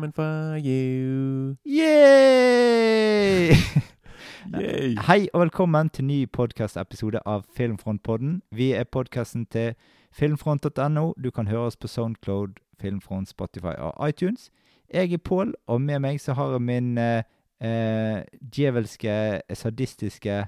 [0.00, 1.56] Coming for you.
[1.64, 3.48] Yay!
[4.60, 4.96] Yay.
[5.06, 8.38] Hei og velkommen til ny podkastepisode av Filmfrontpodden.
[8.50, 9.74] Vi er podkasten til
[10.16, 11.12] filmfront.no.
[11.24, 12.48] Du kan høre oss på Soundcloud,
[12.80, 14.48] Filmfront, Spotify og iTunes.
[14.94, 17.22] Jeg er Pål, og med meg så har jeg min eh,
[17.60, 18.24] eh,
[18.56, 20.46] djevelske, sadistiske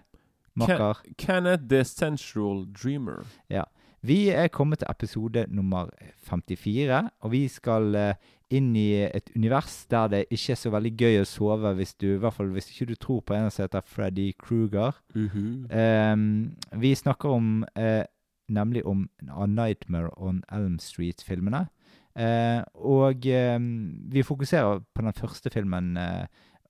[0.56, 1.05] makker.
[1.19, 3.27] Kenneth the Sensual Dreamer.
[3.50, 3.69] Ja.
[4.03, 8.14] Vi er kommet til episode nummer 54, og vi skal eh,
[8.55, 12.09] inn i et univers der det ikke er så veldig gøy å sove hvis du,
[12.15, 14.97] i hvert fall hvis ikke du tror på en som heter Freddy Kruger.
[15.73, 16.27] Ehm,
[16.83, 18.05] vi snakker om uh,
[18.52, 21.66] nemlig om A Nightmare on Elm Street-filmene.
[22.12, 23.69] Uh, og um,
[24.12, 26.27] vi fokuserer på den første filmen, uh,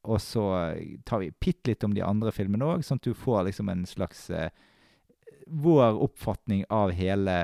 [0.06, 0.75] og så
[1.06, 3.84] tar vi bitte litt om de andre filmene òg, sånn at du får liksom en
[3.86, 4.28] slags
[5.47, 7.34] vår oppfatning av hele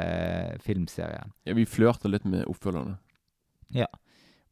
[0.64, 1.30] filmserien.
[1.46, 2.96] Ja, vi flørter litt med oppfølgerne.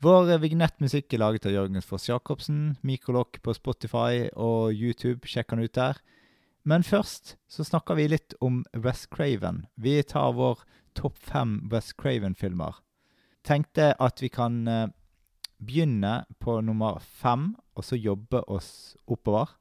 [0.05, 2.77] Vår vignettmusikk er laget av Jørgen Foss Jacobsen.
[2.85, 5.25] Mikrolokk på Spotify og YouTube.
[5.29, 6.01] Sjekk han ut der.
[6.67, 9.63] Men først så snakker vi litt om West Craven.
[9.81, 10.61] Vi tar vår
[10.99, 12.77] topp fem West Craven-filmer.
[13.47, 14.89] Tenkte at vi kan eh,
[15.63, 19.55] begynne på nummer fem, og så jobbe oss oppover.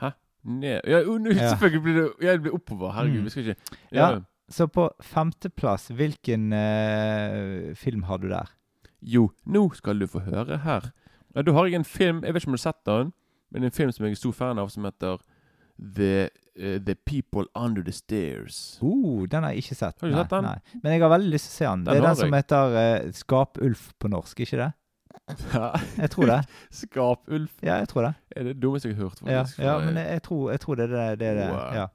[0.00, 0.10] Hæ?
[0.44, 1.48] Ned Ja, Ja.
[1.54, 2.92] selvfølgelig blir det, jeg blir oppover.
[2.92, 3.24] Herregud, Mm.
[3.24, 4.20] vi skal ikke Ja.
[4.50, 8.50] Så på femteplass, hvilken uh, film har du der?
[9.04, 10.90] Jo, nå skal du få høre her.
[11.34, 13.12] Ja, da har jeg en film Jeg vet ikke om du har sett den,
[13.52, 15.18] men en film som jeg er stor fan av, som heter
[15.96, 18.78] The, uh, The People Under The Stairs.
[18.82, 19.98] Oh, den har jeg ikke sett.
[20.00, 20.44] Har du nei, sett den?
[20.46, 20.80] Nei.
[20.84, 21.84] Men jeg har veldig lyst til å se den.
[21.84, 22.44] Den det er den som jeg.
[22.44, 24.70] heter uh, Skapulf på norsk, ikke det?
[25.54, 25.66] Ja.
[26.04, 26.38] Jeg tror det.
[26.74, 27.52] Skapulf.
[27.62, 28.14] Ja, jeg tror det.
[28.36, 29.58] Er det dummeste jeg har hørt, faktisk.
[29.62, 31.18] ja ja men jeg- jeg, tror, jeg tror det er det.
[31.20, 31.46] det, det.
[31.52, 31.74] Wow.
[31.78, 31.86] Ja.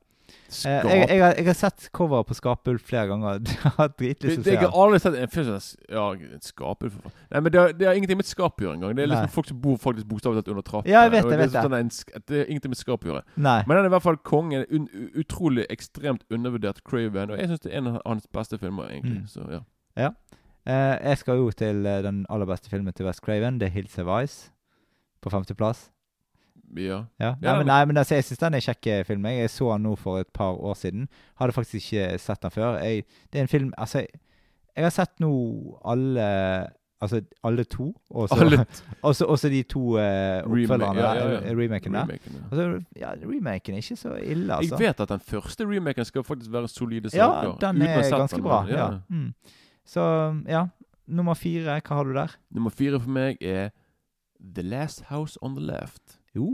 [0.50, 0.86] Eh, Skap...
[0.90, 3.40] jeg, jeg, har, jeg har sett cover på Skapulf flere ganger.
[3.50, 6.06] Jeg har dritlyst til å se Jeg har aldri sett en film som er- Ja,
[6.42, 6.96] skapulf.
[7.30, 8.96] Nei, men det har, det har ingenting med et skap å gjøre engang.
[8.98, 9.36] Det er liksom Nei.
[9.36, 10.90] folk som bor faktisk bokstavelig talt under trappen.
[10.92, 11.64] Ja, jeg vet det, jeg er vet det.
[11.68, 13.24] sånn det er ingenting med skap å gjøre.
[13.38, 13.60] Nei.
[13.68, 14.66] Men den er i hvert fall kongen.
[14.74, 14.90] Un,
[15.22, 17.36] utrolig ekstremt undervurdert Craven.
[17.36, 19.22] Og jeg syns det er en av hans beste filmer, egentlig.
[19.22, 19.30] Mm.
[19.30, 19.46] Så
[20.00, 20.10] ja.
[20.66, 23.98] Eh, jeg skal jo til eh, den aller beste filmen til West Craven, Det Hills
[24.02, 24.52] of Ice,
[25.22, 25.90] på femteplass.
[26.78, 27.04] Ja.
[27.20, 27.36] Ja.
[27.42, 29.26] Nei, men, nei, men altså, jeg syns den er en kjekk eh, film.
[29.26, 31.08] Jeg så den nå for et par år siden.
[31.42, 32.78] Hadde faktisk ikke sett den før.
[32.84, 34.20] Jeg, det er en film Altså, jeg,
[34.76, 35.32] jeg har sett nå
[35.86, 36.28] alle
[37.00, 38.28] Altså alle to, og
[39.16, 40.02] så de to uh,
[40.44, 41.00] oppfølgerne.
[41.00, 41.38] ja, ja, ja.
[41.38, 42.02] eh, Remaken der.
[42.02, 42.42] Remaken, ja.
[42.52, 44.76] Altså, ja, remaken er ikke så ille, altså.
[44.76, 47.48] Jeg vet at den første remaken skal faktisk være solide saker.
[47.48, 48.66] ja, den er ganske den, bra.
[48.68, 48.90] Ja.
[49.08, 49.34] Mm.
[49.86, 50.02] Så
[50.48, 50.66] ja.
[51.08, 52.36] Nummer fire, hva har du der?
[52.52, 53.70] Nummer fire for meg er
[54.56, 56.19] The Last House on the Left.
[56.36, 56.46] Jo.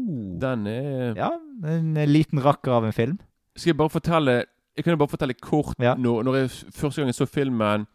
[0.42, 1.30] Den er Ja,
[1.68, 3.20] en liten rakker av en film.
[3.56, 4.44] Skal jeg bare fortelle
[4.78, 5.96] Jeg kan jo bare fortelle kort Ja.
[5.96, 7.86] når, når jeg første gang jeg så filmen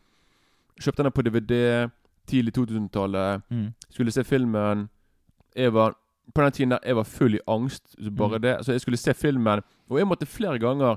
[0.81, 1.91] Kjøpte den på DVD
[2.27, 3.43] tidlig 2000-tallet.
[3.51, 3.67] Mm.
[3.91, 4.89] Skulle se filmen.
[5.57, 5.95] Jeg var
[6.35, 7.83] På den tiden der jeg var full i angst.
[8.05, 8.43] Så bare Mm.
[8.43, 9.61] det Så jeg skulle se filmen,
[9.91, 10.97] og jeg måtte flere ganger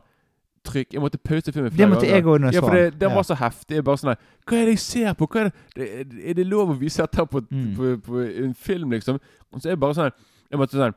[0.65, 1.77] trykke Jeg måtte pause filmen flere ganger.
[1.77, 2.15] Det måtte ganger.
[2.15, 3.15] jeg òg når jeg Ja, for det, den Ja.
[3.15, 3.75] var så heftig.
[3.75, 4.15] Jeg bare sånn
[4.47, 5.27] Hva er det jeg ser på?
[5.35, 7.75] Er, det, det, er det lov å vise dette på, Mm.
[7.75, 9.19] på, på en film, liksom?
[9.51, 10.11] Og så er jeg bare sånn
[10.53, 10.93] Jeg måtte sånn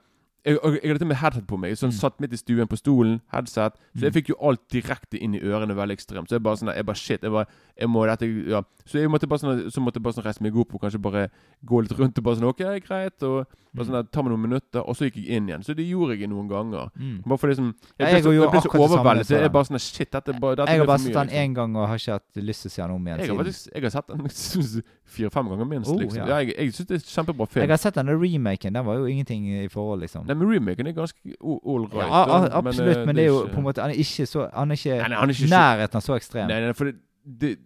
[0.47, 1.73] jeg, jeg hadde til og med headset på meg.
[1.77, 1.99] Sånn Mm.
[1.99, 3.75] Satt midt i stuen på stolen, headset.
[3.97, 4.17] Så jeg Mm.
[4.17, 6.29] fikk jo alt direkte inn i ørene veldig ekstremt.
[6.31, 7.21] Så jeg bare sånn Jeg bare shit.
[7.23, 7.47] Jeg bare
[7.79, 8.63] Jeg må dette Ja.
[8.87, 11.01] Så jeg måtte bare sånn Så måtte jeg bare sånn reise meg opp og kanskje
[11.03, 11.29] bare
[11.67, 13.23] gå litt rundt og bare sånn OK, greit.
[13.23, 15.63] Og bare sånn Ta meg noen minutter, og så gikk jeg inn igjen.
[15.65, 16.91] Så det gjorde jeg noen ganger.
[16.97, 17.23] Mm.
[17.27, 19.27] Bare fordi som Ja, Jeg ble så, jeg ble så overveldet.
[19.27, 21.51] Så jeg bare sånn Shit, dette, bare, dette Jeg har bare sett den liksom.
[21.51, 23.45] én gang og har ikke hatt lyst til å se den om igjen Jeg har,
[23.45, 23.73] siden.
[23.75, 25.91] jeg har sett den fire-fem ganger minst.
[25.91, 26.19] Oh, liksom.
[26.23, 26.27] ja.
[26.27, 26.39] ja.
[26.45, 27.63] jeg jeg syns det er kjempebra film.
[27.67, 28.73] Jeg har sett denne remaken.
[28.79, 30.27] Den var jo ingenting i forhold, liksom.
[30.27, 32.07] Nei, men remaken er ganske ålreit.
[32.09, 34.71] ja, absolutt, eh, men, det er jo på en måte Han er ikke så Han
[34.71, 36.49] er ikke Nei, han er ikke nærheten av så ekstrem.
[36.49, 37.57] Nei, nei, for det, det,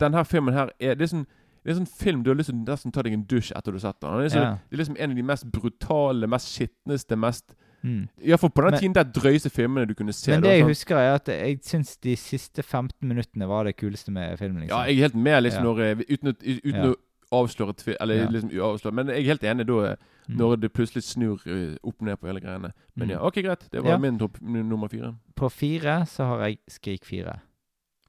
[0.00, 1.26] den her filmen her er Det er sånn
[1.66, 3.72] det er en sånn film du har lyst til nesten ta deg en dusj etter
[3.74, 4.12] du har sett den.
[4.20, 4.50] Det er så, Ja.
[4.70, 7.54] Det er liksom en av de mest brutale, mest skitneste, mest
[7.84, 8.08] Mm.
[8.22, 10.30] Iallfall på den Men- tiden der drøyeste filmene du kunne se.
[10.32, 10.70] Men da, det jeg sant?
[10.70, 14.62] husker, er at jeg syns de siste 15 minuttene var det kuleste med filmen.
[14.62, 14.78] liksom.
[14.78, 15.72] Ja, jeg er helt med, liksom, Ja.
[15.72, 16.92] når, uten, å- uten Ja.
[16.92, 18.28] å avsløre Eller Ja.
[18.30, 19.96] liksom uavsløre Men jeg er helt enig da eh.
[20.28, 22.72] Når det plutselig snur eh, opp ned på hele greiene.
[22.96, 23.10] Men Mm.
[23.10, 23.68] ja, OK, greit.
[23.70, 23.98] Det var Ja.
[23.98, 25.14] min topp nummer fire.
[25.36, 27.38] På fire så har jeg Skrik 4.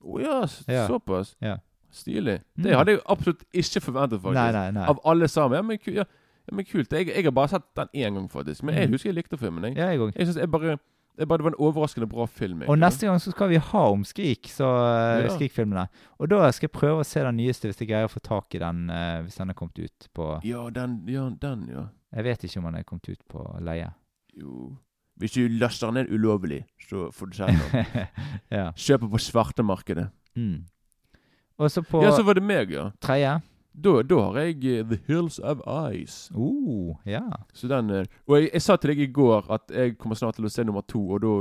[0.03, 0.87] Å ja, Ja.
[0.87, 1.35] såpass.
[1.41, 1.57] Ja.
[1.91, 2.41] Stilig.
[2.57, 2.63] Mm.
[2.63, 4.33] Det hadde jeg absolutt ikke forventet, faktisk.
[4.33, 4.85] Nei, nei, nei.
[4.87, 5.55] Av alle sammen.
[5.55, 6.03] Ja, men, ku- ja,
[6.51, 6.89] men kult.
[6.91, 8.63] Jeg, jeg har bare sett den én gang, faktisk.
[8.63, 8.93] Men jeg Mm.
[8.93, 9.63] husker jeg likte filmen.
[9.63, 10.77] Jeg, Ja, jeg jeg synes jeg bare,
[11.17, 12.61] Det var en overraskende bra film.
[12.67, 15.27] Og neste gang så skal vi ha om Skrik, så uh, Ja.
[15.29, 15.87] Skrik-filmene.
[16.19, 18.53] Og da skal jeg prøve å se den nyeste, hvis jeg greier å få tak
[18.53, 21.85] i den uh, hvis den er kommet ut på Ja, den, ja, den, ja.
[22.15, 23.89] Jeg vet ikke om han er kommet ut på leie.
[24.37, 24.71] Jo
[25.17, 28.07] Hvis du laster ned ulovlig, så får du se den.
[28.59, 28.67] ja.
[28.77, 30.07] Kjøper på svartemarkedet.
[30.37, 30.65] Mm.
[31.57, 32.91] Og så på Ja, så var det meg, ja.
[33.01, 33.39] tredje
[33.73, 35.61] Da, da har jeg eh, The Hills of
[35.93, 36.29] Ice.
[36.33, 37.23] Uh, ja.
[37.53, 40.37] Så den er Og jeg, jeg sa til deg i går at jeg kommer snart
[40.37, 41.33] til å se nummer to, og da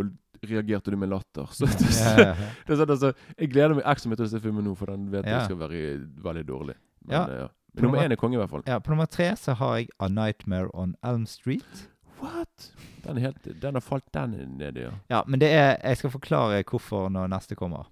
[0.46, 1.48] reagerte du med latter.
[1.52, 2.32] Så det, Ja,
[2.66, 4.92] det er sånn, altså, jeg gleder meg ekstra mye til å se filmen nå, for
[4.92, 5.38] den vet Ja.
[5.38, 5.84] jeg skal være
[6.28, 6.76] veldig dårlig.
[7.06, 7.48] Men, Ja.
[7.82, 8.62] Nummer én er konge, i hvert fall.
[8.66, 8.78] ja.
[8.78, 11.88] På nummer tre så har jeg A Nightmare on Elm Street.
[12.22, 12.72] What?
[13.04, 14.90] Den, helt, den har falt den ned, ja.
[15.10, 17.90] Ja, men det er Jeg skal forklare hvorfor når neste kommer.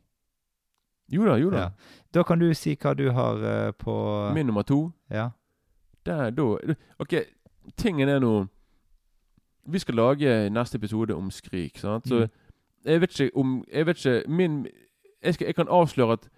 [1.12, 1.58] Jo da, jo da.
[1.58, 1.68] Ja.
[2.14, 5.28] Da kan du si hva du har eh, på Min nummer to Ja.
[6.06, 6.42] Der, da
[6.98, 7.14] OK,
[7.76, 8.46] tingen er nå
[9.66, 12.08] Vi skal lage neste episode om Skrik, sant?
[12.08, 12.28] Så Mm.
[12.90, 14.66] jeg vet ikke om Jeg vet ikke Min
[15.24, 16.28] Jeg, skal, jeg kan avsløre at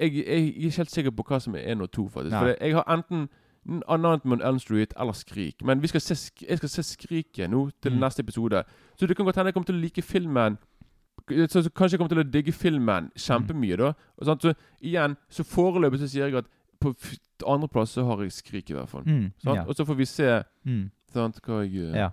[0.00, 2.32] jeg, jeg er ikke helt sikker på hva som er én og to, faktisk.
[2.32, 2.40] Nei.
[2.40, 3.28] For jeg har enten
[3.88, 5.64] Announcement Elm Street eller Skrik.
[5.64, 7.98] Men vi skal se, jeg skal se Skriket nå til Mm.
[8.00, 8.62] neste episode.
[8.96, 10.58] Så det kan godt hende jeg kommer til å like filmen
[11.28, 13.92] så, så Kanskje jeg kommer til å digge filmen kjempemye, da.
[14.16, 14.42] Og sant?
[14.42, 16.46] Så igjen, så foreløpig så sier jeg at
[16.80, 16.94] på
[17.46, 19.02] andreplass så har jeg Skrik, i hvert fall.
[19.04, 19.64] Mm, ja.
[19.66, 22.08] Og så får vi se Mm, sant, hva jeg eh, ja.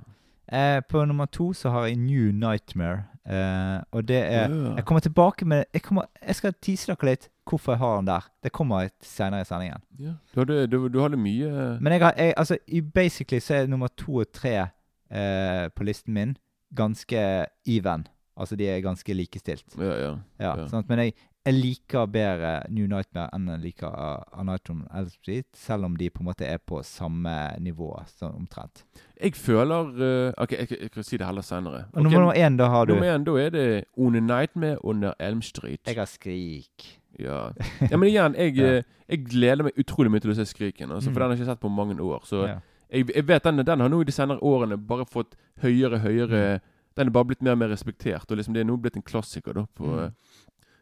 [0.51, 3.03] Eh, på nummer to så har jeg New Nightmare.
[3.25, 4.51] Eh, og det er.
[4.77, 8.07] Jeg kommer tilbake med Jeg, kommer, jeg skal tease dere litt hvorfor jeg har den
[8.09, 8.25] der.
[8.43, 9.81] Det kommer senere i sendingen.
[9.99, 10.13] Ja.
[10.33, 13.67] Du, hadde, du, du hadde mye Men jeg har, jeg, altså, i basically så er
[13.67, 16.35] nummer to og tre uh, på listen min
[16.75, 18.07] ganske even.
[18.37, 19.65] Altså de er ganske likestilt.
[19.79, 20.15] Ja, ja.
[20.39, 20.65] Ja, Ja.
[20.65, 21.13] at, Men jeg,
[21.45, 25.85] jeg liker bedre New Nightmare enn jeg liker uh, A Night on Elm Street, selv
[25.85, 28.83] om de på en måte er på samme nivå, sånn omtrent.
[29.21, 31.83] Jeg føler uh, OK, jeg, jeg kan si det heller senere.
[31.93, 35.13] Okay, nummer én, da har du Nummer én, da er det On a Nightmare under
[35.19, 35.81] Elm Street.
[35.85, 36.89] Jeg har Skrik.
[37.19, 37.51] Ja.
[37.91, 38.71] ja, men igjen, jeg, Ja.
[38.77, 40.91] eh, jeg gleder meg utrolig mye til å se Skriken.
[40.91, 41.21] Altså, For Mm.
[41.21, 42.25] den har jeg ikke sett på mange år.
[42.25, 42.57] Så Ja.
[42.91, 46.59] jeg, jeg vet den, den har nå i de senere årene bare fått høyere høyere
[46.97, 48.23] Den er bare blitt mer og mer respektert.
[48.31, 49.53] Og liksom det er nå blitt en klassiker.
[49.53, 50.13] da på, Mm.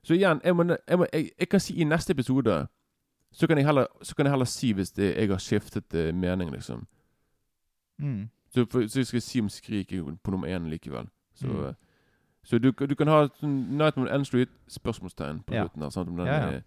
[0.04, 2.68] Så igjen, jeg, må, jeg, må, jeg, jeg kan si i neste episode
[3.34, 6.52] så kan jeg heller, så kan heller si hvis det, jeg har skiftet eh, mening,
[6.52, 6.88] liksom.
[8.00, 8.30] Mm.
[8.54, 11.08] Så, for, så jeg skal si om Skrik på nummer én likevel.
[11.36, 11.66] Så, Mm.
[11.66, 11.74] eh,
[12.44, 15.64] så du, du kan ha Night on Elm Street, spørsmålstegn på Ja.
[15.64, 15.82] slutten.
[15.82, 16.62] her, sant, Ja, ja.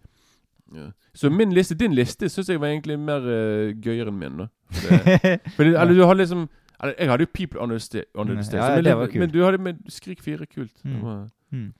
[0.75, 0.91] ja.
[1.15, 4.37] Så min liste, din liste syns jeg var egentlig mer uh, gøyere enn min.
[4.39, 6.49] da det, for det, eller, du har liksom
[6.83, 9.19] eller, Jeg hadde jo People Under the Sta- Under the Mm, ja, men, kult.
[9.21, 10.73] men du hadde med Skrik 4 kult.
[10.85, 11.03] Mm.
[11.03, 11.73] var, Mm.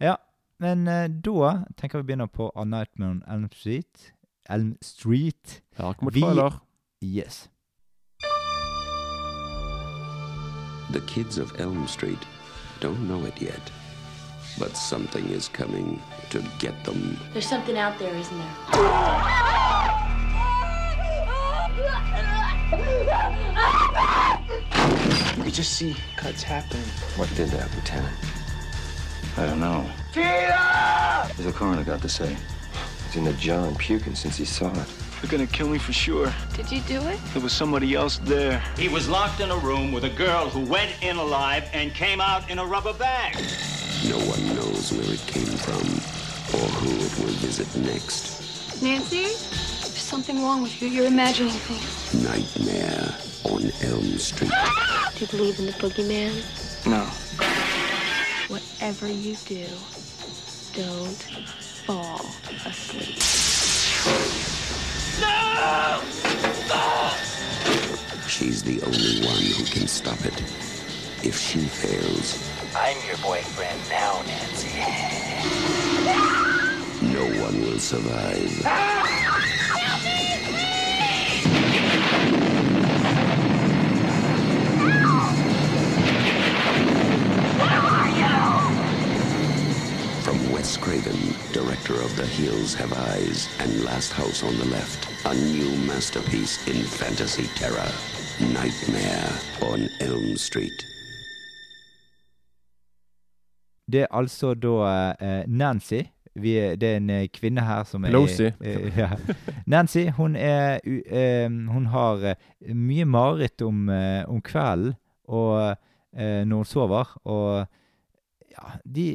[0.00, 0.14] Ja,
[0.60, 4.12] men eh, da tenker vi begynner på A Nightmare on Elm Street.
[4.50, 5.62] Elm Street.
[5.76, 6.60] her kommer Vi- trailer.
[7.02, 7.48] Yes.
[10.92, 12.28] The kids of Elm Street
[12.80, 13.72] don't know it yet,
[14.58, 17.16] but something is coming to get them.
[17.32, 19.60] There's something out there, isn't there?
[25.36, 26.84] You could just see cuts happening.
[27.16, 28.14] What did that, Lieutenant?
[29.36, 29.86] I don't know.
[30.14, 32.36] What's the coroner got to say?
[33.06, 34.86] He's in the John puking since he saw it.
[35.20, 36.32] They're gonna kill me for sure.
[36.54, 37.18] Did you do it?
[37.32, 38.62] There was somebody else there.
[38.76, 42.20] He was locked in a room with a girl who went in alive and came
[42.20, 43.34] out in a rubber bag.
[44.08, 45.84] No one knows where it came from
[46.58, 48.82] or who it will visit next.
[48.82, 49.22] Nancy?
[49.24, 50.88] There's something wrong with you.
[50.88, 52.24] You're imagining things.
[52.24, 54.50] Nightmare on Elm Street.
[55.14, 56.32] Do you believe in the boogeyman?
[56.86, 57.04] No.
[58.48, 59.66] Whatever you do,
[60.74, 61.22] don't
[61.86, 62.20] fall
[62.66, 63.18] asleep.
[65.20, 66.00] No!
[68.28, 70.40] She's the only one who can stop it.
[71.22, 72.38] If she fails,
[72.74, 74.68] I'm your boyfriend now, Nancy.
[77.02, 78.62] no one will survive.
[78.64, 79.49] Ah!
[90.60, 91.20] Wes Craven,
[91.54, 96.54] director of The Hills Have Eyes and Last House on the Left, a new masterpiece
[96.68, 97.90] in fantasy terror.
[98.58, 99.30] Nightmare
[99.72, 100.78] on Elm Street.
[103.92, 106.02] Det er altså da eh, Nancy.
[106.34, 108.50] Vi er, det er en eh, kvinne her som er Pelosi.
[108.60, 109.10] eh, ja.
[109.66, 110.78] Nancy, hun er
[111.72, 112.34] Hun har
[112.74, 113.88] mye mareritt om,
[114.28, 115.76] om kvelden og
[116.44, 117.16] når hun sover.
[117.24, 117.66] Og
[118.60, 119.06] ja, de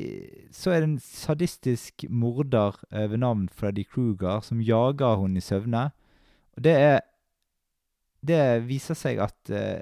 [0.51, 5.89] Så er det en sadistisk morder ved navn Freddy Kruger som jager henne i søvne.
[6.57, 6.99] Og det er
[8.25, 9.81] Det viser seg at eh,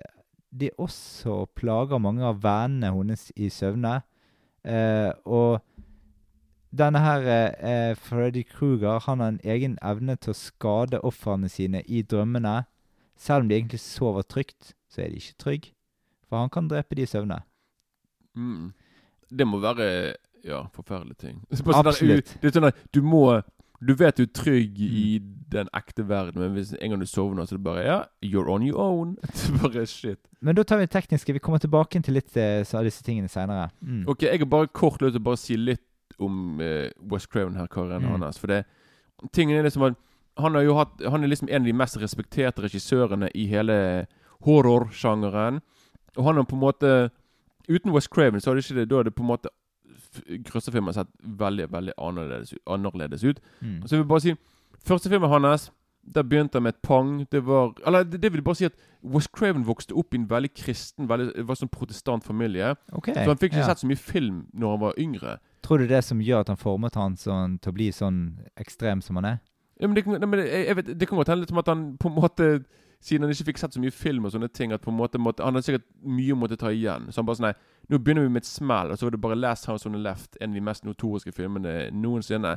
[0.52, 4.02] de også plager mange av vennene hennes i søvne.
[4.68, 5.62] Eh, og
[6.76, 11.84] denne her eh, Freddy Kruger han har en egen evne til å skade ofrene sine
[11.88, 12.64] i drømmene.
[13.16, 15.74] Selv om de egentlig sover trygt, så er de ikke trygge.
[16.28, 17.44] For han kan drepe de i søvne.
[18.36, 18.74] Mm.
[19.38, 19.88] Det må være
[20.46, 21.42] ja, forferdelige ting.
[21.56, 22.34] Sånn der, Absolutt.
[22.54, 23.42] sånn du må
[23.84, 25.20] Du vet du er trygg i
[25.52, 28.48] den ekte verden, men hvis en gang du sovner, så er det bare Ja, you're
[28.50, 29.18] on your own.
[29.62, 30.20] Bare shit.
[30.42, 31.34] Men da tar vi det tekniske.
[31.36, 33.68] Vi kommer tilbake til litt eh, av disse tingene seinere.
[33.84, 34.06] Mm.
[34.08, 35.84] Ok, jeg har bare kort lyst til å bare si litt
[36.24, 38.22] om eh, West Craven her, karen Mm.
[38.24, 38.38] hans.
[38.40, 38.64] For det
[39.36, 40.00] tingen er liksom at
[40.40, 44.08] han, har jo hatt, han er liksom en av de mest respekterte regissørene i hele
[44.48, 45.60] horrorsjangeren.
[46.18, 46.94] Og han har på en måte
[47.70, 49.52] Uten West Craven så hadde ikke det, da hadde på en måte
[50.48, 53.40] grøssefilmen sett veldig veldig annerledes, annerledes ut.
[53.62, 53.82] Mm.
[53.86, 54.36] Så jeg vil bare si
[54.84, 55.72] Første filmen hans
[56.04, 57.26] Der begynte han med et pang.
[57.32, 60.18] Det var Eller det, det vil jeg bare si at West Craven vokste opp i
[60.18, 62.76] en veldig kristen, veldig, det var sånn protestant familie.
[62.92, 63.70] Okay, Så han fikk ikke ja.
[63.72, 65.38] sett så mye film når han var yngre.
[65.64, 68.20] Tror du det som gjør at han formet han sånn, til å bli sånn
[68.60, 69.38] ekstrem som han er?
[69.80, 71.72] Ja, men det, nei, men jeg, jeg vet, det kan godt hende litt som at
[71.72, 72.50] han på en måte
[73.04, 75.20] Siden han ikke fikk sett så mye film og sånne ting, at på en måte
[75.20, 77.10] måtte, han hadde sikkert mye å måtte ta igjen.
[77.12, 77.56] Så han bare sånn Nei,
[77.92, 80.00] nå begynner vi med et smell, og så var det bare Last House on the
[80.00, 82.56] Left, en av de mest notoriske filmene noensinne.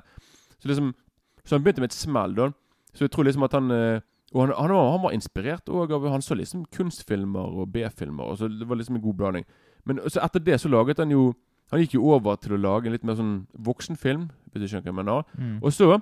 [0.60, 0.94] Så liksom
[1.42, 2.50] Så han begynte med et smell, da.
[2.94, 4.00] Så jeg tror liksom at han eh,
[4.34, 8.24] Og han, han, var, han var inspirert òg av Han så liksom kunstfilmer og B-filmer,
[8.24, 9.44] og så det var liksom en god blanding.
[9.84, 11.34] Men så etter det så laget han jo
[11.70, 14.86] Han gikk jo over til å lage en litt mer sånn voksenfilm, hvis du skjønner
[14.86, 15.22] hva jeg mener.
[15.34, 15.58] Mm.
[15.62, 15.98] Og så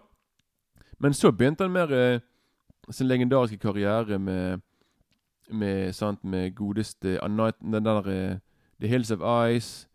[1.01, 2.21] Men så begynte han mer eh,
[2.91, 4.59] sin legendariske karriere med
[5.51, 8.39] Med sant Med godeste Night, Den der eh,
[8.81, 9.89] The Hills of Ice.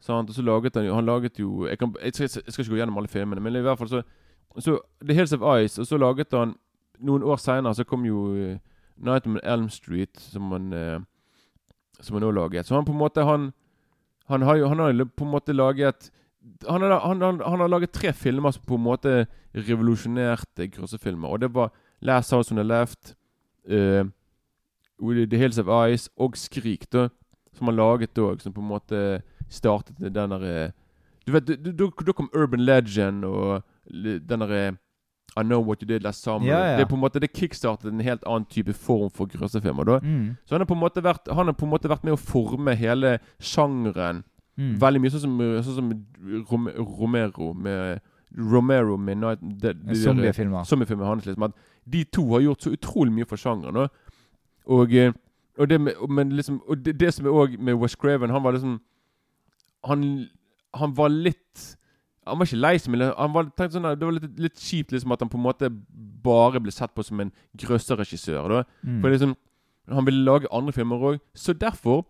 [0.00, 0.28] Sant?
[0.28, 2.70] Og så laget han jo Han laget jo Jeg, kan, jeg, skal, jeg skal ikke
[2.70, 4.02] gå gjennom alle filmene, men i hvert fall så
[4.58, 6.54] Så The Hills of Ice, og så laget han
[6.98, 8.56] Noen år seinere så kom jo uh,
[8.96, 11.00] Night on Elm Street, som han uh,
[12.00, 12.66] Som han nå laget.
[12.66, 13.52] Så han på en måte Han
[14.26, 16.10] Han har jo Han har på en måte laget
[16.68, 21.28] han har, han, han, han har laget tre filmer som på en måte revolusjonerte grossefilmer.
[21.28, 23.14] Og det var Last House on the Left,
[23.70, 24.04] uh,
[25.02, 27.08] The Hills of Ice og Skrik, da.
[27.54, 30.72] Som han laget òg, som på en måte startet den derre
[31.26, 34.76] Du vet, du- du- Da kom Urban Legend og den derre
[35.36, 36.46] I Know What You Did Last Summer.
[36.46, 36.76] Ja, ja.
[36.76, 40.00] Det er på en måte Det kickstartet en helt annen type form for grøssefilmer.
[40.02, 40.36] Mm.
[40.46, 42.18] Så han har på en måte vært Han har på en måte vært med å
[42.18, 44.24] forme hele sjangeren
[44.58, 44.76] Mm.
[44.78, 45.90] Veldig mye sånn som, sånn som
[46.98, 48.00] Romero med
[48.36, 49.38] Romero med Night
[49.96, 50.64] Zombiefilmer.
[50.64, 51.52] Zombiefilmer hans liksom At
[51.84, 53.74] de to har gjort så utrolig mye for sjangeren.
[53.74, 53.88] da.
[54.66, 55.12] Og, eh,
[55.58, 58.42] og det med, men liksom Og det, det som er òg med West Craven Han
[58.44, 58.80] var liksom
[59.84, 60.28] Han,
[60.74, 61.78] han var litt
[62.26, 65.12] Han var ikke lei seg, men han var, sånn, det var litt, litt kjipt liksom
[65.12, 65.70] at han på en måte
[66.22, 68.64] bare ble sett på som en grøsserregissør.
[68.84, 69.00] Mm.
[69.00, 69.34] for liksom,
[69.88, 71.18] Han ville lage andre filmer òg.
[71.34, 72.04] Så derfor,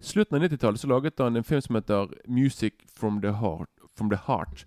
[0.00, 3.70] slutten av 90-tallet, så laget han en film som heter 'Music from the Heart'.
[3.96, 4.66] From the Heart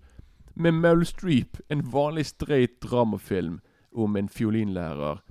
[0.56, 1.60] med Meryl Streep.
[1.68, 3.60] En vanlig straight dramafilm
[3.96, 5.22] om en fiolinlærer.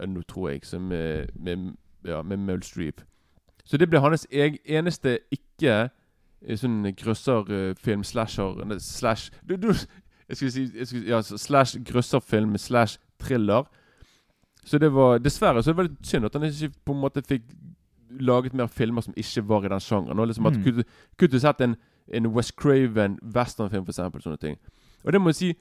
[0.00, 3.00] eh, Nå tror jeg, som med, med, ja, med Meryl Streep.
[3.64, 5.90] Så det ble hans eneste ikke
[6.42, 9.70] eh, sånn grøsserfilm slasher Slash du, du,
[10.28, 13.64] jeg skulle si jeg skulle, ja, slash grøsserfilm slash thriller.
[14.64, 17.22] Så det var Dessverre så det var litt synd at han ikke på en måte
[17.28, 17.42] fikk
[18.20, 20.18] laget mer filmer som ikke var i den sjangeren.
[20.18, 20.62] Og liksom at Mm.
[20.64, 20.84] Kunne
[21.18, 21.76] kunne sett en,
[22.12, 24.22] en West Craven westernfilm, for eksempel.
[24.22, 24.56] Sånne ting.
[25.04, 25.54] Og det må jeg si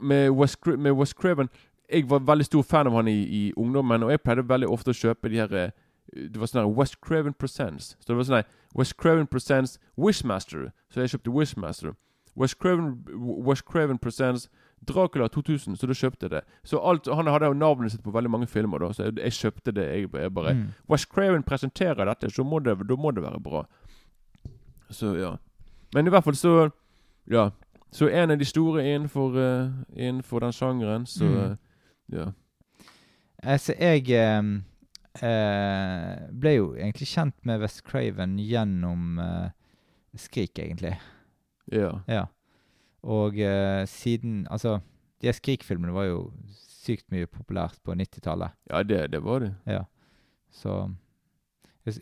[0.00, 1.48] med West, med West Craven
[1.92, 4.90] Jeg var veldig stor fan av han i, i ungdommen, og jeg pleide veldig ofte
[4.90, 5.70] å kjøpe de her eh,
[6.12, 7.96] Det var sånn her West Craven Presents.
[8.00, 10.70] Så det var sånn her West Craven Presents Wishmaster.
[10.92, 11.94] Så jeg kjøpte Wishmaster.
[12.36, 12.92] West Craven,
[13.46, 14.48] West Craven Presents
[14.86, 16.42] Dracula 2000, så da kjøpte jeg det.
[16.64, 19.32] Så alt, Han hadde jo navnet sitt på veldig mange filmer, da, så jeg, jeg
[19.32, 19.86] kjøpte det.
[19.90, 20.66] Jeg, jeg bare Mm.
[20.88, 23.64] West Craven presenterer dette, så må det, da må det være bra.
[24.90, 25.32] Så ja.
[25.94, 26.70] Men i hvert fall så
[27.30, 27.50] Ja.
[27.92, 31.56] Så en av de store innenfor, uh, innenfor den sjangeren, så Mm.
[32.12, 32.30] Ja.
[33.42, 34.42] Altså, jeg eh,
[35.22, 39.50] eh, ble jo egentlig kjent med West Craven gjennom eh,
[40.18, 40.96] Skrik, egentlig.
[41.70, 41.92] Ja.
[42.10, 42.24] Ja.
[43.06, 44.78] Og eh, siden Altså,
[45.22, 48.56] de Skrik-filmene var jo sykt mye populært på 90-tallet.
[48.72, 49.52] Ja, det, det var det.
[49.68, 49.84] Ja.
[50.50, 50.88] Så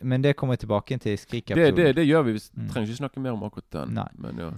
[0.01, 1.75] Men det kommer jeg tilbake til i Skrik-episoden.
[1.77, 2.33] det, det gjør vi.
[2.33, 2.69] Vi Mm.
[2.69, 3.93] trenger ikke snakke mer om akkurat den.
[3.93, 4.07] Nei.
[4.17, 4.49] Men ja.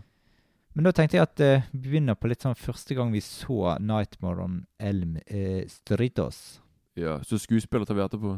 [0.78, 3.76] Men da tenkte jeg at eh, vi begynner på litt sånn første gang vi så
[3.82, 6.60] Nightmare on Elm eh, Stritos.
[6.96, 7.18] ja.
[7.26, 8.36] Så skuespiller tar vi etterpå.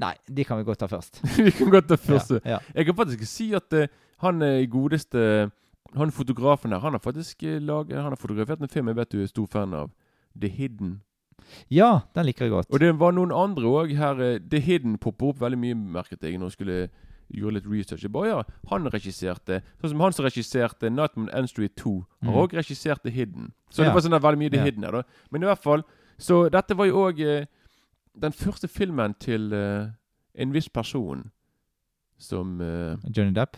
[0.00, 1.20] Nei, de kan vi godt ta først.
[1.44, 2.30] vi kan godt ta først.
[2.40, 2.58] Ja, ja.
[2.74, 3.90] Jeg kan faktisk si at eh,
[4.24, 5.50] han er godeste
[5.96, 9.12] Han fotografen her, han har faktisk eh, laget Han har fotografert en film jeg vet
[9.12, 9.90] du er stor fan av.
[10.38, 11.00] The Hidden.
[11.68, 12.68] ja, den liker jeg godt.
[12.70, 14.20] Og det var noen andre òg her.
[14.22, 16.80] eh, The Hidden popper opp veldig mye, merket jeg, når jeg skulle
[17.34, 18.02] gjøre litt research.
[18.02, 22.48] Jeg bare, ja, Han regisserte Sånn som han som regisserte Nightman on Street 2, har
[22.48, 22.56] Mm.
[22.58, 23.52] regissert The Hidden.
[23.70, 23.84] Så Ja.
[23.84, 24.64] det var sånn veldig mye The Ja.
[24.64, 25.02] Hidden her, da.
[25.30, 25.82] Men i hvert fall
[26.18, 27.46] Så dette var jo òg eh,
[28.18, 29.86] den første filmen til eh,
[30.36, 31.30] en viss person
[32.18, 33.56] som eh, Johnny Depp.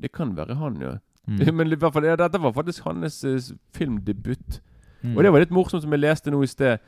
[0.00, 0.98] Det kan være han, ja.
[1.28, 1.54] Mm.
[1.56, 3.38] Men i hvert fall, ja, dette var faktisk hans eh,
[3.72, 4.60] filmdebut.
[5.04, 5.16] Mm.
[5.16, 6.80] Og det var litt morsomt, som jeg leste nå i sted,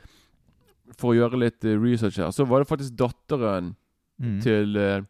[0.97, 2.31] for å gjøre litt eh, research her.
[2.35, 3.75] Så var det faktisk datteren
[4.19, 4.41] Mm.
[4.43, 5.01] til eh,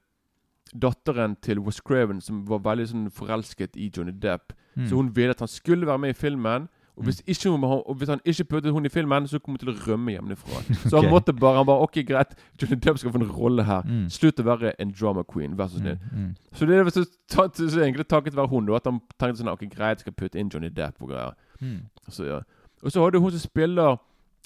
[0.74, 4.54] Datteren til Wes Craven som var veldig sånn forelsket i Johnny Depp.
[4.76, 4.90] Mm.
[4.90, 6.68] Så hun ville at han skulle være med i filmen.
[7.00, 9.60] Og hvis, ikke hun, og hvis han ikke puttet hun i filmen, så kom hun
[9.62, 10.60] til å rømme hjemmefra.
[10.90, 11.12] Så han okay.
[11.14, 13.86] måtte bare Han bare OK, greit, Johnny Depp skal få en rolle her.
[13.88, 14.10] Mm.
[14.12, 15.96] Slutt å være en drama queen, vær så snill.
[16.12, 16.26] Mm.
[16.26, 16.34] Mm.
[16.52, 19.54] Så det er så, så, så egentlig takket være hun, da, at han tenkte sånn
[19.54, 21.40] OK, greit, skal putte inn Johnny Depp og greier.
[21.64, 21.86] Mm.
[22.12, 22.42] Så, ja.
[22.84, 23.98] Og så har du hun som spiller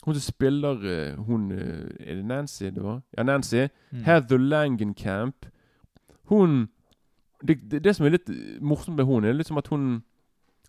[0.03, 3.01] Hun som spiller eh, Hun eh, Er det Nancy, det var?
[3.17, 3.67] Ja, Nancy.
[3.91, 4.03] Mm.
[4.03, 5.45] Heather Langenkamp.
[6.29, 6.67] Hun
[7.47, 8.29] det, det, det som er litt
[8.61, 10.03] morsomt med hun, er liksom at hun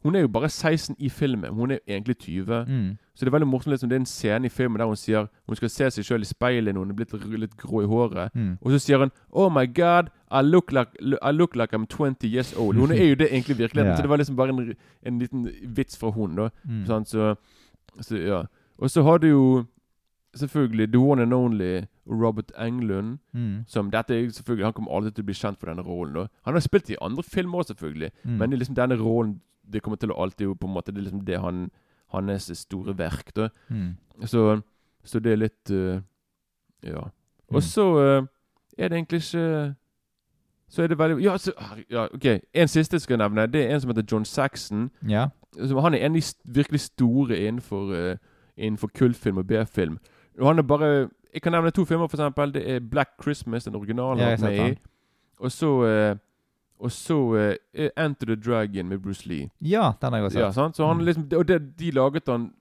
[0.05, 1.51] Hun er jo bare 16 i filmen.
[1.51, 2.65] Hun er egentlig 20.
[2.69, 2.97] Mm.
[3.15, 5.27] Så det er veldig morsomt liksom, Det er en scene i filmen der hun sier
[5.47, 8.35] Hun skal se seg sjøl i speilet når hun er blitt litt grå i håret.
[8.35, 8.59] Mm.
[8.61, 10.91] Og så sier hun Oh my God, I look like,
[11.23, 12.77] I look like I'm 20 years old.
[12.77, 13.87] Hun er jo det egentlig i virkeligheten.
[13.95, 13.97] yeah.
[13.97, 16.51] Så det var liksom bare en, en liten vits fra hun, da.
[16.65, 16.85] Mm.
[16.87, 17.35] Sånn, Så,
[18.01, 18.43] så ja.
[18.79, 19.65] Og så har du jo
[20.37, 23.19] selvfølgelig the one and only Robert Englund.
[23.33, 23.65] Mm.
[23.67, 26.15] Som dette er selvfølgelig Han kommer aldri til å bli kjent for denne rollen.
[26.15, 26.27] Da.
[26.45, 28.11] Han har spilt i andre filmer òg, selvfølgelig.
[28.25, 28.37] Mm.
[28.39, 29.41] Men det liksom denne rollen
[29.73, 31.71] Det kommer til å alltid på en måte Det er liksom det han
[32.09, 33.37] hans store verk.
[33.37, 33.97] da Mm.
[34.25, 34.61] Så,
[35.05, 36.01] så det er litt uh,
[36.83, 37.01] Ja.
[37.51, 37.57] Mm.
[37.57, 38.27] Og så uh,
[38.79, 39.75] er det egentlig ikke
[40.69, 41.53] Så er det veldig Ja, så,
[41.91, 42.25] ja OK.
[42.55, 43.47] En siste jeg skal nevne.
[43.47, 44.91] Det er en som heter John Saxon.
[45.09, 45.29] Ja.
[45.59, 48.17] Han er en av de virkelig store innenfor, uh,
[48.57, 49.99] innenfor kultfilm og B-film.
[50.39, 52.53] Og han er bare Jeg kan nevne to filmer, for eksempel.
[52.55, 54.21] Det er Black Christmas, den originale.
[54.23, 54.79] Ja, med i.
[55.41, 56.17] Og så eh,
[56.81, 59.51] Og så uh, Enter the Dragon med Bruce Lee.
[59.61, 60.55] ja, den har jeg også Ja, sett.
[60.55, 60.77] sant?
[60.77, 61.05] Så han Mm.
[61.05, 62.53] liksom Og det, de laget han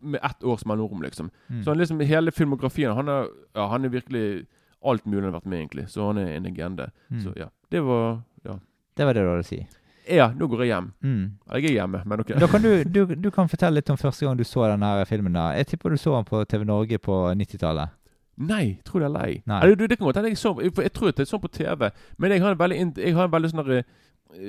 [0.00, 1.30] med ett års mellomrom, liksom.
[1.48, 1.62] Mm.
[1.64, 4.46] Så han liksom hele filmografien Han er, ja, han er virkelig
[4.84, 5.88] alt mulig han har vært med, egentlig.
[5.88, 6.90] Så han er en legende.
[7.10, 7.20] Mm.
[7.20, 7.46] Så ja.
[7.70, 8.58] Det var Ja.
[8.96, 9.66] Det var det du hadde å si.
[10.10, 10.92] Ja, nå går jeg hjem.
[11.02, 11.24] Mm.
[11.54, 12.32] Jeg er hjemme, men ok.
[12.40, 15.32] Da kan du, du, du kan fortelle litt om første gang du så denne filmen.
[15.32, 15.52] da.
[15.56, 17.98] Jeg tipper du så den på TV Norge på 90-tallet.
[18.36, 19.42] Nei, tror det er lei.
[19.46, 19.60] Nei.
[19.62, 21.90] Eller, du, det kan godt hende jeg så Jeg tror jeg så sånn på TV,
[22.18, 23.84] men jeg har en veldig, jeg har en veldig sånn eh,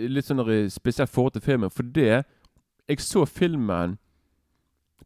[0.09, 1.73] litt sånn derre spesielt forhold til filmen.
[1.73, 3.97] Fordi jeg så filmen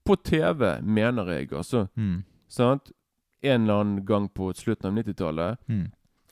[0.05, 1.87] på TV, mener jeg, altså.
[1.95, 2.21] Mm.
[2.47, 2.91] Sant?
[3.43, 5.57] En eller annen gang på slutten av 90-tallet.
[5.67, 5.87] Mm.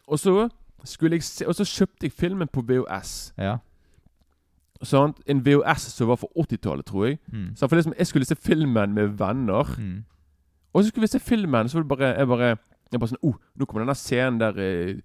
[0.08, 0.50] Og så
[0.86, 3.34] skulle jeg se Og så kjøpte jeg filmen på VOS.
[3.38, 3.58] Ja.
[4.86, 5.22] Sant?
[5.30, 7.20] En VHS som var fra 80-tallet, tror jeg.
[7.34, 7.52] Mm.
[7.56, 9.76] Så for liksom, Jeg skulle se filmen med venner.
[9.78, 10.04] Mm.
[10.74, 12.56] Og så skulle vi se filmen, så var det bare Jeg bare,
[12.92, 14.98] jeg bare sånn oh, Nå kommer denne scenen der eh,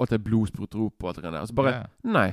[0.00, 1.40] Alt det er opp og alt det der.
[1.40, 1.86] Og så bare yeah.
[2.04, 2.30] Nei.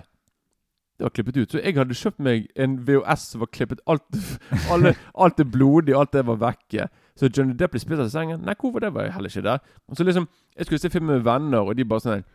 [0.99, 1.51] Det var klippet ut.
[1.51, 4.03] Så jeg hadde kjøpt meg en VHS som var klippet alt
[4.73, 6.89] alle, Alt det blodige, alt det var vekke.
[7.15, 8.41] Så Johnny Depp ble spist av sengen.
[8.43, 9.63] Nei, hvorfor det var jeg heller ikke der.
[9.87, 12.25] Og så liksom Jeg skulle se film med venner, og de bare sånn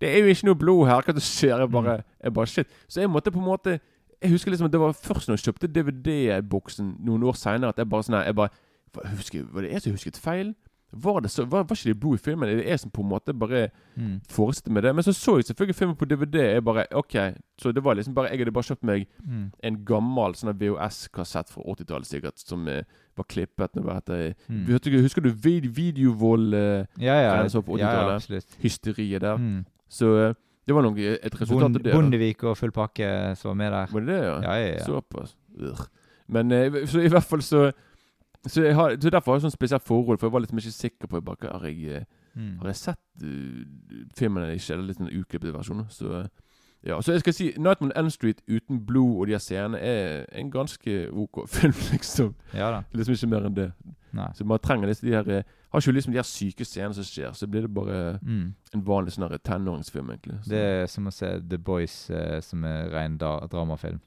[0.00, 1.04] Det er jo ikke noe blod her.
[1.04, 1.58] Hva er skjer?
[1.60, 2.72] Jeg bare, jeg bare Shit.
[2.88, 3.78] Så jeg måtte på en måte
[4.24, 7.80] Jeg husker liksom at det var først når jeg kjøpte DVD-boksen noen år seinere, at
[7.82, 8.50] jeg bare sånn her Jeg bare
[9.16, 10.54] husker, Var det jeg som husket feil?
[10.94, 12.48] Var det så, var, var ikke de blod i filmen?
[12.48, 14.20] Er det jeg som på en måte bare Mm.
[14.30, 14.94] forestilte meg det?
[14.94, 16.36] Men så så jeg selvfølgelig filmen på DVD.
[16.54, 19.50] Jeg bare, ok Så det var liksom bare Jeg hadde bare kjøpt meg Mm.
[19.62, 22.82] en gammel sånn VHS-kassett fra 80-tallet sikkert, som eh,
[23.16, 23.74] var klippet.
[23.74, 25.02] Når det heter, Mm.
[25.02, 27.44] Husker du- vid videovold eh, Ja, ja.
[27.44, 28.56] ja, ja, absolutt.
[28.62, 29.36] hysteriet der?
[29.36, 29.64] Mm.
[29.88, 30.34] Så eh,
[30.66, 31.84] det var nok et resultat av det.
[31.90, 31.96] da.
[31.98, 33.86] Bondevik og full pakke som var med der.
[33.92, 34.36] Var det det, ja?
[34.42, 34.84] Ja, ja, ja.
[34.84, 35.36] Såpass.
[36.28, 37.70] Men eh, så i hvert fall så
[38.46, 41.08] så, har, så Derfor har jeg sånn spesielt forhold, for jeg var liksom ikke sikker
[41.08, 42.56] på bare, Har jeg, eh, Mm.
[42.58, 43.62] har jeg sett uh,
[44.18, 44.72] filmen eller ikke?
[44.74, 45.84] Eller litt sånn uklippet versjon.
[45.88, 46.24] Så
[46.82, 49.78] ja, så jeg skal si Nightman on Elm Street uten blod og de her scenene
[49.78, 52.34] er en ganske OK film, liksom.
[52.52, 52.80] Ja da.
[52.92, 53.68] Liksom ikke mer enn det.
[54.14, 54.28] Nei.
[54.38, 55.42] Så man trenger disse, de her eh,
[55.74, 58.54] Har ikke liksom de her syke scenene som skjer, så blir det bare Mm.
[58.74, 60.36] en vanlig sånn tenåringsfilm, egentlig.
[60.44, 60.50] Så.
[60.52, 63.98] Det er som å se The Boys, eh, som er ren dramafilm.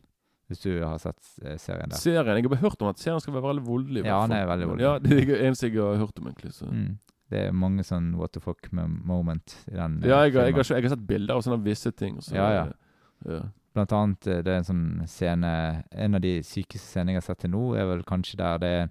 [0.48, 1.98] Hvis du har sett eh, serien der.
[2.00, 4.06] Serien Jeg har bare hørt om at serien skal være veldig voldelig.
[4.06, 4.86] Ja, den er veldig voldelig.
[4.88, 6.54] Ja, Det er det eneste jeg har hørt om, egentlig.
[6.56, 6.66] Så.
[6.72, 6.98] Mm.
[7.30, 10.56] Det er mange sånn what the fuck moment i den eh, Ja, jeg, har- jeg,
[10.56, 12.22] har, jeg har sett bilder av sånne visse ting.
[12.24, 12.66] Så, Ja, ja.
[13.28, 13.42] ja.
[13.76, 17.40] Blant annet det er en sånn scene En av de sykeste scenene jeg har sett
[17.44, 18.90] til nå, er vel kanskje der det er,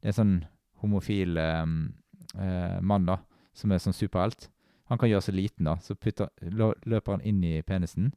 [0.00, 0.36] det er en sånn
[0.80, 1.66] homofil eh,
[2.40, 3.20] eh, mann da,
[3.56, 4.48] som er sånn superhelt.
[4.90, 5.76] Han kan gjøre seg liten, da.
[5.84, 8.10] Så putter, løper han inn i penisen,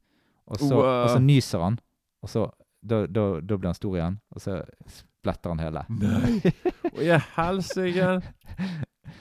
[0.50, 1.04] og så, uh.
[1.04, 1.80] og så nyser han.
[2.24, 2.48] Og så
[2.84, 4.58] da, da, da blir han stor igjen, og så
[4.92, 5.84] spletter han hele.
[6.02, 6.54] Nei.
[6.94, 8.10] Å, jeg helsike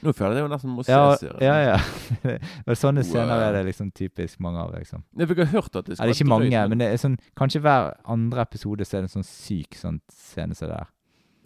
[0.02, 1.22] Nå føler jeg det jo nesten må ses.
[1.42, 1.74] Ja, ja.
[1.74, 2.36] ja.
[2.66, 3.44] Men sånne scener Wow.
[3.44, 4.72] er det liksom typisk mange av.
[4.74, 5.04] liksom.
[5.18, 7.92] Jeg fikk hørt at det skal Eller ikke mange, men det er sånn, kanskje hver
[8.10, 10.90] andre episode så er det en sånn syk sånn scene som det der.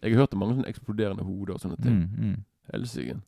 [0.07, 1.97] Jeg har hørt om mange sånne eksploderende hoder og sånne ting.
[1.99, 2.37] Mm, mm.
[2.73, 3.19] Helsike.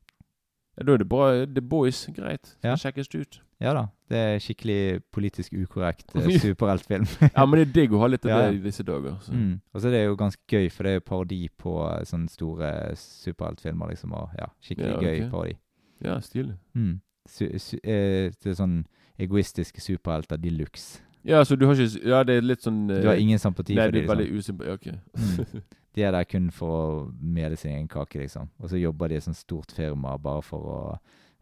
[0.79, 1.45] Ja, Da er det bra.
[1.45, 2.05] The Boys.
[2.15, 2.55] Greit.
[2.55, 2.75] Skal Ja.
[2.79, 3.41] sjekkes det ut.
[3.59, 3.87] Ja da.
[4.09, 7.05] Det er skikkelig politisk ukorrekt eh, superheltfilm.
[7.35, 9.17] Ja, men det er digg å ha litt av det i disse dager.
[9.21, 9.33] Så.
[9.35, 9.59] mm.
[9.73, 12.31] Og så er det jo ganske gøy, for det er jo parodi på eh, sånne
[12.31, 14.13] store superheltfilmer, liksom.
[14.15, 15.57] Og ja, skikkelig Ja, gøy parodi.
[16.03, 16.55] Ja, stilig.
[16.73, 17.01] Mm.
[17.27, 18.79] Su su eh, det er sånn
[19.19, 21.01] egoistiske superhelter de luxe.
[21.27, 23.89] Ja, så du har ikke Ja, det er litt sånn Du har ingen sympati Nei,
[23.89, 24.29] for det dem.
[24.31, 24.57] Liksom.
[24.57, 24.87] veldig ja Ok.
[25.19, 25.61] Mm.
[25.95, 28.49] De er der kun for å mele sin egen kake, liksom.
[28.61, 30.81] Og så jobber de i et sånt stort firma bare for å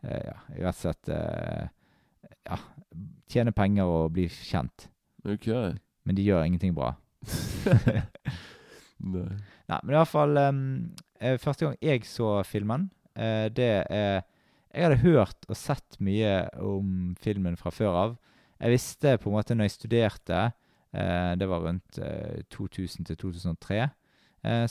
[0.03, 1.67] eh, ja, rett og slett eh,
[2.47, 2.59] ja,
[3.31, 4.87] tjene penger og bli kjent.
[5.27, 5.49] Ok.
[6.07, 6.93] Men de gjør ingenting bra.
[8.97, 9.27] Nei.
[9.67, 12.87] Nei, men i hvert fall eh, Første gang jeg så filmen,
[13.19, 14.23] uh, det er
[14.71, 18.15] Jeg hadde hørt og sett mye om filmen fra før av.
[18.57, 20.41] Jeg visste på en måte når jeg studerte,
[20.97, 23.95] uh, det var rundt uh, 2000 til 2003, eh,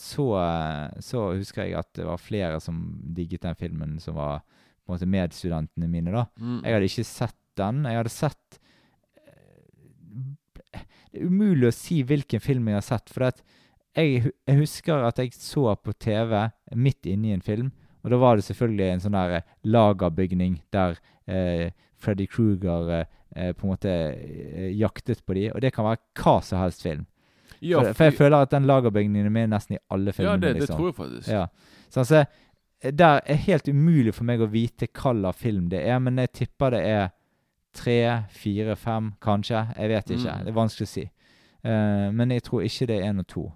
[0.01, 2.81] så, eh, så husker jeg at det var flere som
[3.17, 4.41] digget den filmen, som var
[4.87, 6.15] på en måte medstudentene mine.
[6.15, 6.27] da.
[6.39, 6.61] Mm.
[6.63, 7.83] Jeg hadde ikke sett den.
[7.89, 8.61] Jeg hadde sett
[9.27, 13.11] eh, Det er umulig å si hvilken film jeg har sett.
[13.13, 16.37] For jeg, jeg husker at jeg så på TV
[16.77, 17.73] midt inne i en film,
[18.05, 23.07] og da var det selvfølgelig en sånn der eh, lagerbygning der eh, Freddy Kruger eh,
[23.35, 26.87] eh, på en måte eh, jaktet på de, og det kan være hva som helst
[26.87, 27.07] film.
[27.61, 30.43] Ja, for, for jeg føler at den lagerbygningen er med nesten i alle ja filmene.
[30.43, 30.77] det, det liksom.
[30.77, 31.29] tror jeg faktisk.
[31.33, 31.47] Ja.
[31.89, 32.25] Så altså,
[32.83, 36.33] der er helt umulig for meg å vite hva slags film det er, men jeg
[36.43, 37.07] tipper det er
[37.77, 38.01] tre,
[38.33, 39.67] fire, fem, kanskje.
[39.77, 40.33] Jeg vet ikke.
[40.33, 40.45] Mm.
[40.45, 41.07] Det er vanskelig å si.
[41.67, 43.47] Uh, men jeg tror ikke det er én og to.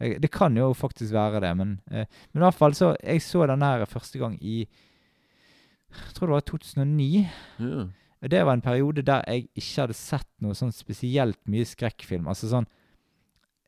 [0.00, 3.44] Det kan jo faktisk være det, men, uh, men i hvert fall så Jeg så
[3.46, 7.28] den her første gang i Jeg tror det var 2009.
[7.60, 7.88] Yeah.
[8.30, 12.28] Det var en periode der jeg ikke hadde sett noe sånn spesielt mye skrekkfilm.
[12.28, 12.68] Altså sånn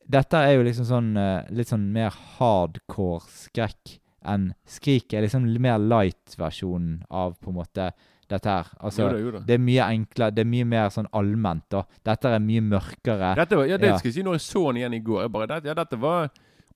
[0.09, 5.45] Dette er jo liksom sånn eh, litt sånn mer hardcore skrekk enn Skrik er liksom
[5.61, 7.89] mer light-versjonen av på en måte
[8.31, 8.69] dette her.
[8.79, 9.39] Altså, jo da, jo da.
[9.45, 11.81] det er mye enklere, det er mye mer sånn allment, da.
[12.07, 13.33] Dette er mye mørkere.
[13.35, 13.97] Dette var, ja, det Ja.
[13.99, 15.21] skal jeg si når jeg så den igjen i går.
[15.25, 16.29] Jeg bare, det, ja, dette var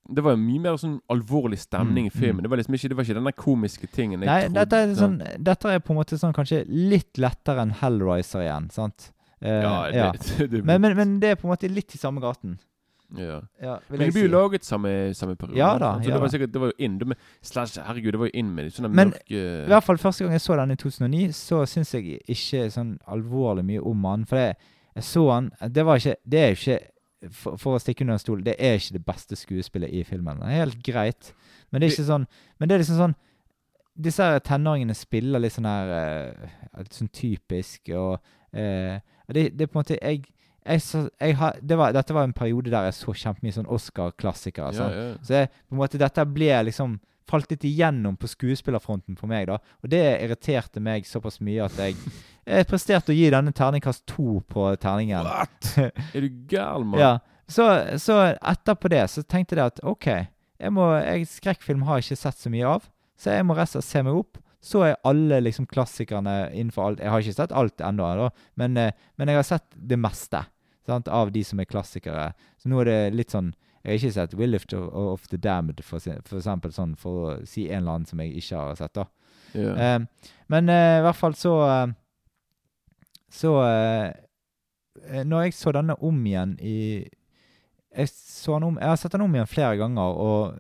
[0.07, 2.37] det var mye mer sånn alvorlig stemning Mm, i filmen.
[2.39, 2.43] mm.
[2.43, 4.53] Det var liksom ikke, det var ikke denne komiske tingen Nei, trodde.
[4.53, 8.69] dette er, sånn, dette er på en måte sånn kanskje litt lettere enn Hellriser igjen,
[8.71, 9.11] sant?
[9.43, 10.11] Uh, Ja, det, ja.
[10.47, 12.57] det, Men, men, men det er på en måte litt i samme gaten.
[13.15, 13.41] Ja.
[13.61, 15.57] Ja, Men det blir jo laget samme, samme periode.
[15.59, 18.11] Ja da, altså, ja det var sikkert, det var jo inn det med, slash, Herregud,
[18.11, 20.57] det var jo inn med sånne Men mørke I hvert fall første gang jeg så
[20.59, 24.25] den i 2009, så syns jeg ikke sånn alvorlig mye om han.
[24.27, 24.57] For jeg,
[24.97, 26.79] jeg så han Det var ikke Det er jo ikke
[27.33, 30.37] for, for å stikke under en stol, det er ikke det beste skuespillet i filmen.
[30.37, 31.31] Det er helt greit,
[31.71, 32.27] men det er ikke sånn
[32.59, 33.15] Men det er liksom sånn
[33.97, 36.35] Disse her tenåringene spiller litt sånn her
[36.77, 38.19] Litt sånn typisk, og
[38.53, 38.99] uh,
[39.33, 40.27] det, det er på en måte Jeg,
[40.67, 43.69] jeg, så, jeg har, det var, Dette var en periode der jeg så kjempemye sånn
[43.71, 44.73] Oscar-klassikere.
[44.73, 44.95] ja, sånn.
[44.97, 45.11] ja.
[45.23, 49.49] Så jeg, på en måte dette ble liksom falt litt igjennom på skuespillerfronten for meg,
[49.49, 49.59] da.
[49.83, 51.97] Og det irriterte meg såpass mye at jeg,
[52.47, 55.27] jeg presterte å gi denne terningkast to på terningen.
[55.27, 55.71] What?
[56.15, 57.01] Er du gal, mann?
[57.05, 57.17] Ja.
[57.47, 57.63] Så,
[58.03, 60.07] så etterpå det så tenkte jeg at OK,
[60.59, 63.87] jeg må, jeg, skrekkfilm har jeg ikke sett så mye av, så jeg må slett
[63.87, 64.41] se meg opp.
[64.67, 68.27] Så er alle liksom klassikerne innenfor alt Jeg har ikke sett alt ennå,
[68.59, 70.41] men, eh, men jeg har sett det meste
[70.87, 72.31] sant, av de som er klassikere.
[72.57, 75.37] Så nå er det litt sånn Jeg har ikke sett Will Lift of, of the
[75.39, 78.75] Damned, for, for eksempel, sånn, for å si en eller annen som jeg ikke har
[78.75, 78.93] sett.
[78.97, 79.05] da.
[79.53, 79.77] Yeah.
[79.79, 81.93] Eh, men eh, i hvert fall så eh,
[83.31, 87.07] Så eh, Når jeg så denne om igjen i
[87.97, 90.59] jeg, så den om, jeg har sett den om igjen flere ganger, og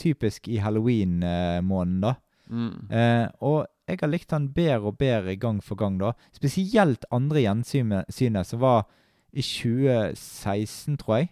[0.00, 2.14] typisk i halloween-måneden, da.
[2.48, 2.90] Mm.
[2.90, 6.14] Eh, og jeg har likt den bedre og bedre gang for gang, da.
[6.32, 8.86] Spesielt andre gjensynet, som var
[9.32, 11.30] i 2016, tror jeg.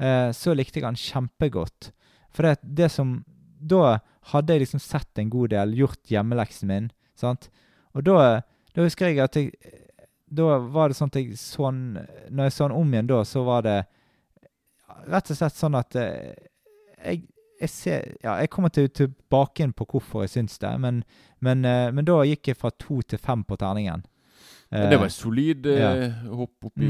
[0.00, 1.90] Eh, så likte jeg han kjempegodt.
[2.34, 3.22] For det, det som
[3.56, 3.98] Da
[4.32, 7.48] hadde jeg liksom sett en god del, gjort hjemmeleksen min, sant.
[7.96, 8.42] Og da,
[8.76, 9.52] da husker jeg at jeg
[10.28, 11.96] Da var det sånn at jeg sånn
[12.28, 13.78] Når jeg så han om igjen da, så var det
[15.06, 16.34] rett og slett sånn at eh,
[17.00, 17.22] jeg,
[17.62, 21.02] jeg ser Ja, jeg kommer til, tilbake inn på hvorfor jeg syns det, men,
[21.40, 24.04] men, eh, men da gikk jeg fra to til fem på terningen.
[24.70, 26.10] Men det var Eh, et solid eh, ja.
[26.34, 26.88] hopp oppi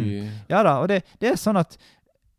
[0.49, 1.77] ja da, og det, det er sånn at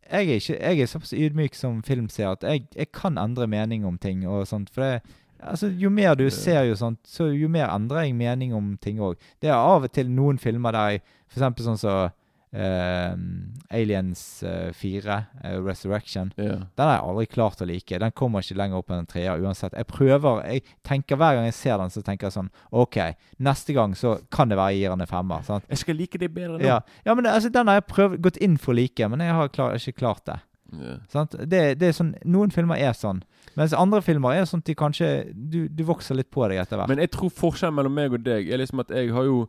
[0.08, 3.84] jeg er, ikke, jeg er såpass ydmyk som filmseer at jeg, jeg kan endre mening
[3.86, 4.70] om ting og sånt.
[4.72, 8.54] For det, altså, jo mer du ser jo sånt, så jo mer endrer jeg mening
[8.56, 9.20] om ting òg.
[9.42, 12.08] Det er av og til noen filmer der jeg For sånn som
[12.52, 16.32] Aliens eh, 4, eh, Resurrection.
[16.36, 16.64] Yeah.
[16.74, 18.00] Den har jeg aldri klart å like.
[18.00, 19.76] Den kommer ikke lenger opp enn en treer uansett.
[19.76, 22.98] Jeg prøver, jeg tenker Hver gang jeg ser den, så tenker jeg sånn OK,
[23.44, 25.44] neste gang så kan det være jeg gir den en femmer.
[25.44, 25.68] sant?
[25.68, 26.64] Jeg skal like det bedre nå.
[26.64, 29.36] Ja, ja men altså, den har jeg prøvd, gått inn for å like, men jeg
[29.36, 30.40] har klar, ikke klart det.
[30.72, 30.98] Yeah.
[31.08, 31.32] Sant?
[31.48, 33.22] Det, det er sånn, Noen filmer er sånn.
[33.56, 36.78] Mens andre filmer er sånn at de kanskje Du, du vokser litt på deg etter
[36.78, 36.90] hvert.
[36.92, 39.46] Men jeg tror forskjellen mellom meg og deg er liksom at jeg har jo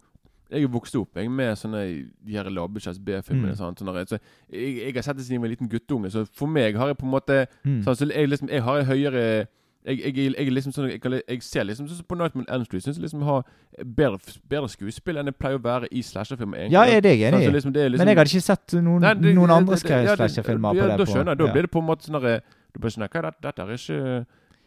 [0.52, 1.82] jeg er vokst opp jeg med sånne
[2.26, 3.54] de her lavbudsjetts B-filmene.
[3.54, 3.60] Mm.
[3.60, 3.80] sant?
[3.80, 4.18] Sånne, så
[4.52, 6.88] jeg, jeg har sett det siden jeg var en liten guttunge, så for meg har
[6.88, 7.82] jeg på en måte Mm.
[7.86, 9.48] sånn, så jeg, liksom, jeg har en høyere
[9.86, 12.98] jeg, jeg, jeg, liksom sånn, jeg, jeg ser liksom sånn på Nightman Elm Street Syns
[12.98, 13.46] jeg liksom har
[13.86, 14.20] bedre,
[14.52, 16.68] bedre skuespill enn det pleier å være i slasherfilmer.
[16.70, 17.52] Ja, er det jeg enig i.
[17.54, 20.84] liksom, er liksom, Men jeg hadde ikke sett noen, Nei, det- noen andre slasherfilmer ja,
[20.84, 20.98] på det.
[21.00, 21.38] Da skjønner jeg.
[21.40, 21.54] Da ja.
[21.54, 22.42] blir det på en måte sånn derre
[22.74, 24.26] Du bare skjønner hva dette er ikke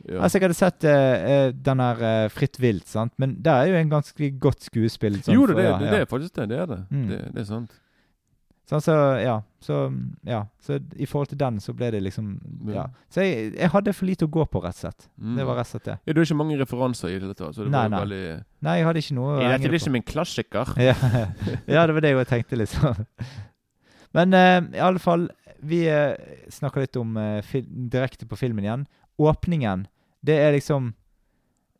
[0.08, 0.18] ja.
[0.18, 3.12] Altså, jeg hadde sett eh, eh, den her uh, Fritt vilt, sant?
[3.22, 5.20] men det er jo en ganske godt skuespill.
[5.22, 5.92] sånn Jo for- det, ja, det, ja.
[5.94, 6.48] det er faktisk det.
[6.50, 6.80] Det er det.
[6.90, 7.06] Mm.
[7.10, 7.78] Det, det er sant.
[8.72, 9.36] Sånn, så, ja.
[9.62, 9.76] Så,
[10.26, 10.40] ja.
[10.62, 12.32] Så i forhold til den, så ble det liksom
[12.70, 12.74] Ja.
[12.74, 12.84] Ja.
[13.12, 15.08] Så jeg, jeg hadde for lite å gå på, rett og slett.
[15.20, 15.36] Mm.
[15.38, 15.96] Det var rett og slett det.
[16.06, 17.56] Ja, Du har ikke mange referanser i det hele tatt.
[17.56, 18.02] Så det Nei, var nei.
[18.06, 18.22] veldig
[18.66, 20.74] Nei, jeg hadde ikke noe å henge dette det liksom en klassiker?
[20.88, 20.96] ja.
[21.66, 23.06] ja, det var det jeg tenkte, liksom.
[24.16, 25.28] Men uh, i alle fall,
[25.62, 26.14] vi uh,
[26.52, 28.86] snakker litt om eh, fil direkte på filmen igjen.
[29.22, 29.86] Åpningen,
[30.26, 30.94] det er liksom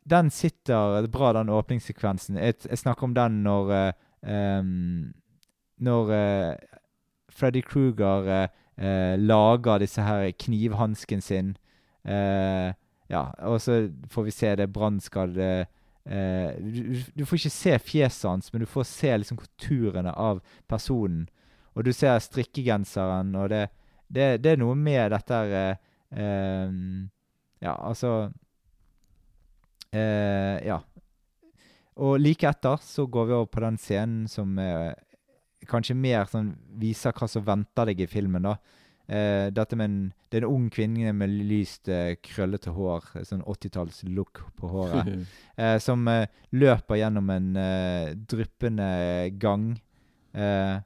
[0.09, 2.35] Den sitter bra, den åpningssekvensen.
[2.37, 3.91] Jeg, jeg snakker om den når uh,
[4.59, 5.13] um,
[5.79, 6.55] Når uh,
[7.31, 11.57] Freddy Kruger uh, eh, lager disse her knivhansken sin.
[13.09, 15.65] Ja, og så får vi se det brannskadde
[16.05, 21.29] du, du får ikke se fjeset hans, men du får se liksom konturene av personen.
[21.73, 23.67] Og du ser strikkegenseren, og det,
[24.07, 25.77] det, det er noe med dette her
[27.63, 28.31] Ja, altså
[29.93, 30.81] eh, Ja.
[31.93, 34.95] Og like etter så går vi over på den scenen som eh,
[35.69, 38.55] kanskje mer sånn viser hva som venter deg i filmen, da.
[39.05, 39.99] Eh, dette med en,
[40.31, 45.11] det er en ung kvinne med lyst, eh, krøllete hår, sånn 80-talls-look på håret,
[45.61, 46.25] eh, som eh,
[46.57, 47.53] løper gjennom en
[48.31, 48.89] dryppende
[49.37, 49.69] gang.
[50.33, 50.81] Eh,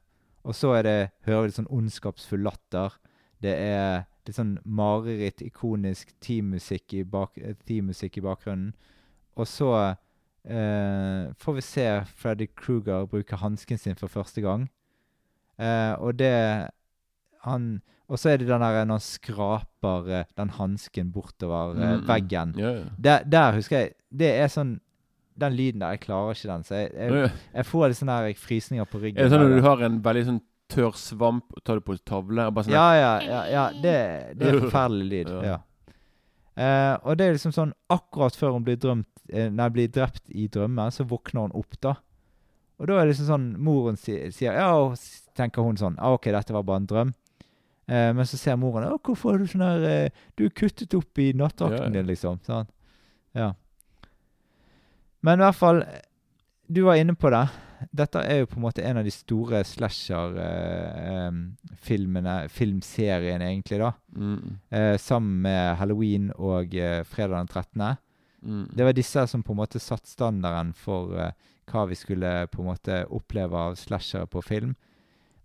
[0.47, 2.99] og så er det, hører vi litt sånn ondskapsfull latter.
[3.43, 7.37] Det er litt sånn mareritt, ikonisk teammusikk i, bak,
[7.67, 8.73] team i bakgrunnen.
[9.37, 9.71] Og så
[10.47, 11.85] eh, får vi se
[12.17, 14.67] Freddy Kruger bruke hansken sin for første gang.
[15.57, 16.69] Eh, og det
[17.47, 21.77] han Og så er det den der når han skraper eh, den hansken bortover eh,
[21.77, 22.07] Mm, mm.
[22.07, 22.53] veggen.
[22.57, 22.85] Yeah.
[22.97, 24.79] Der, der husker jeg Det er sånn
[25.37, 26.63] Den lyden der, jeg klarer ikke den.
[26.63, 29.19] Så jeg, jeg, jeg får litt sånne her frysninger på ryggen.
[29.19, 29.49] Er det sånn der.
[29.49, 30.39] når du har en veldig sånn
[30.71, 32.49] tørr svamp og tar det på tavle?
[32.59, 33.41] Sånn Ja, ja, ja.
[33.51, 33.97] ja det,
[34.39, 35.31] det er forferdelig lyd.
[35.45, 35.59] Ja.
[36.57, 40.23] Eh, og det er liksom sånn Akkurat før hun blir, drømt, eh, nei, blir drept
[40.33, 41.93] i drømme, så våkner hun opp, da.
[42.77, 44.97] Og da er det liksom sånn Moren sier, sier Ja, og
[45.37, 47.13] tenker hun sånn ah, OK, dette var bare en drøm.
[47.87, 50.91] Eh, men så ser moren Å, hvorfor er du sånn her eh, Du er kuttet
[50.97, 51.93] opp i nattdrakten Ja, ja.
[51.95, 52.41] din, liksom.
[52.43, 52.67] Sånn.
[53.37, 53.53] Ja.
[55.23, 55.79] Men i hvert fall
[56.67, 57.45] Du var inne på det.
[57.93, 63.91] Dette er jo på en måte en av de store slasher-filmene, filmserien egentlig, da.
[64.15, 67.95] mm, Eh, sammen med Halloween og eh, Fredag den 13.
[68.41, 68.67] mm.
[68.73, 71.31] Det var disse som på en måte satt standarden for eh,
[71.71, 74.75] hva vi skulle på en måte oppleve av slashere på film.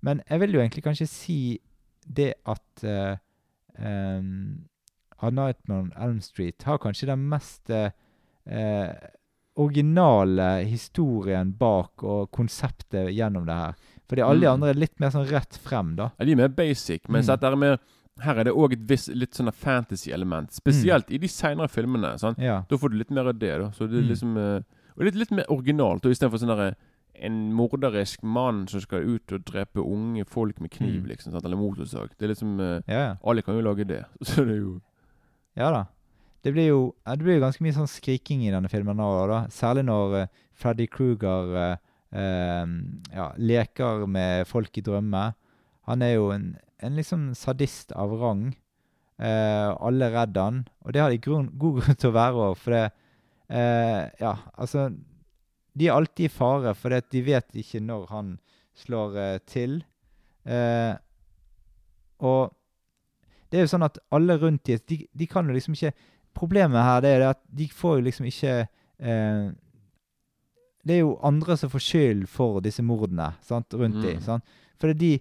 [0.01, 1.61] Men jeg vil jo egentlig kanskje si
[2.07, 3.17] det at uh,
[3.79, 4.65] um,
[5.23, 7.91] A Nightmare on Elm Street har kanskje den mest eh,
[8.47, 8.91] eh,
[9.57, 13.75] originale historien bak og konseptet gjennom det her.
[14.09, 14.53] Fordi alle de Mm.
[14.55, 16.11] andre er litt mer sånn rett frem, da.
[16.19, 17.39] Ja, de er mer basic, mens Mm.
[17.41, 17.79] dette med
[18.21, 20.51] her er det òg et visst litt sånn fantasy-element.
[20.53, 22.19] Spesielt i de seinere filmene.
[22.19, 22.39] sant?
[22.39, 22.65] Ja.
[22.69, 23.59] Da får du litt mer av det.
[23.59, 24.09] da Så det er Mm.
[24.09, 24.65] liksom mm.
[24.99, 26.03] Og litt, litt mer originalt.
[26.03, 26.75] Istedenfor sånn derre
[27.15, 31.09] en morderisk mann som skal ut og drepe unge folk med kniv, Mm.
[31.09, 31.33] liksom.
[31.33, 31.45] Sant?
[31.45, 32.11] Eller motorsag.
[32.19, 33.17] Det er liksom eh, ja, ja.
[33.25, 34.05] Alle kan jo lage det.
[34.23, 34.81] Så det er jo
[35.57, 35.85] Ja da.
[36.43, 39.45] Det blir jo det blir ganske mye sånn skriking i denne filmen nå, da.
[39.53, 41.77] Særlig når uh, Freddy Kruger uh,
[42.19, 42.73] eh,
[43.15, 45.29] ja, leker med folk i drømme.
[45.89, 46.51] Han er jo en,
[46.83, 48.51] en liksom sadist av rang.
[49.23, 52.45] Eh, alle er redd han, og det har de grunn, god grunn til å være
[52.49, 52.85] òg, for det
[53.53, 54.87] Ja, altså
[55.77, 58.31] De er alltid i fare, for de vet ikke når han
[58.81, 59.83] slår til.
[62.25, 62.41] Og
[63.53, 65.93] det er jo sånn at alle rundt dem de, de kan jo liksom ikke
[66.35, 68.55] Problemet her det er at de får jo liksom ikke
[69.01, 69.51] eh,
[70.85, 74.17] Det er jo andre som får skyld for disse mordene sant, rundt de.
[74.17, 74.25] Mm.
[74.27, 74.43] dem.
[74.83, 75.13] For det de,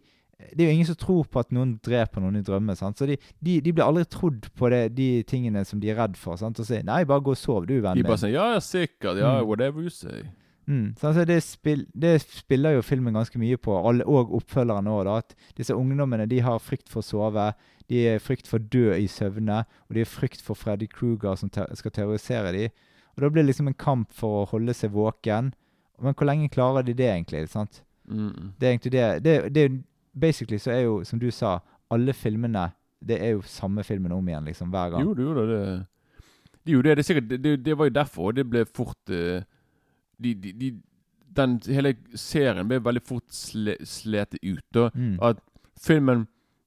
[0.58, 2.74] det er jo ingen som tror på at noen dreper noen i drømme.
[2.80, 2.98] Sant?
[2.98, 6.18] Så de, de, de blir aldri trodd på det, de tingene som de er redd
[6.18, 6.36] for.
[6.42, 6.58] Sant?
[6.60, 8.60] Og sier 'nei, bare gå og sov, du, De vennen bare sier, sånn Ja, ja,
[8.60, 9.20] sikkert.
[9.22, 9.48] Ja, Mm.
[9.48, 10.24] whatever you say.
[10.72, 10.94] Mm.
[11.00, 15.10] Så altså, det, spill, det spiller jo filmen ganske mye på, alle, og oppfølgeren òg.
[15.18, 17.50] At disse ungdommene de har frykt for å sove,
[17.92, 21.36] de er frykt for å dø i søvne, og de har frykt for Freddy Kruger
[21.36, 22.72] som ter skal terrorisere dem.
[23.18, 25.52] Og da blir det liksom en kamp for å holde seg våken.
[26.02, 27.50] Men hvor lenge klarer de det egentlig?
[27.52, 27.84] sant?
[28.08, 28.54] Mm.
[28.60, 29.08] Det er egentlig det.
[29.24, 31.60] det, det basically så er jo, som du sa,
[31.92, 32.70] alle filmene
[33.02, 35.02] Det er jo samme filmen om igjen, liksom, hver gang.
[35.02, 35.62] Jo, det gjorde det.
[36.64, 36.96] Det det.
[36.96, 39.42] Det, sikkert, det, det, det var jo derfor det ble fort eh,
[40.22, 40.72] de, de, de,
[41.36, 44.64] Den hele serien ble veldig fort sle, slete ut.
[44.76, 44.90] Da.
[44.96, 45.18] Mm.
[45.24, 45.38] At
[45.80, 46.26] filmen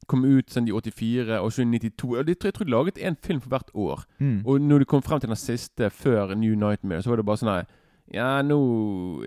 [0.09, 2.99] kom ut sånn i 84, og så i 92 og de, Jeg tror de laget
[3.01, 4.03] én film for hvert år.
[4.21, 4.43] Mm.
[4.47, 7.41] Og når de kom frem til den siste, før New Nightmare, så var det bare
[7.41, 7.65] sånn her
[8.13, 8.59] Ja, nå,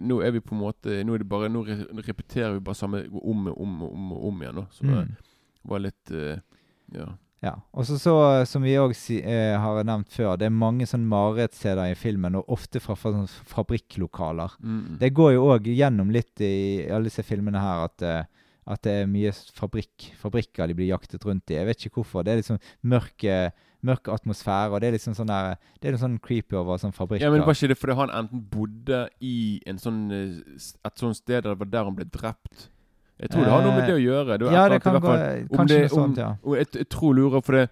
[0.06, 1.63] nå er vi på en måte Nå det bare Nå
[2.06, 4.60] repeterer vi bare samme om og om, om, om igjen.
[4.62, 4.66] Da.
[4.72, 5.16] Så det Mm.
[5.66, 6.38] var litt uh,
[6.94, 7.08] Ja.
[7.45, 7.54] Ja.
[7.78, 8.13] Og så, så,
[8.50, 12.39] som vi òg si, eh, har nevnt før, det er mange sånn marerittsteder i filmen,
[12.39, 14.58] og ofte fra, fra sånn fabrikklokaler.
[14.63, 14.97] Mm.
[15.04, 18.95] Det går jo òg gjennom litt i alle disse filmene her at, eh, at det
[19.04, 21.60] er mye fabrikk, fabrikker de blir jaktet rundt i.
[21.60, 22.26] Jeg vet ikke hvorfor.
[22.26, 22.58] Det er liksom
[22.89, 23.52] mørk, eh,
[23.86, 26.95] mørk atmosfære, og det er liksom sånn der, det er noe sånn creepy over sånn
[26.95, 27.28] fabrikker.
[27.28, 30.58] Ja, men Var ikke det fordi han enten bodde i en sånn, eh,
[30.89, 32.71] et sånt sted, eller det var der han ble drept?
[33.20, 34.38] Jeg tror det har noe med det å gjøre.
[34.38, 35.14] Det ja, det kan gå
[35.56, 36.36] Kanskje det- noe sånt, ja.
[36.58, 37.70] Jeg, jeg tror lurer for det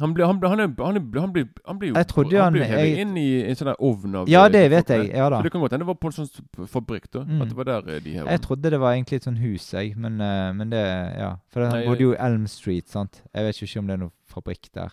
[0.00, 2.64] Han blir, han, blir, han, han, han, blir, han blir jo Jeg trodde han han-
[2.70, 5.10] hevet inn i en sånn ovn av Ja, eh, det vet jeg.
[5.14, 5.38] Ja da.
[5.38, 7.20] Så det kan godt hende det var på en sånn fabrikk, da.
[7.28, 7.42] Mm.
[7.42, 9.68] At det var der eh, de her Jeg trodde det var egentlig et sånn hus,
[9.72, 9.96] jeg.
[9.96, 10.82] Men, eh, men det
[11.18, 11.36] Ja.
[11.52, 13.22] For han bodde jo i Elm Street, sant.
[13.34, 14.90] Jeg vet ikke om det er noen fabrikk der.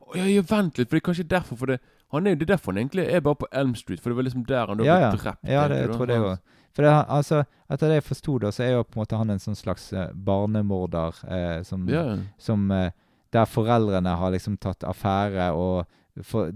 [0.00, 1.80] Å, ja, ja, vent litt, for det er kanskje derfor for det
[2.12, 4.22] han er, Det er derfor han egentlig er bare på Elm Street, for det var
[4.24, 5.10] liksom der han da Ja, ble ja.
[5.12, 5.44] drept.
[5.44, 5.94] Ja, det da.
[5.96, 6.38] tror jeg òg.
[6.78, 9.40] For det, altså, etter det jeg forsto, så er jo på en måte han en
[9.42, 12.04] sånn slags eh, barnemorder eh, som, Ja.
[12.38, 12.92] som eh,
[13.34, 15.88] Der foreldrene har liksom tatt affære og
[16.24, 16.48] for,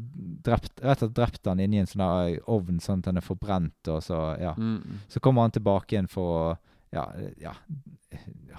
[0.47, 3.89] drept, rett og slett drept han inni en sånn ovn sånn at han er forbrent,
[3.93, 4.55] og så Ja.
[4.57, 5.01] Mm.
[5.09, 6.59] Så kommer han tilbake igjen for å
[6.93, 7.05] ja,
[7.41, 7.53] ja,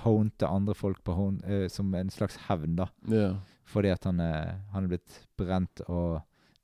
[0.04, 2.88] hånte andre folk på hån, eh, som en slags hevn, da.
[3.08, 3.34] ja.
[3.66, 6.22] Fordi at han er, han er blitt brent og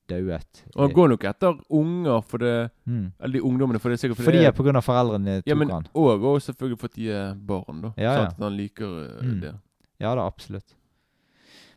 [0.09, 0.63] dauet.
[0.75, 2.53] Og han går nok etter unger, for det
[2.89, 3.05] mm.
[3.19, 5.49] Eller de ungdommene, for det er sikkert Fordi det er, på grunn av foreldrene tok
[5.51, 5.87] Ja, men han.
[5.93, 7.91] og, og selvfølgelig fordi de er barn, da.
[7.97, 8.27] Ja, Så ja.
[8.33, 9.39] at han liker eh, Mm.
[9.45, 9.53] det.
[9.99, 10.75] Ja da, absolutt.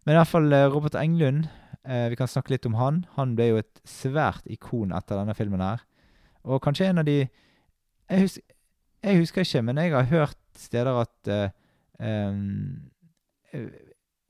[0.06, 1.46] Men i hvert fall eh, Robert Englund.
[1.84, 3.04] Eh, vi kan snakke litt om han.
[3.16, 5.82] Han ble jo et svært ikon etter denne filmen her.
[6.44, 7.20] Og kanskje en av de
[8.10, 8.42] Jeg, husker,
[9.02, 11.50] jeg husker ikke, men jeg har hørt steder at eh,
[13.52, 13.70] jeg,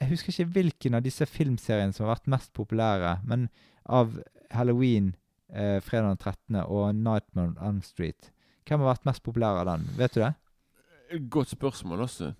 [0.02, 3.48] jeg husker ikke hvilken av disse filmseriene som har vært mest populære, men
[3.86, 4.18] av
[4.50, 5.14] Halloween,
[5.54, 6.56] eh, fredag den 13.
[6.66, 8.30] og Nightmare on Elm Street.
[8.68, 9.86] Hvem har vært mest populær av den?
[9.98, 10.34] Vet du det?
[11.30, 12.32] Godt spørsmål også.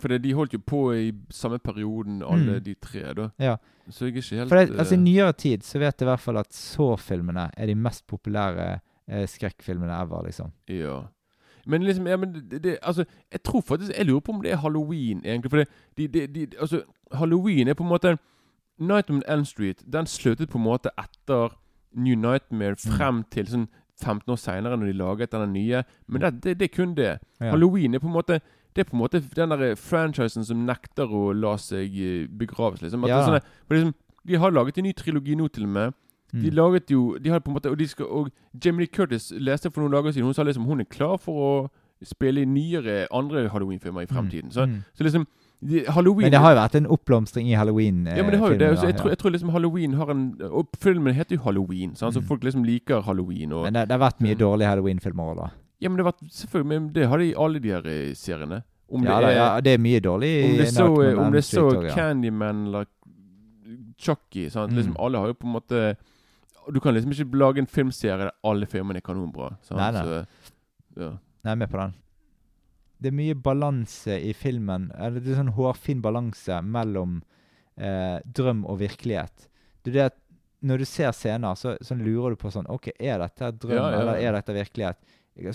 [0.00, 2.64] For de holdt jo på i samme perioden, alle Mm.
[2.64, 3.28] de tre, da.
[3.38, 3.56] Ja.
[3.90, 6.06] Så jeg er ikke helt For det, altså, I eh, nyere tid så vet jeg
[6.06, 10.52] i hvert fall at Saw-filmene er de mest populære eh, skrekkfilmene ever, liksom.
[10.68, 11.02] Ja.
[11.66, 14.52] Men liksom, ja, men det, det, altså, jeg tror faktisk Jeg lurer på om det
[14.52, 15.50] er halloween, egentlig.
[15.50, 18.18] For det, de, de, de, altså, halloween er på en måte
[18.78, 21.52] Nightmare on Elm Street Den sluttet på en måte etter
[21.94, 22.92] New Nightmare Mm.
[22.96, 23.68] frem til sånn
[24.02, 25.84] 15 år seinere, når de laget den nye.
[26.08, 27.18] Men det, det, det er kun det.
[27.40, 27.50] Ja.
[27.50, 28.40] Halloween er på en måte
[28.74, 32.80] Det er på en måte den der franchisen som nekter å la seg eh, begraves,
[32.80, 33.04] liksom.
[33.06, 33.18] Ja.
[33.20, 33.94] er sånn, for liksom,
[34.26, 35.94] de har laget en ny trilogi nå, til og med.
[36.32, 36.54] De Mm.
[36.56, 38.30] laget jo De har på en måte Og, de skal, og
[38.64, 41.34] Jamie Lee Curtis leste for noen dager siden Hun sa liksom hun er klar for
[41.34, 41.70] å
[42.02, 44.50] spille i nyere andre Halloween-filmer i fremtiden.
[44.50, 44.82] Så, Mm.
[44.96, 45.26] så liksom
[45.88, 48.04] Halloween Men det har jo vært en oppblomstring i halloween.
[48.06, 48.68] ja, men det har jo det.
[48.72, 52.10] Altså, jeg, tror, jeg tror liksom Halloween har en Og filmen heter jo Halloween, så
[52.12, 52.26] så Mm.
[52.26, 53.52] folk liksom liker Halloween.
[53.52, 54.38] Og, Men det, det har vært mye Mm.
[54.40, 55.50] dårlige halloween-filmer òg, da.
[55.80, 58.12] ja, men det har vært Selvfølgelig, men det har de i alle de her eh,
[58.14, 58.62] seriene.
[58.92, 61.32] Om Ja, det er ja, det er mye dårlig om det er så, on om
[61.32, 61.94] det er så ja.
[61.94, 62.84] Candyman eller
[63.98, 64.72] Chucky sant?
[64.72, 64.76] Mm.
[64.78, 65.96] Liksom, Alle har jo på en måte
[66.72, 69.56] Du kan liksom ikke lage en filmserie der alle filmene er kanonbra.
[69.62, 69.78] Sant?
[69.78, 70.02] Nei, nei.
[70.02, 70.26] Så,
[70.96, 71.08] ja.
[71.44, 71.94] Jeg er med på den.
[73.02, 74.90] Det er mye balanse i filmen.
[74.94, 77.20] Eller det er sånn hårfin balanse mellom
[77.76, 79.48] eh, drøm og virkelighet.
[79.82, 80.18] Det er det at
[80.62, 83.88] når du ser scener, så, så lurer du på sånn OK, er dette drøm, Ja,
[83.90, 85.00] ja, eller er dette virkelighet?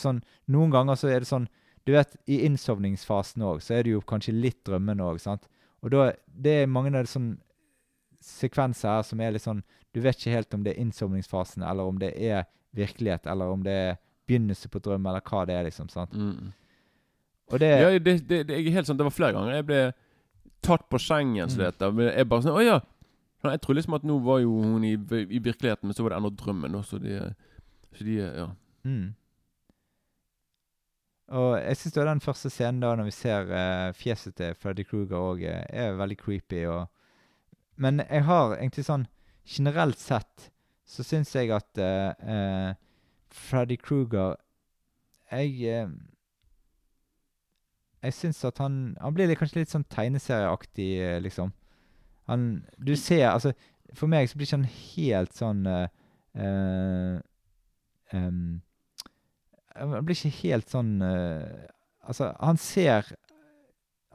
[0.01, 0.19] Sånn,
[0.51, 1.47] noen ganger så er det sånn
[1.87, 5.47] Du vet, i innsovningsfasen òg, så er det jo kanskje litt drømmende òg, sant?
[5.85, 7.29] Og da Det er mange av de sånn
[8.27, 9.63] sekvenser her som er litt sånn
[9.95, 12.43] Du vet ikke helt om det er innsovningsfasen, eller om det er
[12.75, 13.95] virkelighet, eller om det er
[14.27, 15.87] begynnelse på drøm, eller hva det er, liksom.
[15.89, 16.13] sant?
[16.13, 16.51] Mm.
[17.51, 19.65] Og det ja det, det, det, jeg er helt sånn Det var flere ganger jeg
[19.69, 19.81] ble
[20.65, 21.47] tatt på sengen.
[21.49, 21.59] Så Mm.
[21.61, 22.01] det heter.
[22.17, 22.79] Jeg bare sånn Å ja.
[23.47, 26.17] Jeg tror liksom at nå var jo hun i, i virkeligheten, men så var det
[26.17, 26.75] ennå drømmen.
[26.75, 27.19] Også, Så de,
[27.95, 28.47] så de Ja.
[28.83, 29.13] Mm.
[31.27, 35.17] Og jeg syns den første scenen da når vi ser uh, fjeset til Freddy Kruger
[35.19, 36.61] òg, er veldig creepy.
[36.71, 36.87] Og,
[37.75, 39.07] men jeg har egentlig sånn
[39.47, 40.49] Generelt sett
[40.87, 42.73] så syns jeg at uh, uh,
[43.31, 44.35] Freddy Kruger
[45.31, 45.89] Jeg eh,
[48.07, 51.51] Jeg syns at han Han blir litt, kanskje litt sånn tegneserieaktig, eh, liksom.
[52.31, 53.53] Han Du ser Altså,
[53.93, 57.19] for meg så blir ikke han helt sånn uh,
[58.11, 58.41] em,
[59.75, 61.67] Han blir ikke helt sånn uh,
[62.07, 63.13] Altså, han ser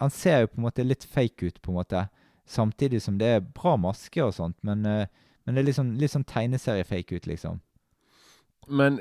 [0.01, 2.07] Han ser jo på en måte litt fake ut, på en måte.
[2.49, 6.11] Samtidig som det er bra maske og sånt, men, men det er litt sånn, litt
[6.11, 7.61] sånn tegneserie-fake ut, liksom.
[8.67, 8.99] Men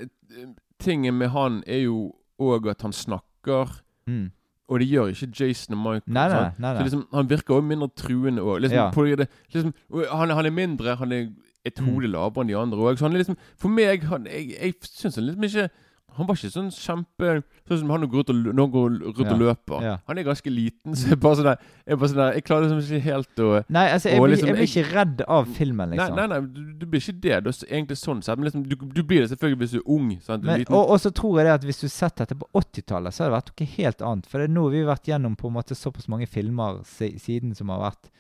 [0.77, 4.31] tingen med han er jo òg at han snakker, Mm.
[4.72, 6.13] Og det gjør ikke Jason og Michael.
[6.15, 8.61] Nei, nei, nei, Så liksom, han virker også mindre truende òg.
[8.63, 8.89] Liksom, Ja.
[8.95, 9.74] på det- liksom,
[10.11, 11.28] han, han er mindre, han er
[11.65, 11.86] et Mm.
[11.91, 12.97] hode lavere enn de andre òg.
[12.97, 15.69] Så han er liksom For meg han, Jeg, jeg syns han liksom ikke
[16.18, 17.38] Han var ikke sånn kjempe
[17.70, 19.32] Sånn som han går ut og, går rundt Ja.
[19.32, 19.84] og løper.
[19.86, 19.93] Ja.
[20.07, 22.68] Han er ganske liten, så jeg bare sånn der Jeg, bare sånn der, jeg klarer
[22.68, 25.47] liksom ikke helt å Nei, altså, jeg Og liksom, jeg blir jeg- ikke redd av
[25.55, 26.16] filmen, liksom.
[26.20, 27.39] Nei, nei, nei du, du blir ikke det.
[27.45, 28.38] Du egentlig sånn sett.
[28.38, 30.12] Men liksom, du, du blir det selvfølgelig hvis du er ung.
[30.22, 30.43] Sant?
[30.43, 30.76] Men, liten.
[30.76, 33.32] og, og så tror jeg det at hvis du sett dette på 80-tallet, så hadde
[33.32, 34.28] det vært noe helt annet.
[34.32, 37.55] For det er nå vi har vært gjennom på en måte såpass mange filmer siden
[37.55, 38.12] som har vært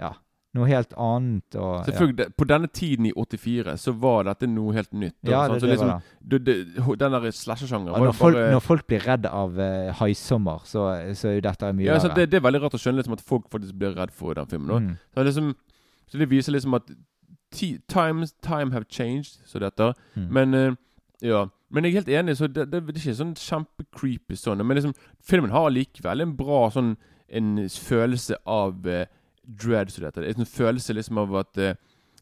[0.00, 0.14] ja,
[0.56, 1.54] noe helt annet.
[1.54, 1.84] Og.
[1.86, 2.34] Selvfølgelig, ja.
[2.38, 5.16] På denne tiden i 84 så var dette noe helt nytt.
[5.26, 6.98] Ja, det, så det liksom, var det.
[7.02, 10.88] den der slasher-sjangeren Ja, når, folk, bare når folk blir redd av uh, haisommer, så,
[11.14, 12.16] så er jo dette mye ja, verre.
[12.18, 14.50] det, det er veldig rart å skjønne liksom, at folk faktisk blir redd for den
[14.50, 14.90] filmen.
[14.90, 14.98] Mm.
[15.14, 15.54] Så, liksom,
[16.10, 16.90] så det viser liksom at
[17.54, 19.92] times, time have changed, så dette.
[20.18, 20.28] Mm.
[20.34, 20.78] Men uh,
[21.22, 21.46] ja.
[21.70, 24.62] Men jeg er helt enig, så det, det, det er ikke sånn kjempe-creepy sånn.
[24.66, 26.96] Men liksom, filmen har likevel en bra sånn
[27.30, 29.06] En følelse av eh,
[29.58, 30.28] dread, som det heter.
[30.30, 31.72] En følelse liksom av at uh,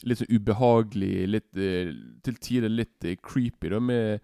[0.06, 1.88] Litt sånn ubehagelig, litt uh,
[2.22, 4.20] til tider litt eh, creepy, da, med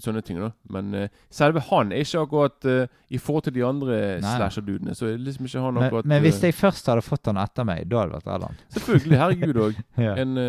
[0.00, 0.48] sånne ting, da.
[0.72, 0.94] Men
[1.32, 2.66] selve han er ikke akkurat
[3.08, 6.88] I forhold til de andre slasher-dudene, så liksom ikke han akkurat men hvis jeg først
[6.88, 8.64] hadde fått han etter meg, da hadde det vært Erland?
[8.76, 9.20] Selvfølgelig.
[9.22, 9.78] Herregud òg.
[10.00, 10.16] Ja.
[10.20, 10.42] En,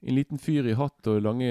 [0.00, 1.50] en liten fyr i hatt og lange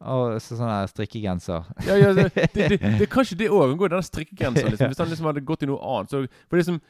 [0.00, 1.68] Og så sånn strikkegenser.
[1.86, 3.76] Ja, ja, det, det, det, det kanskje det òg.
[3.88, 4.66] Den strikkegrensa.
[4.68, 4.92] Liksom.
[4.92, 6.12] Hvis han liksom hadde gått i noe annet.
[6.12, 6.80] Så, for liksom,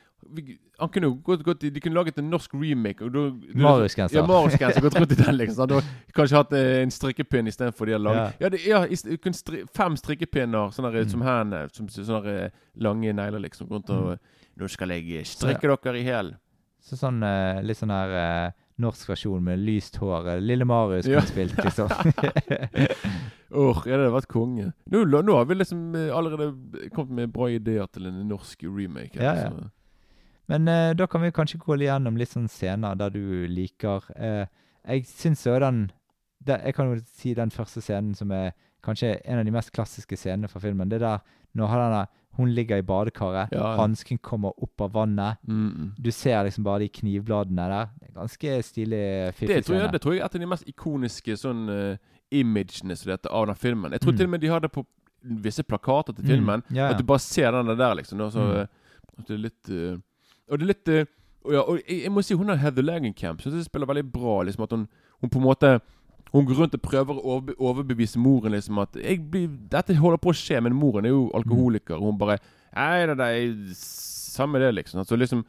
[0.78, 3.04] han kunne jo gått, gått De kunne laget en norsk remake.
[3.04, 4.16] Og du, du, Marius-genser.
[4.18, 4.80] Ja, Marius-genser.
[4.82, 5.56] Gått rundt i den, liksom.
[5.56, 8.46] Så du kanskje hatt eh, en strikkepinn istedenfor de har laget Ja.
[8.46, 11.10] Ja, det, ja st- stri, fem strikkepinner sånne Mm.
[11.14, 11.68] som hendene.
[11.72, 13.68] Som sånne eh, lange negler, liksom.
[13.70, 14.18] Rundt og Mm.
[14.56, 15.58] Nå skal jeg eh, ja.
[15.84, 16.34] dere i hæl.
[16.80, 18.12] Så sånn eh, litt sånn her
[18.46, 20.28] eh, norsk versjon med lyst hår.
[20.36, 21.20] eh, Lille Marius Ja.
[21.20, 21.88] kunne spilt, liksom.
[23.50, 24.72] Åh, ja, det hadde vært konge.
[24.90, 29.14] Nå, nå har vi liksom eh, allerede kommet med bra ideer til en norsk remake.
[29.14, 29.50] her, Ja, ja.
[29.50, 29.70] så-
[30.48, 34.46] Men eh, da kan vi kanskje gå igjennom litt sånn scener der du liker eh,
[34.86, 35.90] Jeg syns jo den
[36.46, 38.52] det, Jeg kan jo si den første scenen som er
[38.86, 40.88] kanskje en av de mest klassiske scenene fra filmen.
[40.88, 41.18] Det er der
[41.58, 43.76] når der, hun ligger i badekaret, Ja, ja.
[43.80, 45.38] hansken kommer opp av vannet.
[45.48, 45.92] Mm, mm.
[45.98, 47.88] Du ser liksom bare de knivbladene der.
[47.98, 49.00] Det er ganske stilig,
[49.40, 51.96] Det tror, jeg, det tror jeg er et av de mest ikoniske sånn uh,
[52.30, 53.90] imagene som dette av den filmen.
[53.96, 54.16] Jeg tror Mm.
[54.18, 54.86] til og med de har det på
[55.42, 56.62] visse plakater til Mm, filmen.
[56.70, 58.20] ja, At du bare ser den der, liksom.
[58.20, 58.60] Og, så, Mm.
[58.60, 58.66] eh,
[59.18, 59.96] at det er litt eh,
[60.50, 61.06] Og det er litt eh,
[61.46, 63.42] og, ja, og jeg, jeg må si hun har Heather Langenkamp.
[63.42, 64.40] Syns jeg spiller veldig bra.
[64.42, 64.88] Liksom At hun,
[65.20, 65.80] hun på en måte
[66.32, 68.96] Hun går rundt og prøver å overbevise moren liksom at
[69.30, 71.94] blir, 'Dette holder på å skje', men moren er jo alkoholiker.
[71.94, 72.38] Og hun bare
[72.74, 74.98] 'Nei, det er samme det', liksom.
[75.00, 75.44] Altså, liksom.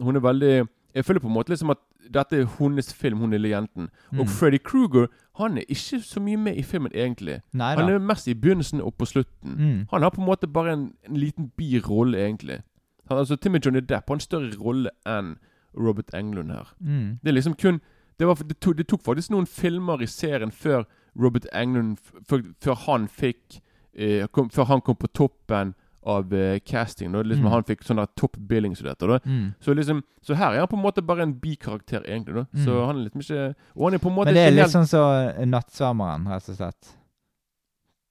[0.00, 1.78] Hun er veldig Jeg føler på en måte liksom at
[2.14, 3.88] dette er hennes film, hun lille jenten.
[4.18, 4.26] Og Mm.
[4.26, 5.06] Freddy Kruger
[5.38, 7.40] han er ikke så mye med i filmen, egentlig.
[7.52, 7.80] Neida.
[7.80, 9.56] Han er mest i begynnelsen og på slutten.
[9.56, 9.86] Mm.
[9.90, 12.62] Han har på en måte bare en, en liten birolle, egentlig.
[13.10, 15.36] Han, altså Timmy Johnny Depp har en større rolle enn
[15.76, 16.70] Robert Englund her.
[16.80, 17.18] Mm.
[17.22, 17.80] Det er liksom kun
[18.18, 20.84] Det, var, det, tok, det tok faktisk noen filmer i serien før
[21.18, 21.96] Robert Englund
[22.28, 23.60] Før, før han fikk
[23.94, 25.74] eh, kom, Før han kom på toppen
[26.06, 27.12] av eh, casting.
[27.12, 27.50] Da, liksom Mm.
[27.52, 29.06] Han fikk sånn der top billing som det heter.
[29.08, 29.54] da Mm.
[29.60, 32.34] så liksom Så her er han på en måte bare en bikarakter, egentlig.
[32.34, 32.86] da Så Mm.
[32.86, 34.72] han er liksom ikke Og han er på en måte Men det er litt helt
[34.72, 36.96] sånn som Nattsvermeren, rett og slett.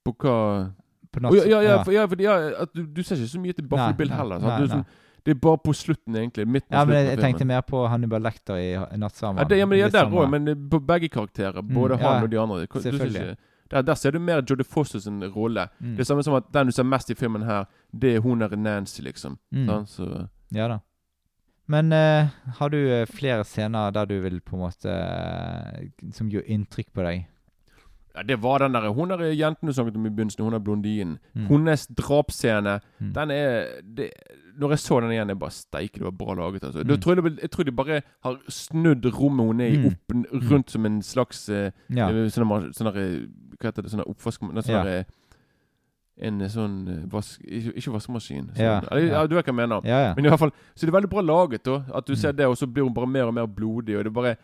[0.06, 0.72] På hva
[1.12, 3.56] På Å, ja, ja, ja, for, ja, for, ja du, du ser ikke så mye
[3.58, 4.42] til Buffalo Bill heller.
[4.44, 4.74] nei, Du, nei.
[4.76, 6.46] sånn, det er bare på slutten, egentlig.
[6.48, 9.44] Midt på Ja, men slutten jeg, jeg tenkte mer på Hannibal Lecter i Nattsvermeren.
[9.44, 11.62] Ja, det, ja, men ja, der òg, men eh, på begge karakterer.
[11.62, 12.66] Mm, Både ja, han og de andre.
[12.66, 13.38] Du selvfølgelig.
[13.70, 15.68] Der, der ser du mer Jodie Foster sin rolle.
[15.80, 15.96] Mm.
[15.98, 18.42] Det er samme som at den du ser mest i filmen her, det er hun
[18.42, 19.38] der Nancy, liksom.
[19.54, 19.66] Mm.
[19.70, 20.80] Sånn, Så Ja da.
[21.70, 24.94] Men uh, har du eh, flere scener der du vil på en måte
[26.18, 27.28] Som gjør inntrykk på deg?
[28.20, 30.60] Ja, Det var den der Hun der jenten du snakket om i begynnelsen, hun er
[30.60, 31.18] blondinen.
[31.36, 31.48] Mm.
[31.48, 33.14] Hennes drapsscene, Mm.
[33.14, 33.66] den er
[33.96, 34.10] det,
[34.60, 36.64] Når jeg så den igjen, jeg bare Steike, det var bra laget.
[36.64, 36.84] Altså.
[36.84, 36.98] Mm.
[37.00, 39.86] Tror jeg, jeg tror de bare har snudd rommet hun er i, Mm.
[39.88, 42.10] opp n- rundt som en slags eh, Ja.
[42.10, 42.92] eh, Sånn sånn
[43.60, 43.92] Hva heter det?
[43.92, 44.42] Sånn der oppvask...
[44.42, 44.84] Sånne, Ja.
[44.86, 45.04] eh,
[46.22, 47.40] en sånn vask...
[47.48, 48.50] Ikke, vaskemaskin.
[48.54, 49.28] Sånn, Ja, ja.
[49.28, 49.82] Du vet hva jeg mener.
[50.16, 51.84] Men i hvert fall, Så det er veldig bra laget, da.
[51.96, 52.18] At du Mm.
[52.18, 53.96] ser det, og så blir hun bare mer og mer blodig.
[53.98, 54.38] Og det er bare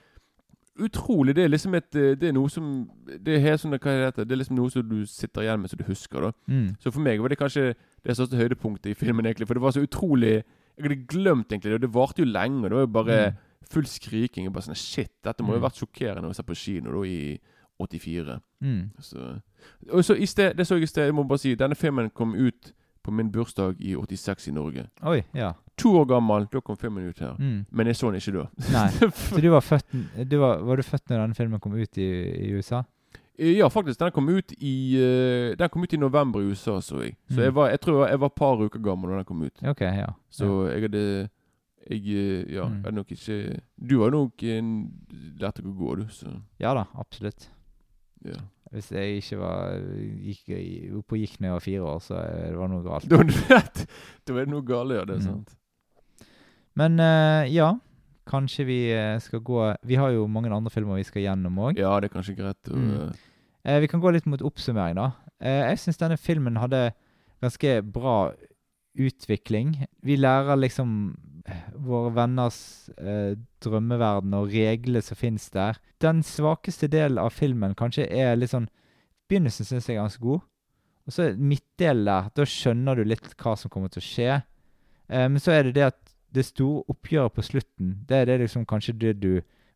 [0.79, 1.35] utrolig.
[1.35, 4.23] Det er liksom et eh, Det er noe som Det er helt sånn, hva heter
[4.23, 4.27] det?
[4.27, 6.21] Det er liksom noe som du sitter igjen med, som du husker.
[6.21, 6.75] da Mm.
[6.79, 9.47] Så for meg var det kanskje det største høydepunktet i filmen, egentlig.
[9.47, 10.43] For det var så utrolig
[10.77, 12.63] Jeg hadde glemt egentlig det, og det varte jo lenge.
[12.63, 13.37] Det var jo bare Mm.
[13.69, 14.47] full skriking.
[14.47, 15.61] Og bare sånn Shit, dette må jo Mm.
[15.61, 17.39] ha vært sjokkerende å se på kino da i
[17.79, 18.39] 84.
[18.61, 18.91] Mm.
[18.99, 19.41] Så.
[19.91, 22.09] Og så i sted, det så jeg i sted, jeg må bare si, denne filmen
[22.09, 22.73] kom ut
[23.03, 24.87] på min bursdag i 86 i Norge.
[25.03, 25.53] Oi, ja.
[25.77, 27.35] To år gammel, da kom filmen ut her.
[27.39, 27.65] Mm.
[27.71, 28.45] Men jeg så den ikke da.
[28.71, 28.89] Nei.
[29.29, 29.95] Så du var født
[30.29, 32.09] du var, var du født når denne filmen kom ut i,
[32.47, 32.83] i USA?
[33.37, 33.99] Ja, faktisk.
[33.99, 37.17] Den kom ut i eh, Den kom ut i november i USA, så jeg.
[37.27, 37.43] Så Mm.
[37.43, 39.63] jeg var, jeg tror jeg var et par uker gammel da den kom ut.
[39.67, 40.13] Ok, ja.
[40.31, 41.29] Så jeg hadde
[41.85, 42.79] Jeg eh, ja, Mm.
[42.85, 44.69] hadde nok ikke Du var nok en
[45.37, 47.49] lært å gå, du, så Ja da, absolutt.
[48.25, 48.39] ja.
[48.73, 49.75] Hvis jeg ikke var
[50.25, 50.47] gikk,
[50.97, 53.05] oppe og gikk når jeg var fire år, så eh, det var noe galt.
[53.11, 53.19] Da,
[54.25, 55.03] da er det noe galt, ja.
[55.05, 55.27] Det er Mm.
[55.27, 55.53] sant.
[56.75, 57.69] Men eh, ja,
[58.27, 61.77] kanskje vi eh, skal gå Vi har jo mange andre filmer vi skal gjennom òg.
[61.79, 63.13] Ja, det er kanskje greit å Mm.
[63.65, 65.11] eh, vi kan gå litt mot oppsummering, da.
[65.41, 66.93] Jeg syns denne filmen hadde
[67.43, 68.31] ganske bra
[68.97, 69.85] utvikling.
[70.03, 71.15] Vi lærer liksom
[71.85, 75.77] våre venners eh, drømmeverden og reglene som finnes der.
[76.01, 78.69] Den svakeste delen av filmen kanskje er litt sånn
[79.29, 80.41] Begynnelsen syns jeg er ganske god.
[81.09, 82.27] Og så midtdelen der.
[82.37, 84.35] Da skjønner du litt hva som kommer til å skje.
[85.09, 86.04] Eh, men så er det det at
[86.35, 89.31] det store oppgjøret på slutten, det er det liksom kanskje det du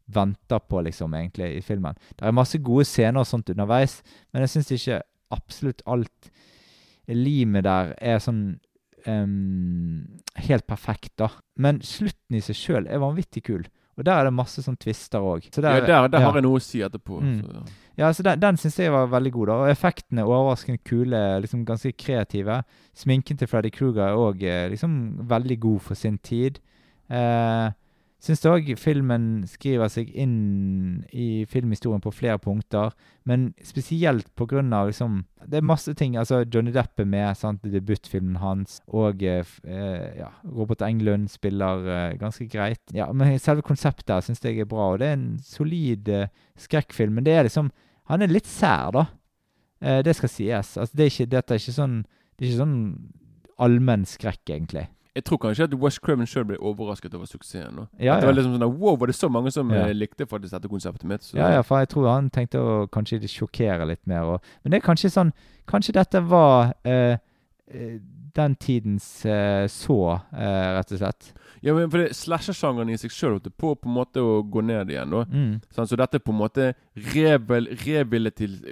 [0.10, 1.98] venter på, liksom, egentlig, i filmen.
[2.18, 4.00] Det er masse gode scener og sånt underveis,
[4.34, 5.02] men jeg syns ikke
[5.36, 6.32] absolutt alt
[7.10, 8.44] limet der er sånn
[9.06, 11.30] um, helt perfekt, da.
[11.62, 13.68] Men slutten i seg sjøl er vanvittig kul.
[14.00, 15.50] Og der er det masse sånn twister òg.
[15.52, 17.20] Ja, der, der har jeg noe å si etterpå.
[17.20, 17.40] Mm.
[17.42, 17.64] Så, ja.
[18.00, 19.48] Ja, så Den, den syns jeg var veldig god.
[19.50, 22.62] da, og Effektene er overraskende kule, liksom ganske kreative.
[22.96, 24.96] Sminken til Freddy Kruger er òg liksom
[25.28, 26.62] veldig god for sin tid.
[27.12, 27.76] Eh,
[28.20, 32.92] Syns òg filmen skriver seg inn i filmhistorien på flere punkter,
[33.24, 36.18] men spesielt av liksom Det er masse ting.
[36.18, 41.88] altså Johnny Depp er med, sant, debutfilmen hans, og eh, eh, ja, Robert Englund spiller
[41.88, 42.82] eh, ganske greit.
[42.92, 46.28] Ja, Men selve konseptet her syns jeg er bra, og det er en solid eh,
[46.58, 47.14] skrekkfilm.
[47.16, 47.72] Men det er liksom
[48.10, 49.06] Han er litt sær, da.
[49.82, 50.76] Eh, det skal sies.
[50.78, 52.00] Altså, det er ikke, dette er ikke sånn
[52.38, 52.78] Det er ikke sånn
[53.60, 54.88] allmenn skrekk, egentlig.
[55.18, 57.74] Jeg tror kanskje at West Craven sjøl ble overrasket over suksessen.
[57.76, 57.88] nå.
[58.00, 59.88] Ja, At det var liksom sånn Wow, var det så mange som Ja.
[59.88, 61.22] eh, likte faktisk dette konseptet mitt?
[61.24, 64.22] Så, Ja, ja, for jeg tror han tenkte å kanskje sjokkere litt mer.
[64.24, 65.34] Og, men det er kanskje sånn
[65.68, 67.18] Kanskje dette var eh,
[68.34, 69.98] den tidens uh, så,
[70.34, 71.34] uh, rett og slett.
[71.62, 74.90] Ja, men for Slasher-sjangeren i seg sjøl holdt på på en måte å gå ned
[74.94, 75.12] igjen.
[75.12, 75.58] Mm.
[75.76, 76.70] Sånn, så dette er på en måte
[77.14, 77.68] revel,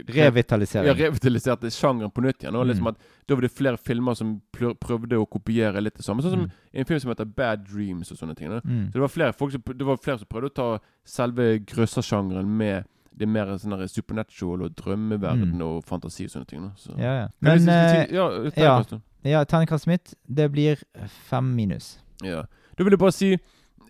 [0.07, 0.87] Revitalisering.
[0.87, 2.53] ja, revitaliserte sjangeren på nytt igjen.
[2.67, 2.93] Liksom Mm.
[2.93, 6.21] at Da var det flere filmer som prøvde å kopiere litt det samme.
[6.21, 6.51] Sånn som Mm.
[6.73, 8.47] en film som heter Bad Dreams og sånne ting.
[8.47, 8.87] Mm.
[8.87, 12.45] Så det var flere folk som, det var flere som prøvde å ta selve grøssersjangeren
[12.47, 12.85] med
[13.17, 15.61] det er mer sånn supernatural og drømmeverden Mm.
[15.65, 16.71] og fantasi og sånne ting.
[16.77, 16.93] Så.
[16.97, 17.27] Ja, ja.
[17.41, 18.83] Men, Men eh, ja, ja.
[18.83, 18.99] da.
[19.25, 20.83] ja, terningkastet mitt, det blir
[21.29, 21.97] fem minus.
[22.23, 22.43] Ja.
[22.77, 23.31] Da vil jeg bare si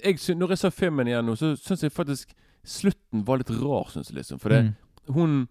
[0.03, 2.30] jeg, Når jeg så filmen igjen nå, så syns jeg faktisk
[2.63, 4.39] slutten var litt rar, syns jeg liksom.
[4.39, 5.13] For det, Mm.
[5.15, 5.47] hun,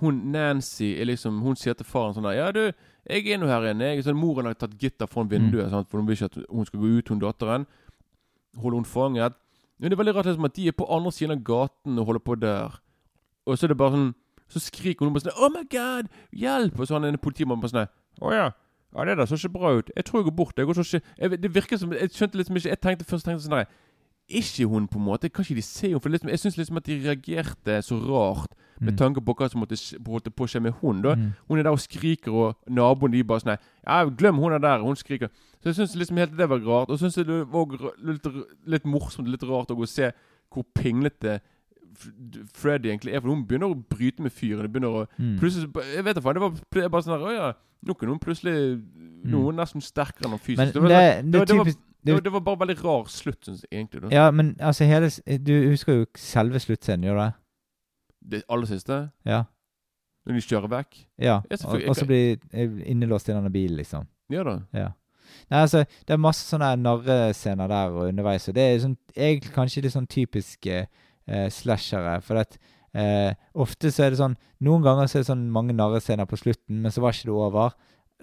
[0.00, 2.72] hun Nancy liksom Hun sier til faren sånn der Ja, du,
[3.10, 3.94] jeg er nå her inne.
[3.96, 5.88] Jeg, sånn, moren har tatt gitter foran vinduet, sant?
[5.90, 7.66] for hun vil ikke at hun skal gå ut, hun datteren.
[8.56, 9.34] Holder hun fanget.
[9.78, 12.06] Men det er veldig rart liksom, at de er på andre siden av gaten og
[12.06, 12.78] holder på der.
[13.48, 14.14] Og så er det bare sånn
[14.48, 16.08] Så skriker hun på sånn Oh my God!
[16.32, 16.78] Hjelp!
[16.78, 17.88] Og så han en politimann på sånn
[18.20, 18.50] Å ja.
[18.96, 19.90] Ja, det der så ikke bra ut.
[19.96, 20.56] Jeg tror jeg går bort.
[20.56, 23.26] Jeg går så ikke jeg, Det virker som Jeg skjønte liksom ikke Jeg tenkte først
[23.28, 23.68] tenkte sånn der
[24.28, 25.28] Ikke hun, på en måte.
[25.32, 26.00] Kan ikke de se henne?
[26.00, 28.96] For liksom, jeg syns liksom at de reagerte så rart med Mm.
[28.98, 29.74] tanke på hva som måtte
[30.06, 31.00] holdt på å skje med hun.
[31.02, 31.32] da Mm.
[31.48, 34.78] Hun er der og skriker, og naboen de bare sånn Ja, glem hun er der,
[34.84, 35.28] hun skriker.
[35.60, 36.88] Så jeg syns liksom helt det var rart.
[36.90, 37.66] Og så syns det var
[38.04, 38.26] litt,
[38.66, 40.12] litt morsomt, litt rart å se
[40.52, 41.40] hvor pinglete
[42.54, 43.20] Freddy egentlig er.
[43.20, 44.62] For hun begynner å bryte med fyren.
[44.66, 45.38] Det begynner å Mm.
[45.40, 46.34] Plutselig Jeg vet da faen.
[46.34, 47.52] Det var bare sånn der Å ja.
[47.86, 48.54] Nå kunne hun plutselig
[49.24, 50.58] Nå er hun nesten sterkere enn han fysisk.
[50.58, 53.40] Men det, var, det, sånn- det, typisk det, var, det var bare veldig rar slutt,
[53.44, 54.02] syns jeg egentlig.
[54.02, 57.32] da Ja, men altså hele Du husker jo selve sluttscenen, gjør du det?
[58.38, 59.44] Det aller siste, Ja.
[60.26, 60.96] når de kjører vekk.
[61.18, 61.40] Ja.
[61.64, 62.36] Og, og så blir
[62.84, 64.06] innelåst i denne bilen, liksom.
[64.30, 64.58] Ja da.
[64.74, 64.88] Ja.
[65.50, 69.52] Nei, altså, det er masse sånne narrescener der og underveis, og det er sånn, egentlig
[69.54, 70.86] kanskje litt sånn typiske eh,
[71.52, 72.18] slashere.
[72.24, 72.58] For at
[72.96, 76.38] eh, ofte så er det sånn Noen ganger så er det sånn mange narrescener på
[76.40, 77.76] slutten, men så var ikke det over.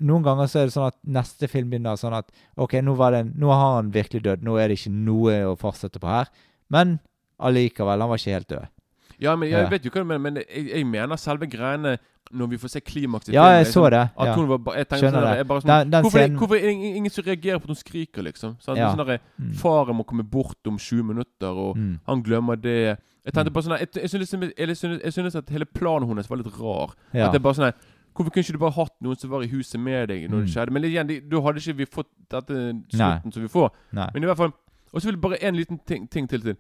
[0.03, 2.28] Noen ganger så er det sånn at neste film begynner sånn at
[2.60, 4.43] OK, nå, var det, nå har han virkelig dødd.
[4.43, 6.32] Nå er det ikke noe å fortsette på her.
[6.74, 6.97] Men
[7.39, 8.75] allikevel, han var ikke helt død.
[9.20, 11.97] Ja, men jeg vet jo hva du mener, men jeg, jeg mener selve greiene
[12.34, 13.99] når vi får se klimaks Ja, jeg så liksom, det.
[14.18, 14.34] At Ja.
[14.36, 15.47] hun var ba, jeg tenkte Skjønner sånn det.
[15.47, 17.76] bare sånn, Den- den hvorfor, scenen- hvorfor er det ingen, som reagerer på at hun
[17.76, 18.57] skriker, liksom?
[18.59, 18.95] Sånn, Ja.
[18.95, 19.53] Sånn der, Mm.
[19.55, 21.99] Faren må komme bort om 20 minutter, og Mm.
[22.07, 22.97] han glemmer det.
[23.26, 23.53] Jeg tenkte Mm.
[23.53, 26.38] bare sånn Jeg, jeg, synes, liksom- jeg, synes, jeg synes at hele planen hennes var
[26.38, 26.95] litt rar.
[27.13, 27.26] Ja.
[27.28, 27.74] At det er bare sånn
[28.16, 30.47] Hvorfor kunne ikke du bare hatt noen som var i huset med deg når det
[30.47, 30.53] Mm.
[30.55, 30.72] skjedde?
[30.72, 32.82] Men igjen, de, da hadde ikke vi fått dette Nei.
[32.89, 33.70] slutten som vi får.
[33.91, 34.09] Nei.
[34.13, 34.53] Men i hvert fall
[34.93, 36.55] Og så vil jeg bare en liten ting, ting til til.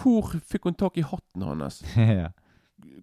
[0.00, 1.82] Hvor fikk hun tak i hatten hans?
[1.96, 2.30] ja.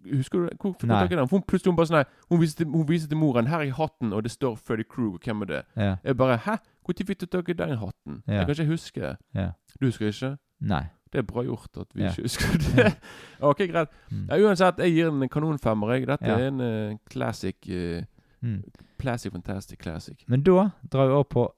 [0.08, 0.58] Husker du det?
[0.58, 1.02] Hvor fikk hun Nei.
[1.04, 1.28] tak i den?
[1.30, 3.74] For hun plutselig hun bare sånn Hun viser til, hun viser til moren 'Her er
[3.78, 5.64] hatten', og det står Freddy Krug, hvem er det?
[5.76, 5.96] ja.
[6.04, 6.58] Jeg bare 'Hæ?
[6.88, 8.24] Når fikk du tak i den hatten?
[8.28, 8.34] Ja.
[8.34, 9.18] Jeg kan ikke huske.
[9.36, 9.52] Ja.
[9.82, 10.38] Du husker ikke?
[10.62, 10.86] Nei.
[11.14, 12.96] Det er bra gjort at vi ikke husker det.
[13.50, 13.90] ok, greit.
[14.12, 14.30] Mm.
[14.32, 15.92] Uansett, jeg gir den en kanonfemmer.
[15.94, 16.08] jeg.
[16.08, 18.04] Dette er en uh, classic uh,
[18.42, 18.64] Mm.
[19.00, 20.24] Classic, fantastic classic.
[20.28, 21.54] Men da drar vi over på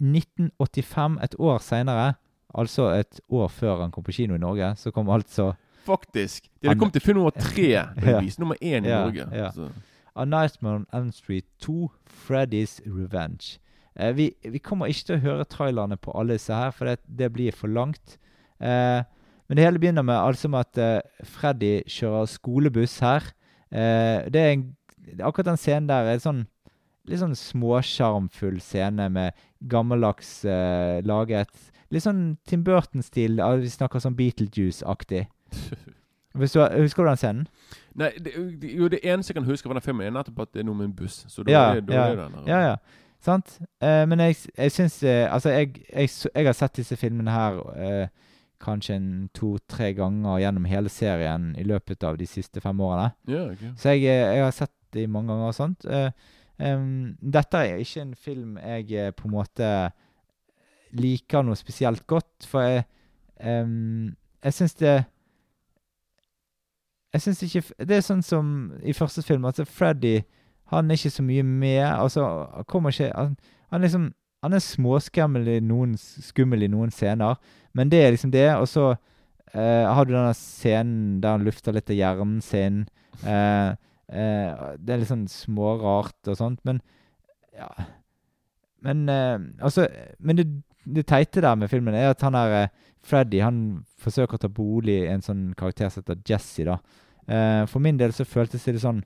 [0.00, 2.14] 1985, et år seinere.
[2.54, 5.52] Altså et år før han kom på kino i Norge, så kom altså
[5.86, 6.44] Faktisk.
[6.62, 7.68] De hadde kommet til film nummer tre.
[7.70, 8.20] Ja.
[8.38, 9.26] Nummer én i Ja, Norge.
[9.32, 9.50] ja.
[9.50, 9.68] Så.
[10.16, 11.90] A Nightmare on Elm Street 2,
[12.28, 13.58] Freddy's Revenge.
[13.96, 16.98] Eh, vi, vi kommer ikke til å høre trailerne på alle disse her, for det,
[17.08, 18.18] det blir for langt.
[18.60, 19.00] Eh,
[19.48, 23.30] men det hele begynner med altså med at eh, Freddy kjører skolebuss her.
[23.72, 24.66] Eh, det er en,
[25.22, 26.44] akkurat den scenen der er sånn
[27.08, 29.32] litt sånn småsjarmfull scene med
[29.72, 31.69] gammeldags eh, laget.
[31.90, 33.40] Litt sånn Tim Burton-stil.
[33.60, 35.24] Vi snakker sånn Beetlejuice-aktig.
[36.38, 37.46] Husker du den scenen?
[37.98, 38.32] Nei, det,
[38.62, 40.68] det- jo, det eneste jeg kan huske fra den filmen, er nettopp at det er
[40.68, 41.24] noe med en buss.
[41.28, 42.36] Så da Ja, er, da ja, den.
[42.46, 42.76] Ja, ja.
[43.20, 43.56] Sant?
[43.82, 47.58] Eh, men jeg, jeg syns eh, Altså, jeg, jeg, jeg har sett disse filmene her
[47.76, 48.06] eh,
[48.62, 53.10] kanskje en to-tre ganger gjennom hele serien i løpet av de siste fem årene.
[53.28, 53.66] Ja, ok.
[53.76, 55.84] Så jeg, eh, jeg har sett de mange ganger og sånt.
[56.60, 56.86] Em,
[57.20, 59.68] dette er ikke en film jeg eh, på en måte
[60.96, 62.84] liker noe spesielt godt, for jeg
[63.44, 64.94] um, Jeg syns det
[67.12, 70.20] Jeg syns ikke Det er sånn som i første film, altså Freddy
[70.72, 71.84] Han er ikke så mye med.
[71.84, 72.24] Altså,
[72.54, 73.36] han kommer ikke Han,
[73.70, 74.10] han liksom
[74.42, 77.36] Han er småskummel i noen skummel i noen scener,
[77.76, 78.46] men det er liksom det.
[78.56, 78.86] Og så
[79.52, 82.78] eh, har du denne scenen der han lufter litt av hjernen sin.
[83.20, 83.74] Eh,
[84.08, 86.80] eh, det er litt sånn smårart og sånt, men
[87.52, 87.68] ja
[88.80, 89.88] Men eh, altså
[90.18, 90.46] Men det,
[90.84, 93.60] det teite der med filmen er at han er eh, Freddy han
[94.00, 96.66] forsøker å ta bolig i en sånn karakter som heter Jesse.
[96.68, 96.76] da.
[97.26, 99.02] Eh, for min del så føltes det sånn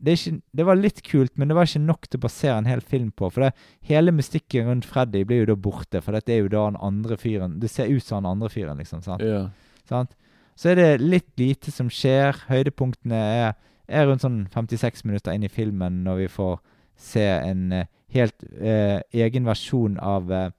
[0.00, 2.68] det, ikke, det var litt kult, men det var ikke nok til å basere en
[2.68, 3.28] hel film på.
[3.28, 3.50] For det,
[3.84, 7.18] hele mystikken rundt Freddy blir jo da borte, for dette er jo da den andre
[7.20, 9.02] fyren Det ser ut som den andre fyren, liksom.
[9.04, 9.20] sant?
[9.20, 9.50] Yeah.
[9.88, 10.16] Sant?
[10.56, 12.46] Så er det litt lite som skjer.
[12.48, 13.52] Høydepunktene er,
[13.88, 16.56] er rundt sånn 56 minutter inn i filmen når vi får
[17.00, 20.50] se en eh, helt eh, egen versjon av eh,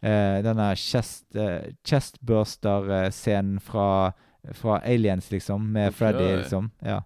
[0.00, 4.12] eh, denne chest, uh, chestburster-scenen fra,
[4.56, 5.98] fra Aliens, liksom, med okay.
[5.98, 6.70] Freddy, liksom.
[6.84, 7.02] Ja.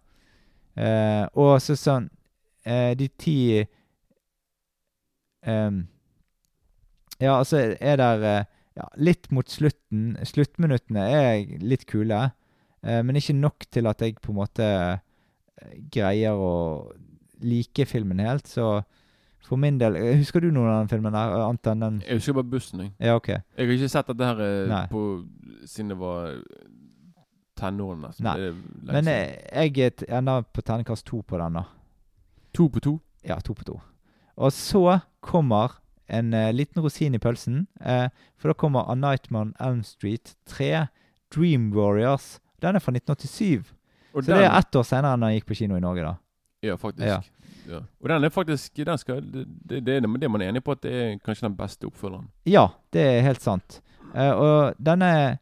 [0.81, 2.05] Eh, og så sånn
[2.63, 3.35] eh, De ti
[5.43, 5.81] um,
[7.19, 8.45] Ja, altså er der eh,
[8.79, 10.15] ja, litt mot slutten.
[10.25, 12.21] Sluttminuttene er litt kule,
[12.87, 16.53] eh, men ikke nok til at jeg på en måte eh, greier å
[17.45, 18.49] like filmen helt.
[18.49, 18.79] Så
[19.47, 22.01] for min del eh, Husker du noen av den filmen der, eh, annet enn den?
[22.07, 22.93] Jeg husker bare bussen, jeg.
[23.01, 23.29] Ja, OK.
[23.29, 24.87] Jeg har ikke sett dette her eh, Nei.
[24.93, 25.05] på,
[25.67, 26.37] siden det var
[27.61, 28.09] tenårene.
[28.09, 28.25] nesten.
[28.25, 28.35] Nei.
[28.37, 29.15] Det er lenge Men siden.
[29.53, 29.79] eh, jeg
[30.11, 31.65] er ender på terningkast to på den, da.
[32.55, 32.99] To på to?
[33.25, 33.81] Ja, to på to.
[34.37, 35.79] Og så kommer
[36.09, 37.67] en eh, liten rosin i pølsen.
[37.81, 40.87] eh, for da kommer A Nightmare on Elm Street 3,
[41.31, 42.41] Dream Warriors.
[42.63, 43.73] Den er fra 1987.
[44.15, 46.15] Og Så det er ett år senere enn den gikk på kino i Norge, da.
[46.63, 47.07] Ja, faktisk.
[47.07, 47.21] Ja.
[47.71, 47.79] Ja.
[48.03, 50.73] Og den er faktisk den skal, det, det, det, er- det man er enig på
[50.75, 52.27] at det er kanskje den beste oppfølgeren.
[52.49, 53.81] Ja, det er helt sant.
[54.15, 55.39] Uh, og denne er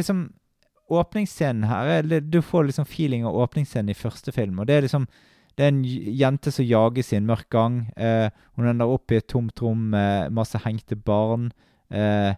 [0.00, 0.26] liksom
[0.86, 4.58] Åpningsscenen her er, Du får liksom feeling av åpningsscenen i første film.
[4.62, 5.06] Og det er liksom
[5.58, 7.78] Det er en jente som jages i en mørk gang.
[7.96, 11.46] Eh, hun ender opp i et tomt rom med masse hengte barn.
[11.90, 12.34] Eh,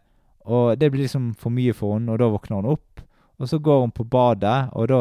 [0.46, 3.00] og det blir liksom for mye for henne, og da våkner hun opp.
[3.40, 5.00] Og så går hun på badet, og da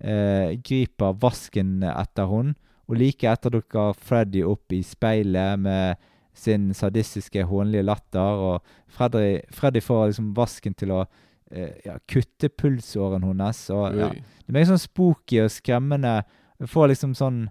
[0.00, 2.56] eh, griper vasken etter henne.
[2.86, 6.02] Og like etter dukker Freddy opp i speilet med
[6.36, 8.42] sin sadistiske, hånlige latter.
[8.48, 11.02] Og Freddy, Freddy får liksom vasken til å
[11.50, 13.64] eh, ja, kutte pulsåren hennes.
[13.74, 14.12] Og, ja,
[14.46, 16.20] det mer sånn spooky og skremmende.
[16.60, 17.46] Du får liksom sånn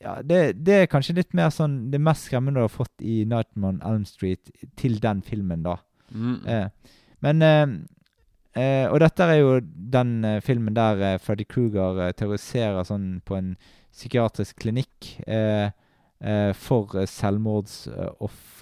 [0.00, 3.20] ja, det, det er kanskje litt mer sånn det mest skremmende du har fått i
[3.28, 4.48] Nightmare on Elm Street
[4.80, 5.76] til den filmen, da.
[6.10, 6.38] Mm.
[6.48, 7.66] Eh, men eh,
[8.90, 13.36] Og dette er jo den eh, filmen der eh, Freddy Kruger eh, terroriserer sånn på
[13.38, 13.52] en
[13.92, 15.70] psykiatrisk klinikk eh,
[16.20, 17.06] eh, for eh,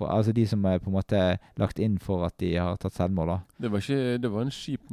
[0.08, 1.22] altså de som er på en måte
[1.58, 3.38] lagt inn for at de har tatt selvmord, da.
[3.64, 4.84] Det var ikke Det var en kjip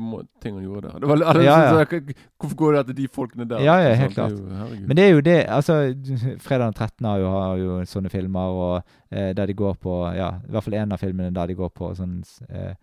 [0.41, 0.99] ting han gjorde der.
[1.03, 1.85] Det var, altså, Ja, ja.
[1.85, 3.59] så- Hvorfor går det etter de folkene der?
[3.63, 4.31] Ja, ja, helt Det klart.
[4.31, 5.77] jo- Men det er jo det altså
[6.47, 7.05] Fredag den 13.
[7.05, 10.63] har jo, har jo sånne filmer, og eh, der de går på Ja, i hvert
[10.63, 12.73] fall en av filmene der de går på sånn eh,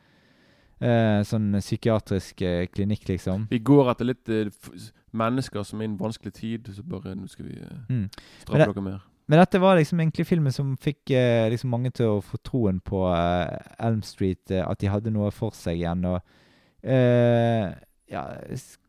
[0.83, 3.47] eh, Sånn psykiatrisk eh, klinikk, liksom.
[3.51, 4.51] Vi går etter litt eh,
[5.13, 8.07] mennesker som er i en vanskelig tid, så bare nå skal vi eh, Mm.
[8.43, 9.01] Straffe dere mer.
[9.31, 12.81] Men dette var liksom egentlig filmen som fikk eh, liksom mange til å få troen
[12.85, 16.03] på eh, Elm Street, at de hadde noe for seg igjen.
[16.11, 16.19] Og
[16.83, 17.71] eh,
[18.13, 18.25] ja,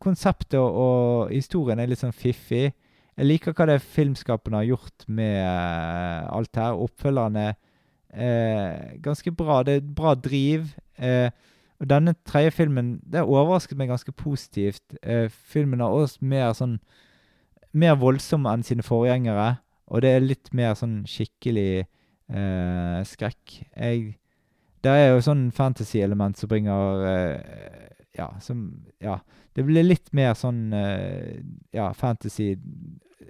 [0.02, 2.72] konseptet og, og historien er litt sånn fiffig.
[3.14, 5.38] Jeg liker hva det filmskapene har gjort med
[6.34, 6.74] alt her.
[6.82, 7.46] Oppfølgerne
[8.10, 9.62] eh, ganske bra.
[9.62, 10.72] Det er bra driv.
[10.98, 11.30] Eh,
[11.84, 14.82] og denne tredje filmen det overrasket meg ganske positivt.
[15.02, 16.78] Eh, filmen er også mer sånn
[17.74, 19.56] Mer voldsom enn sine forgjengere.
[19.90, 23.56] Og det er litt mer sånn skikkelig eh, skrekk.
[23.74, 24.14] Jeg
[24.84, 29.18] Det er jo sånn fantasy-element som bringer eh, Ja, som Ja.
[29.54, 31.42] Det blir litt mer sånn eh,
[31.74, 32.56] ja, fantasy,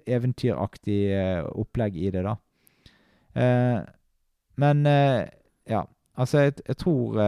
[0.07, 2.37] eventyraktig eh, opplegg i det, da.
[3.35, 3.81] Eh,
[4.57, 5.83] men ja,
[6.17, 7.19] altså, jeg, jeg tror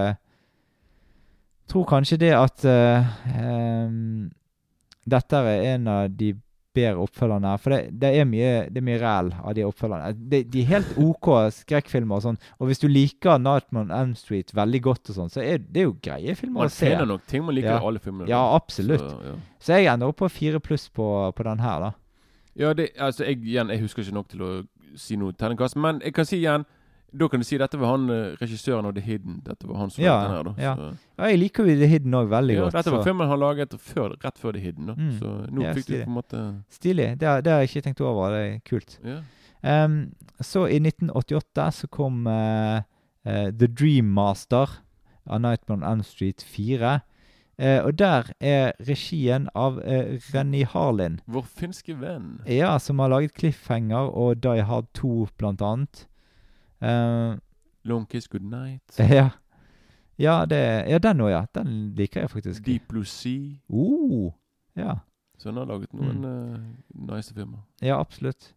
[1.67, 4.29] Tror kanskje det at em,
[5.07, 6.33] dette er en av de
[6.77, 7.61] bedre oppfølgerne her.
[7.63, 10.11] For det, det er mye Det er mye ræl av de oppfølgerne.
[10.31, 12.39] De, de er helt OK skrekkfilmer og sånn.
[12.61, 15.83] Og hvis du liker Nightman on Elm Street veldig godt og sånn, så er det
[15.83, 16.93] er jo greie filmer Man å se.
[17.09, 17.81] nok ting man liker Ja.
[17.81, 18.29] alle filmene.
[18.31, 19.01] Ja, absolutt.
[19.01, 19.35] Så, ja.
[19.59, 21.93] Så jeg ender opp på fire pluss på, på den her, da.
[22.57, 24.51] Ja, det, altså, jeg, igjen, jeg husker ikke nok til å
[24.97, 26.65] si noe terningkast, men jeg kan si igjen
[27.17, 29.39] Da kan du si dette var han eh, regissøren av The Hidden.
[29.47, 30.55] Dette var han som Ja, den her, da.
[30.63, 30.75] ja.
[31.19, 32.73] Ja, jeg liker jo The Hidden òg veldig ja, godt.
[32.77, 34.87] dette var så filmen han laget før, rett før The Hidden.
[34.87, 35.13] da Mm.
[35.19, 37.09] Så nå fikk du på en måte Stilig.
[37.19, 38.31] Det, har- det har jeg ikke tenkt over.
[38.31, 38.99] Det er kult.
[39.05, 39.21] Ja.
[39.63, 42.81] Em, så i 1988 så kom uh,
[43.27, 44.67] uh, The Dream Master
[45.27, 47.01] av Nightmare on Elm Street 4.
[47.59, 51.21] Eh, og der er regien av uh, Renny Harlin.
[51.27, 52.41] Vår finske venn.
[52.47, 56.07] Ja, som har laget Cliffhanger og Die Hard 2, blant annet.
[56.81, 57.37] Eh,
[57.87, 58.99] Long Kiss Good Night.
[58.99, 59.31] ja.
[60.17, 61.45] Ja, det, ja, den òg, ja.
[61.55, 62.65] Den liker jeg faktisk.
[62.65, 63.59] Deep Blue Sea.
[63.69, 64.33] Uh,
[64.77, 64.99] ja.
[65.37, 66.61] Så han har laget noen eh,
[67.11, 67.61] nice filmer.
[67.85, 68.55] Ja, absolutt.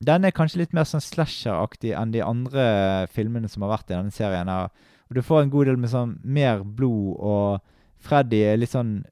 [0.00, 2.64] Den er kanskje litt mer sånn slasher-aktig enn de andre
[3.12, 4.48] filmene som har vært i denne serien.
[4.48, 4.72] her.
[5.08, 7.60] Og Du får en god del med sånn mer blod, og
[8.00, 9.04] Freddy er litt sånn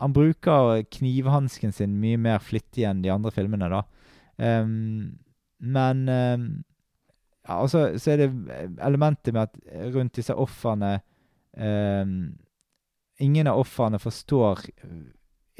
[0.00, 3.82] Han bruker knivhansken sin mye mer flittig enn de andre filmene, da.
[4.40, 5.18] Um,
[5.60, 6.46] men ehm,
[7.50, 8.28] ja, altså, så er det
[8.78, 9.56] elementet med at
[9.94, 11.00] rundt disse ofrene
[11.58, 12.20] ehm,
[13.20, 14.62] Ingen av ofrene forstår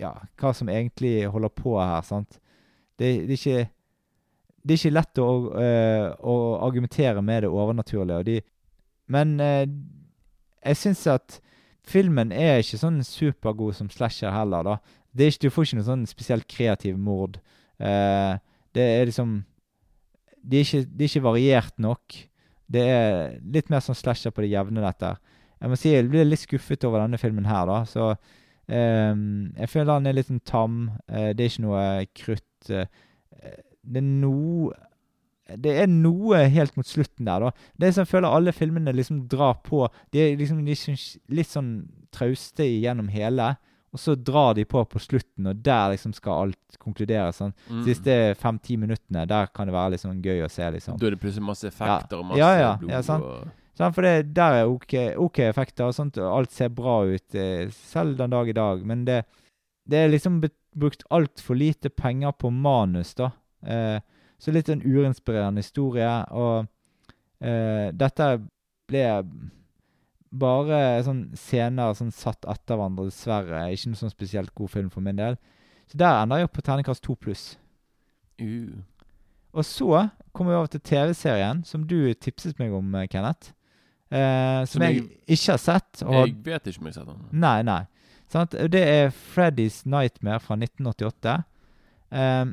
[0.01, 2.39] ja, hva som egentlig holder på her, sant.
[2.97, 3.67] Det, det, er, ikke,
[4.63, 8.23] det er ikke lett å, uh, å argumentere med det overnaturlige.
[8.23, 8.39] Og de,
[9.13, 9.67] men uh,
[10.65, 11.37] jeg syns at
[11.85, 14.79] filmen er ikke sånn supergod som slasher heller, da.
[15.21, 17.37] Ikke, du får ikke noe sånn spesielt kreativ mord.
[17.77, 18.41] Uh,
[18.73, 19.43] det er liksom
[20.43, 22.19] det er, ikke, de er ikke variert nok.
[22.71, 25.15] Det er litt mer sånn slasher på det jevne, dette.
[25.61, 27.81] Jeg må si jeg blir litt skuffet over denne filmen her, da.
[27.89, 29.25] Så um,
[29.59, 30.77] jeg føler den er litt sånn tam.
[31.11, 31.83] Uh, det er ikke noe
[32.17, 32.71] krutt.
[32.71, 32.87] Uh,
[33.83, 34.77] det er noe
[35.61, 37.71] Det er noe helt mot slutten der, da.
[37.75, 39.83] Det er som jeg føler alle filmene liksom drar på.
[40.15, 41.73] De er liksom, de er sånn- litt sånn
[42.15, 43.57] trauste gjennom hele,
[43.93, 47.41] og så drar de på på slutten, og der liksom skal alt konkluderes.
[47.41, 47.55] Sånn.
[47.69, 47.81] Mm.
[47.89, 50.99] Siste fem-ti minuttene, der kan det være litt sånn gøy å se, liksom.
[51.01, 52.91] Da er det plutselig masse effekter og masse Ja, ja, blod.
[52.95, 53.25] ja, sant.
[53.25, 56.99] og Sånn, for det, der er ok, ok effekter, og sånt, og alt ser bra
[57.09, 58.83] ut, eh, selv den dag i dag.
[58.85, 59.23] Men det,
[59.89, 60.43] det er liksom
[60.77, 63.31] brukt altfor lite penger på manus, da.
[63.65, 63.99] Eh,
[64.39, 66.11] så litt en urinspirerende historie.
[66.31, 66.67] Og
[67.41, 68.29] eh, dette
[68.91, 69.07] ble
[70.33, 73.65] bare sånn scener sånn satt etter hverandre, dessverre.
[73.75, 75.37] Ikke noe sånn spesielt god film for min del.
[75.91, 77.57] Så der ender jeg opp på terningkast to pluss.
[78.41, 78.79] uh.
[79.53, 83.51] Og så kommer vi over til TV-serien som du tipset meg om, eh, Kenneth.
[84.13, 86.03] Eh, som, Som jeg, jeg- ikke har sett.
[86.05, 87.41] Og, Jeg vet ikke om jeg har sett den.
[87.41, 87.87] Nei, nei.
[88.29, 88.51] Sant?
[88.53, 91.45] Det er Freddy's Nightmare fra 1988.
[92.13, 92.45] Eh,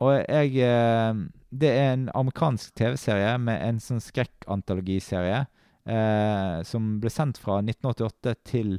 [0.00, 1.14] og jeg eh,
[1.50, 5.46] Det er en amerikansk TV-serie med en sånn skrekkantologiserie
[5.88, 8.78] eh, som ble sendt fra 1988 til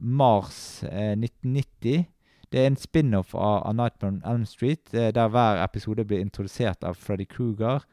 [0.00, 2.06] mars eh, 1990.
[2.50, 6.22] Det er en spin-off av, A Nightmare on Elm Street, eh, der hver episode blir
[6.22, 7.84] introdusert av Freddy Kruger.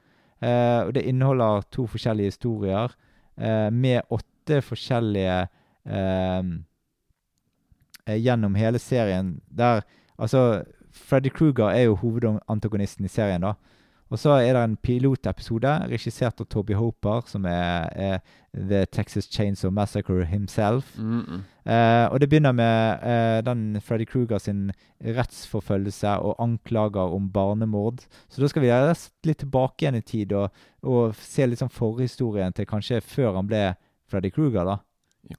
[0.41, 2.93] Eh, og det inneholder to forskjellige historier
[3.37, 5.37] eh, med åtte forskjellige
[5.85, 6.49] eh,
[8.07, 9.37] eh, gjennom hele serien.
[9.49, 9.85] Der
[10.17, 13.53] Altså, Freddy Kruger er jo hovedantagonisten i serien, da.
[14.09, 18.19] Og så er det en pilotepisode regissert av Toby Hoper, som er, er
[18.55, 20.97] The Texas Chainsaw Massacre himself.
[20.97, 21.41] Mm -mm.
[21.67, 24.71] Eh, og det begynner med eh, den Freddy Kruger sin
[25.03, 27.99] rettsforfølgelse og anklager om barnemord.
[28.29, 28.71] Så da skal vi
[29.25, 30.49] litt tilbake igjen i tid og,
[30.81, 33.75] og se litt sånn forhistorien til kanskje før han ble
[34.07, 34.77] Freddy Kruger, da.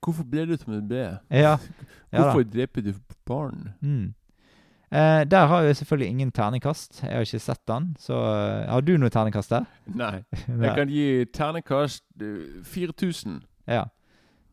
[0.04, 1.18] Hvorfor ble du som du ble?
[1.30, 1.56] Ja,
[2.12, 2.20] ja.
[2.20, 2.92] Hvorfor drepte du
[3.26, 3.72] barn?
[3.80, 4.14] Mm.
[4.90, 7.02] Eh, der har jeg selvfølgelig ingen terningkast.
[7.04, 7.90] Jeg har ikke sett den.
[8.00, 9.66] Så uh, har du noe terningkast der?
[9.92, 10.22] Nei.
[10.64, 13.42] Jeg kan gi terningkast uh, 4000.
[13.68, 13.84] Ja.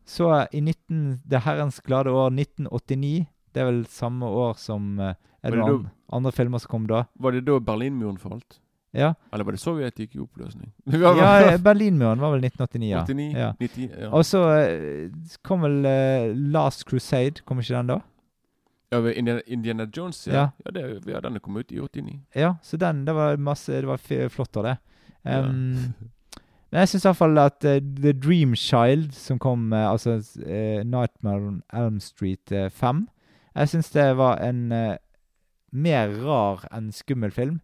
[0.05, 3.25] Så i 19, det herrens glade år 1989,
[3.55, 6.85] det er vel samme år som uh, Er det noen an- andre filmer som kom
[6.91, 7.05] da?
[7.15, 8.59] Var det da Berlinmuren falt?
[8.95, 10.69] Ja, Eller var det Sovjet gikk i oppløsning?
[11.19, 13.01] ja Berlinmuren var vel 1989, ja.
[13.03, 13.25] 89?
[13.35, 13.49] ja.
[13.59, 13.89] 90?
[14.05, 14.11] Ja.
[14.15, 15.09] Og så eh,
[15.43, 17.97] kom vel eh, Last Crusade, kom ikke den da?
[18.89, 20.33] Ja Indiana, Indiana Jones, ja.
[20.33, 20.51] Ja.
[20.65, 22.19] Ja, det, ja, den kom ut i 89.
[22.33, 24.77] Ja, så den, det var masse, det var flott av det.
[25.23, 25.39] Ja.
[25.39, 25.93] Um,
[26.71, 31.47] Men jeg syns iallfall at uh, The Dream Child, som kom, uh, altså uh, Nightmare
[31.47, 33.07] on Elm Street eh, 5
[33.55, 34.67] Jeg syns det var en
[35.71, 37.61] mer rar enn skummel film.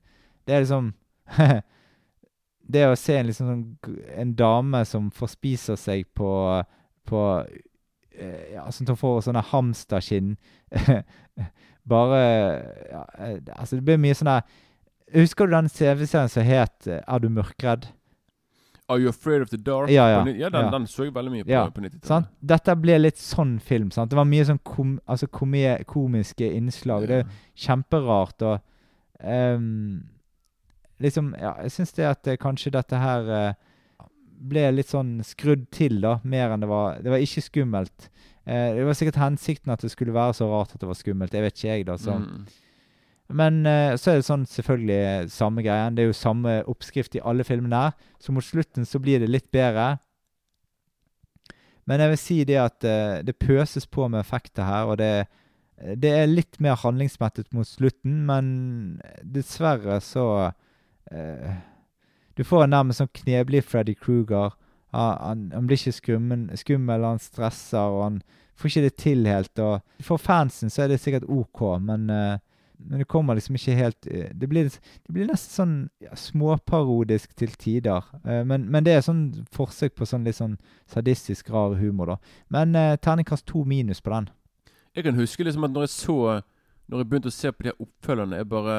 [0.47, 0.93] Det er liksom
[2.72, 3.78] Det å se en liksom
[4.15, 6.32] En dame som forspiser seg på
[7.07, 7.22] På
[8.53, 10.36] Ja, sånn at hun får sånne hamsterskinn
[11.91, 12.19] Bare
[12.91, 14.43] ja, eh, Altså, det blir mye sånn der
[15.15, 17.89] Husker du den CV-serien som het eh, Er du mørkredd?
[18.91, 19.89] Are You Afraid of the Dark?
[19.89, 20.19] Ja, ja.
[20.26, 20.69] Ja, den, Ja.
[20.72, 22.07] den så jeg veldig mye på Ja, på 90-tallet.
[22.09, 22.28] Sant?
[22.43, 23.91] Dette ble litt sånn film.
[23.91, 24.11] sant?
[24.11, 27.07] Det var mye sånn kom, altså komiske innslag.
[27.07, 28.59] Det er kjemperart og
[29.24, 30.01] um,
[31.01, 33.53] Liksom Ja, jeg syns det at eh, kanskje dette her eh,
[34.42, 36.18] ble litt sånn skrudd til, da.
[36.28, 37.00] Mer enn det var.
[37.04, 38.10] Det var ikke skummelt.
[38.46, 41.36] Eh, det var sikkert hensikten at det skulle være så rart at det var skummelt.
[41.36, 41.98] Jeg vet ikke jeg, da.
[42.02, 42.18] Så.
[42.18, 42.46] Mm.
[43.42, 45.96] Men eh, så er det sånn selvfølgelig eh, samme greien.
[45.96, 47.89] Det er jo samme oppskrift i alle filmene.
[48.22, 49.94] Så mot slutten så blir det litt bedre.
[51.89, 55.28] Men jeg vil si det at eh, det pøses på med effekter her, og det,
[56.02, 58.46] det er litt mer handlingsmettet mot slutten, men
[59.26, 60.28] dessverre så
[61.12, 61.58] eh,
[62.38, 64.54] Du får en nærmest sånn kneblig Freddy Kruger.
[64.96, 68.22] Han, han, han blir ikke skummen, skummel, han stresser, og han
[68.60, 69.64] får ikke det til helt.
[69.64, 72.40] Og for fansen så er det sikkert OK, men uh,
[72.90, 74.70] men det kommer liksom ikke helt eh, Det blir,
[75.06, 78.06] det blir nesten sånn ja, småparodisk til tider.
[78.26, 80.58] Uh, men, men det er sånn forsøk på sånn litt sånn
[80.90, 82.34] sadistisk, rar humor, da.
[82.54, 84.32] Men uh, terningkast to minus på den.
[84.96, 86.18] Jeg kan huske liksom at når jeg så
[86.92, 88.74] Når jeg begynte å se på de her oppfølgerne Jeg bare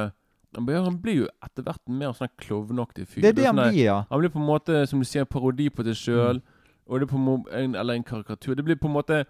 [0.54, 3.22] Han blir, han blir jo etter hvert en mer sånn klovnaktig fyr.
[3.22, 4.04] Det er det han sånn blir, ja.
[4.10, 6.42] Han blir på en måte, som du sier, parodi på seg sjøl.
[6.90, 7.44] Mm.
[7.52, 8.54] Er Eller en karikatur.
[8.54, 9.24] Det blir på en måte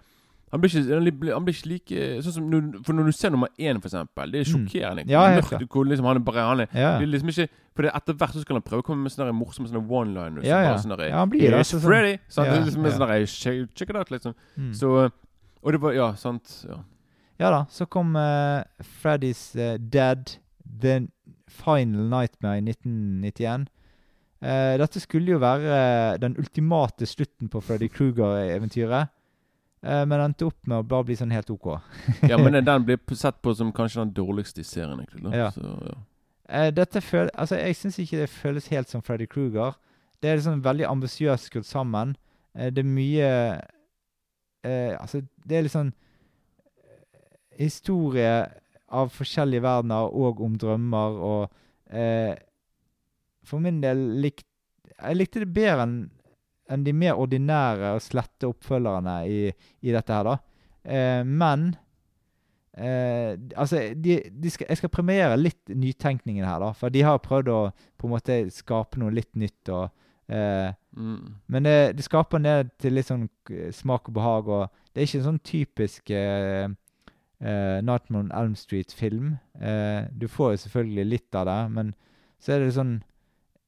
[0.52, 3.12] han blir, ikke, han blir, han blir ikke like sånn som når, For når du
[3.16, 4.66] ser nummer én, for eksempel, det er Mm.
[4.66, 5.04] sjokkerende.
[5.08, 6.98] Ja, helt Mørkt, hvor liksom han er bare han er, Ja.
[6.98, 9.12] det er liksom ikke For det etter hvert så skal han prøve å komme med
[9.12, 10.44] sånne morsomme sånne one-liners.
[10.44, 10.74] Ja, ja.
[10.76, 12.18] Sånne Ja, han blir det, altså, sånn- Freddy!
[12.28, 12.46] Sant?
[12.48, 12.90] Ja, det er liksom ja.
[12.90, 14.34] sånn check, check it out, liksom.
[14.58, 14.74] Mm.
[14.74, 15.10] Så
[15.64, 16.66] Og det var Ja, sant.
[16.68, 16.76] Ja.
[17.40, 18.62] Ja da, så kom uh,
[19.02, 21.06] Freddy's uh, Dead, The
[21.52, 23.66] Final Nightmare i 1991.
[24.42, 29.12] Uh, dette skulle jo være eh, den ultimate slutten på Freddy Kruger-eventyret.
[29.82, 31.68] Uh, men endte opp med å bare bli sånn helt OK.
[32.30, 35.30] ja, men den blir sett på som kanskje den dårligste i serien, egentlig.
[35.38, 35.52] Ja.
[35.54, 36.00] Så, ja.
[36.50, 39.78] Uh, dette føl altså, jeg syns ikke det føles helt som Freddy Kruger.
[40.22, 42.16] Det er liksom veldig ambisiøst skrudd sammen.
[42.54, 43.28] Eh, det er mye
[44.64, 48.34] eh, Altså, det er litt sånn eh, historie
[48.92, 52.34] av forskjellige verdener og om drømmer og eh,
[53.46, 54.48] For min del likte
[54.98, 55.96] Jeg likte det bedre enn
[56.72, 59.40] en de mer ordinære og slette oppfølgerne i,
[59.82, 60.36] i dette her, da.
[60.86, 61.66] Eh, men
[62.78, 66.70] eh, Altså, de, de skal, jeg skal premiere litt nytenkningen her, da.
[66.78, 67.58] For de har prøvd å
[67.98, 69.68] på en måte skape noe litt nytt.
[69.68, 69.90] og
[70.32, 71.34] eh, Mm.
[71.46, 73.24] Men det, det skaper ned til litt sånn
[73.72, 74.48] smak og behag.
[74.48, 76.68] og Det er ikke en sånn typisk eh,
[77.42, 79.36] eh, Nightmare on Elm Street-film.
[79.60, 81.92] Eh, du får jo selvfølgelig litt av det, men
[82.42, 82.96] så er det sånn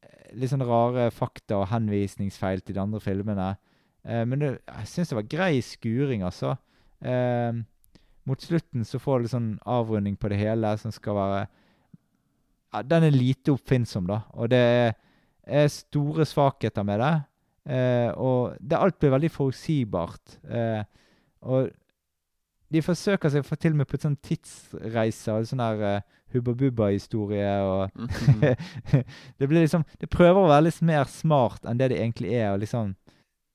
[0.05, 3.51] eh, litt sånn rare fakta og henvisningsfeil til de andre filmene.
[4.07, 6.57] Eh, men det, jeg syns det var grei skuring, altså.
[7.05, 7.63] Eh,
[8.25, 11.45] mot slutten så får du sånn avrunding på det hele, som skal være
[12.73, 14.23] ja, Den er lite oppfinnsom, da.
[14.35, 14.95] Og det er,
[15.45, 17.15] er store svakheter med det.
[17.75, 20.39] Eh, og det alt blir veldig forutsigbart.
[20.49, 20.83] Eh,
[21.45, 21.69] og
[22.73, 26.55] de forsøker seg for til og med på sånn tidsreiser og sånn der uh, Hubba
[26.59, 27.51] Bubba-historie.
[27.63, 28.57] og Mhm.
[29.39, 32.53] det blir liksom Det prøver å være litt mer smart enn det det egentlig er.
[32.53, 32.95] og liksom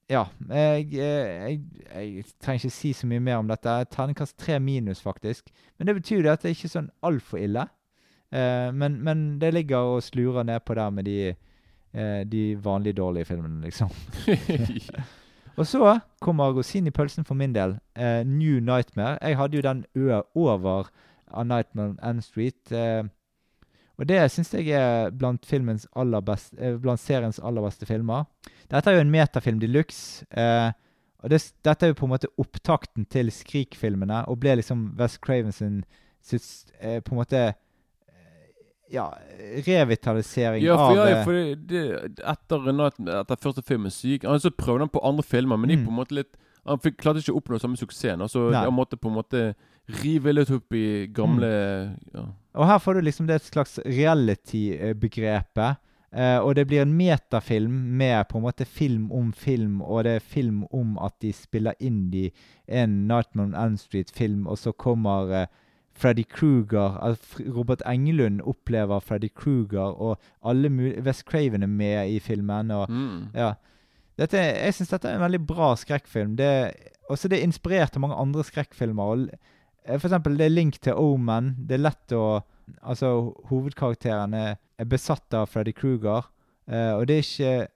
[0.10, 0.26] Ja.
[0.50, 1.60] Jeg, eh, jeg,
[1.94, 3.86] jeg trenger ikke si så mye mer om dette.
[3.92, 5.50] Terningkast tre minus, faktisk.
[5.78, 7.68] Men det betyr jo det at det ikke er sånn altfor ille.
[8.34, 11.36] Uh, men, men det ligger og slurer nedpå der med de,
[11.98, 13.90] uh, de vanlige dårlige filmene, liksom.
[15.58, 17.80] Og så kommer rosinen i pølsen for min del.
[17.96, 19.18] eh, New Nightmare.
[19.22, 20.90] Jeg hadde jo den ø over
[21.34, 22.72] A Nightmare on N Street.
[22.72, 23.04] eh,
[24.00, 25.46] og det syns jeg er blant,
[26.26, 28.26] best, eh, blant seriens aller beste filmer.
[28.72, 30.26] Dette er jo en metafilm de luxe.
[30.32, 30.72] Eh,
[31.22, 35.20] og det, dette er jo på en måte opptakten til Skrik-filmene, og ble liksom West
[35.20, 35.84] Craven sin,
[36.22, 37.54] sitt, eh, på en måte
[38.92, 39.14] Ja,
[39.68, 42.70] revitalisering Ja, for, av ja, eh, for det, det, etter,
[43.22, 45.86] etter første filmen så gikk han så prøvde han på andre filmer, men Mm.
[45.86, 46.38] på en måte litt
[46.68, 48.20] Han fikk, klarte ikke å oppnå samme suksessen.
[48.22, 48.60] Altså, Nei.
[48.66, 49.56] han måtte på en måte
[50.04, 51.96] rive litt opp i gamle Mm.
[52.14, 52.26] ja.
[52.60, 55.78] Og her får du liksom det et slags reality-begrepet.
[56.10, 60.16] Uh, og det blir en metafilm med på en måte film om film, og det
[60.16, 62.32] er film om at de spiller inn i
[62.68, 65.48] en Nightmare on Elm Street-film, og så kommer eh,
[66.00, 72.14] Freddy Kruger altså Robert Englund opplever Freddy Kruger, og alle mul West Craven er med
[72.14, 72.72] i filmen.
[72.72, 73.28] og Mm.
[73.36, 73.54] ja.
[74.20, 76.34] Dette, jeg syns dette er en veldig bra skrekkfilm.
[76.36, 76.48] Det,
[77.10, 79.04] også det er inspirert av mange andre skrekkfilmer.
[79.14, 79.30] Og,
[79.86, 81.54] eh, for eksempel, det er link til Omen.
[81.68, 82.42] Det er lett å
[82.86, 86.28] Altså, hovedkarakteren er, er besatt av Freddy Kruger.
[86.68, 87.68] eh, og det er ikke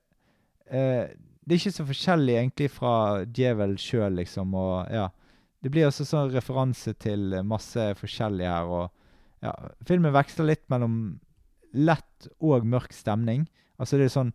[0.69, 1.07] eh,
[1.43, 4.53] Det er ikke så forskjellig egentlig fra djevel sjøl, liksom.
[4.53, 5.07] Og ja.
[5.63, 8.67] Det blir også sånn referanse til masse forskjellig her.
[8.67, 9.53] Og ja,
[9.87, 10.97] filmen veksler litt mellom
[11.73, 13.47] lett og mørk stemning.
[13.81, 14.33] Altså det er sånn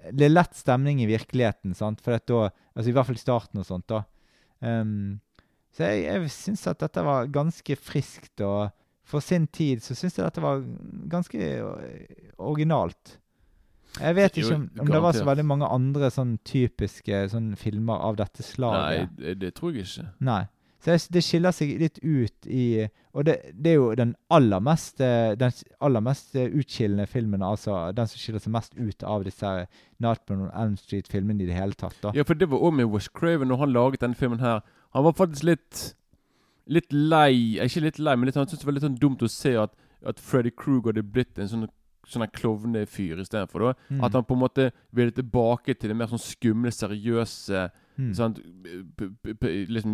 [0.00, 2.00] Det er lett stemning i virkeligheten, sant?
[2.00, 4.04] For da Altså i hvert fall i starten og sånt, da.
[4.64, 5.20] Um,
[5.76, 8.70] så jeg, jeg syns at dette var ganske friskt, og
[9.06, 10.62] for sin tid så syns jeg dette var
[11.10, 13.18] ganske eh, originalt.
[13.98, 18.02] Jeg vet ikke om, om det var så veldig mange andre sånn typiske sånn filmer
[18.06, 19.16] av dette Nei, slaget.
[19.18, 20.06] det, det tror jeg ikke.
[20.30, 20.44] Nei.
[20.80, 25.00] Så det skiller seg litt ut i Og det, det er jo den aller mest
[25.04, 25.52] eh, Den
[25.84, 29.66] aller mest eh, utskillende filmen, altså den som skiller seg mest ut av disse her
[30.00, 31.98] Nightmare on Elm Street-filmene i det hele tatt.
[32.02, 32.12] da.
[32.16, 34.62] Ja, for det var òg med Wes Craven når han laget denne filmen her.
[34.96, 35.82] Han var faktisk litt
[36.70, 39.22] Litt lei eh, Ikke litt lei, men litt, han syntes det var litt sånn dumt
[39.26, 39.76] å se at,
[40.06, 41.68] at Freddy Kruger hadde blitt en sånn
[42.10, 43.74] Sånn klovnefyr istedenfor.
[43.92, 44.00] Mm.
[44.02, 44.64] At han på en måte
[44.96, 47.68] ville tilbake til det mer sånn skumle, seriøse
[48.00, 48.14] Mm.
[48.96, 49.90] p- Liksom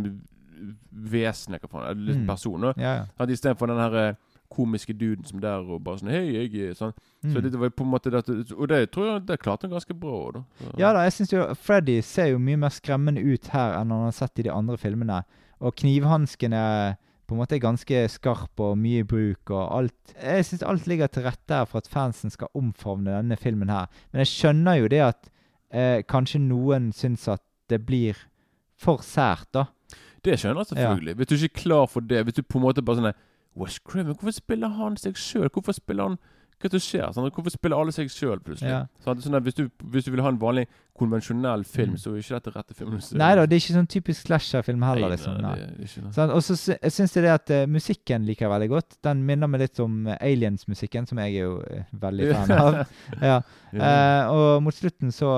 [0.93, 2.05] vesenet, hva faen.
[2.07, 2.27] Liksom Mm.
[2.27, 2.61] person.
[2.61, 2.73] da.
[2.77, 3.27] Ja, ja.
[3.27, 4.15] Istedenfor den her eh,
[4.51, 6.93] komiske duden som der og bare sånn Hei, jeg sånn.
[7.25, 7.33] Mm.
[7.35, 9.95] Så det var på en måte det, Og det tror jeg det klarte han ganske
[9.99, 10.45] bra da.
[10.61, 13.91] Så- Ja da, jeg syns jo Freddy ser jo mye mer skremmende ut her enn
[13.91, 15.25] han har sett i de andre filmene.
[15.61, 16.97] Og knivhansken er
[17.27, 20.15] på en måte ganske skarp og mye i bruk og alt.
[20.23, 23.87] Jeg syns alt ligger til rette her for at fansen skal omfavne denne filmen her.
[24.13, 25.31] Men jeg skjønner jo det at
[25.73, 28.15] eh, kanskje noen syns at det blir
[28.79, 29.65] for sært, da.
[30.27, 31.15] Det skjønner jeg selvfølgelig.
[31.21, 33.13] Hvis du ikke er klar for det, hvis du på en måte bare sånn
[33.57, 35.49] Wes Craven, hvorfor spiller han seg sjøl?
[35.49, 36.19] Hvorfor spiller han
[36.57, 37.11] Hva er det som skjer?
[37.13, 37.27] Sånn?
[37.37, 38.71] Hvorfor spiller alle seg sjøl, plutselig?
[38.73, 38.79] Ja.
[39.05, 41.99] Sånn, sånn hvis, du, hvis du vil ha en vanlig, konvensjonell film, Mm.
[42.01, 43.03] så er ikke dette rette filmen.
[43.21, 46.11] Nei da, det er ikke sånn typisk slasherfilm heller, liksom.
[46.17, 48.97] Sånn, og så syns jeg det at uh, musikken liker jeg veldig godt.
[49.05, 52.79] Den minner meg litt om eh, Aliens-musikken, som jeg er jo uh, veldig fan av.
[53.21, 53.37] Ja.
[53.77, 55.35] Eh, og mot slutten så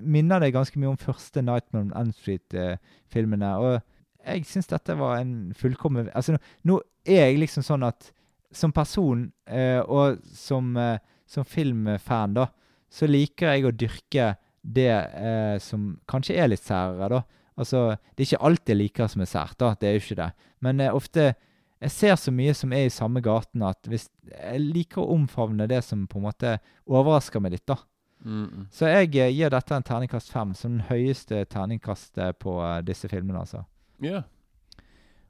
[0.00, 3.52] minner det ganske mye om første Nightmare on End Street-filmene.
[3.60, 3.82] og
[4.26, 8.08] jeg syns dette var en fullkommen Altså, nå, nå er jeg liksom sånn at
[8.56, 10.98] som person eh, og som, eh,
[11.28, 12.48] som filmfan, da,
[12.92, 14.28] så liker jeg å dyrke
[14.66, 17.22] det eh, som kanskje er litt særere, da.
[17.56, 19.72] Altså, det er ikke alt jeg liker som er sært, da.
[19.80, 20.30] Det er jo ikke det.
[20.64, 21.34] Men eh, ofte
[21.76, 25.66] Jeg ser så mye som er i samme gaten, at hvis jeg liker å omfavne
[25.68, 26.54] det som på en måte
[26.88, 27.76] overrasker meg litt, da.
[28.24, 28.62] Mm, mm.
[28.72, 33.10] Så jeg eh, gir dette en terningkast fem, som den høyeste terningkastet på eh, disse
[33.12, 33.60] filmene, altså.
[34.00, 34.22] Ja.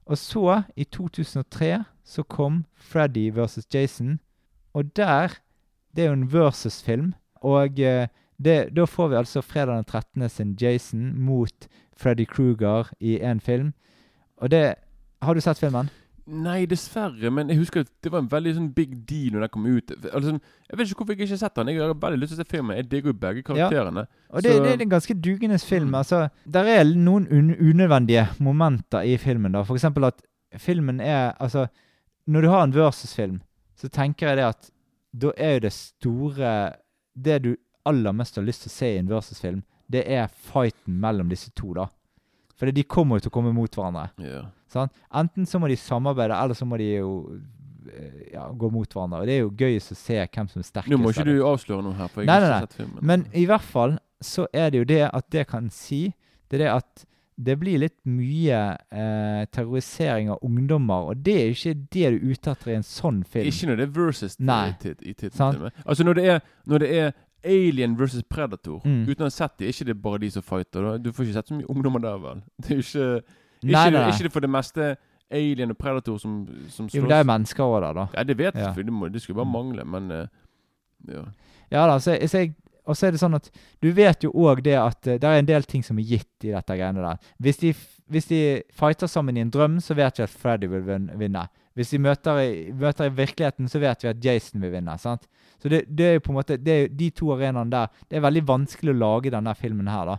[0.07, 4.19] Og så, i 2003, så kom Freddy versus Jason.
[4.73, 5.39] Og der
[5.95, 7.13] Det er jo en versus-film.
[7.35, 10.29] Og eh, det, da får vi altså fredag den 13.
[10.29, 13.73] sin Jason mot Freddy Kruger i én film.
[14.37, 14.75] Og det
[15.21, 15.89] Har du sett filmen?
[16.27, 19.51] Nei, dessverre, men jeg husker at det var en veldig sånn big deal når den
[19.53, 19.91] kom ut.
[20.11, 20.33] Altså,
[20.67, 21.71] jeg vet ikke hvorfor jeg ikke har sett den.
[21.71, 22.75] Jeg har veldig lyst til å se filmen.
[22.75, 24.03] Jeg digger jo begge karakterene.
[24.03, 24.23] Ja.
[24.33, 25.93] Og det, det er en ganske dugende film.
[25.93, 25.99] Mm.
[26.01, 26.19] Altså,
[26.57, 29.55] der er noen un unødvendige momenter i filmen.
[29.55, 29.63] da.
[29.63, 30.19] For eksempel at
[30.59, 31.67] filmen er Altså,
[32.27, 33.39] når du har en versus-film,
[33.79, 34.71] så tenker jeg det at
[35.15, 36.51] da er jo det store
[37.15, 37.55] Det du
[37.87, 41.53] aller mest har lyst til å se i en versus-film, det er fighten mellom disse
[41.55, 41.87] to, da.
[42.57, 44.07] For de kommer jo til å komme mot hverandre.
[44.17, 44.47] Yeah.
[44.73, 44.89] Sånn?
[45.15, 47.11] Enten så må de samarbeide, eller så må de jo
[47.91, 49.21] eh, ja, gå mot hverandre.
[49.23, 50.91] Og det er jo gøyest å se hvem som er sterkest.
[50.93, 53.03] Nå må ikke du avsløre noe her, for jeg Nei, har ikke sett filmen.
[53.13, 56.07] Men i hvert fall så er det jo det at det kan si,
[56.49, 57.05] det er det at
[57.37, 62.15] det blir litt mye eh, terrorisering av ungdommer, og det er jo ikke det du
[62.17, 63.45] er ute etter i en sånn film.
[63.51, 65.67] Ikke når det er versus i tit- i tittelen.
[65.85, 67.11] Altså når det er, når det er
[67.45, 69.05] Alien versus Predator, Mm.
[69.07, 70.81] uten å ha sett dem, ikke det bare de som fighter?
[70.81, 70.97] Da?
[70.97, 72.41] Du får ikke sett så mye ungdommer der, vel?
[72.61, 73.23] Det er jo ikke
[73.63, 74.09] ikke, nei, nei.
[74.11, 74.97] ikke det for det meste
[75.31, 76.93] Alien og Predator som, som slåss?
[77.01, 78.07] Jo, det er mennesker òg der, da.
[78.15, 78.71] Ja, det vet jeg Ja.
[78.73, 79.51] Det, må- det skulle bare Mm.
[79.51, 80.27] mangle, men uh,
[81.07, 81.23] ja.
[81.71, 82.55] Ja da, så, så jeg,
[82.87, 83.49] og så er det sånn at
[83.83, 86.43] du vet jo òg det at uh, det er en del ting som er gitt
[86.47, 87.17] i dette greiene der.
[87.43, 87.73] Hvis de,
[88.09, 90.81] hvis de fighter sammen i en drøm, så vet vi at Freddy vil
[91.19, 91.47] vinne.
[91.77, 92.39] Hvis de møter
[92.73, 94.97] møter i virkeligheten, så vet vi at Jason vil vinne.
[94.97, 95.27] sant?
[95.61, 98.17] Så det, det er jo på en måte, det er, de to arenaene der Det
[98.17, 100.17] er veldig vanskelig å lage denne filmen her, da.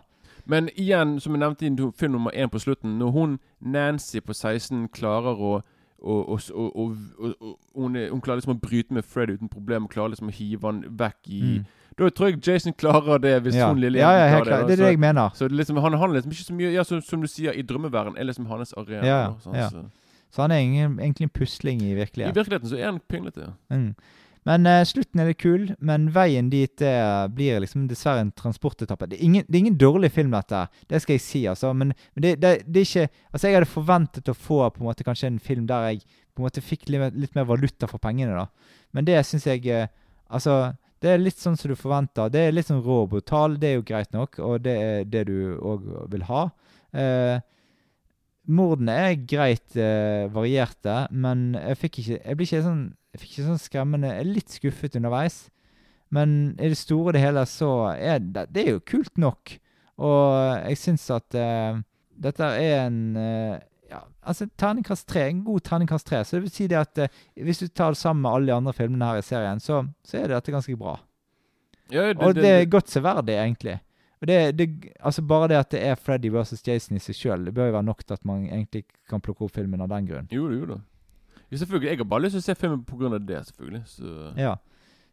[0.49, 4.33] Men igjen, som jeg nevnte i film nummer én på slutten, når hun Nancy på
[4.33, 5.59] 16 klarer å
[6.01, 6.75] og, og, og,
[7.41, 9.83] og, hun, hun klarer liksom å bryte med Fred uten problem.
[9.83, 11.75] Og klarer liksom å hive han vekk i Mm.
[11.99, 13.65] Da tror jeg Jason klarer det, hvis ja.
[13.67, 14.61] hun lille ja, ja, klarer klar.
[14.61, 14.67] det.
[14.67, 15.33] Det er det jeg mener.
[15.33, 17.27] Så, så det liksom, han, han er liksom ikke så mye Ja, som, som du
[17.27, 19.01] sier, i drømmeverden er liksom hans arena.
[19.03, 19.17] Ja,
[19.51, 19.67] ja.
[19.67, 19.83] Så,
[20.29, 22.35] Så han er ingen, egentlig en pusling i virkeligheten.
[22.35, 22.69] I virkeligheten.
[22.69, 23.51] så er han pinglete.
[23.73, 23.93] Mm.
[24.47, 26.93] Men uh, slutten er litt kul, men veien dit det
[27.35, 29.09] blir liksom dessverre en transportetappe.
[29.11, 30.63] Det er ingen, det er ingen dårlig film, dette.
[30.89, 31.73] Det skal jeg si, altså.
[31.75, 34.89] Men, men det, det, det er ikke Altså, jeg hadde forventet å få på en
[34.89, 38.01] måte kanskje en film der jeg på en måte fikk litt, litt mer valuta for
[38.01, 38.77] pengene, da.
[38.95, 39.89] Men det syns jeg eh,
[40.29, 42.29] Altså, det er litt sånn som du forventer.
[42.29, 43.55] Det er litt sånn rå og brutal.
[43.57, 46.43] Det er jo greit nok, og det er det du òg vil ha.
[46.93, 47.39] Eh,
[48.49, 52.83] Mordene er greit eh, varierte, men jeg fikk ikke Jeg blir ikke sånn
[53.13, 55.39] Jeg fikk ikke sånn skremmende Jeg er litt skuffet underveis.
[56.09, 59.53] Men i det store og det hele så er det, det er jo kult nok.
[60.01, 60.23] Og
[60.65, 61.81] jeg syns at eh,
[62.17, 65.27] dette er en eh, ja, altså terningkast tre.
[65.29, 66.23] En god terningkast tre.
[66.25, 68.57] Så det vil si det at eh, hvis du tar det sammen med alle de
[68.57, 70.97] andre filmene her i serien, så, så er dette ganske bra.
[71.89, 73.79] Ja, det, Og det er godt severdig, egentlig.
[74.21, 74.67] Og det, det,
[74.99, 77.75] altså Bare det at det er Freddy versus Jason i seg sjøl, det bør jo
[77.77, 80.27] være nok til at man egentlig kan plukke opp filmen av den grunn.
[80.31, 80.79] Jo, jo da.
[81.51, 81.89] Ja, selvfølgelig.
[81.89, 83.17] Jeg har bare lyst til å se filmen pga.
[83.25, 83.83] det, selvfølgelig.
[83.87, 84.55] Så Ja.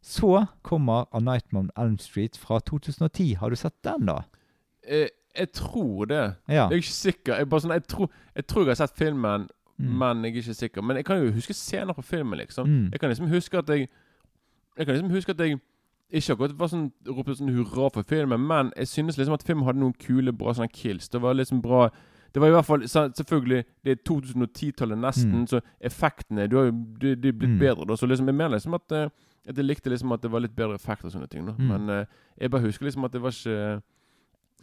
[0.03, 3.35] Så kommer A Nightmare on Elm Street fra 2010.
[3.41, 4.19] Har du sett den, da?
[4.87, 6.35] eh, Jeg tror det.
[6.49, 6.69] Ja.
[6.69, 7.35] Jeg er ikke sikker.
[7.37, 9.49] Jeg, sånn, jeg, tror, jeg tror jeg har sett filmen,
[9.79, 9.99] Mm.
[9.99, 10.83] men jeg er ikke sikker.
[10.83, 12.67] Men jeg kan jo huske scener på filmen, liksom.
[12.67, 12.91] Mm.
[12.93, 13.89] Jeg kan liksom huske at jeg
[14.79, 15.61] Jeg kan liksom huske at jeg
[16.13, 19.65] ikke akkurat var sånn ropte sånn hurra for filmen, men jeg synes liksom at filmen
[19.67, 21.09] hadde noen kule, bra sånne kills.
[21.09, 21.91] Det var liksom bra
[22.33, 25.47] Det var i hvert fall så- Selvfølgelig, det er 2010-tallet nesten, Mm.
[25.49, 27.59] så effektene du har jo, blitt Mm.
[27.59, 27.87] bedre.
[27.87, 29.09] da Så liksom jeg mener liksom at, eh,
[29.49, 31.47] at jeg likte liksom at det var litt bedre effekt og sånne ting.
[31.47, 31.67] da Mm.
[31.69, 32.05] Men eh,
[32.39, 33.83] jeg bare husker liksom at det var ikke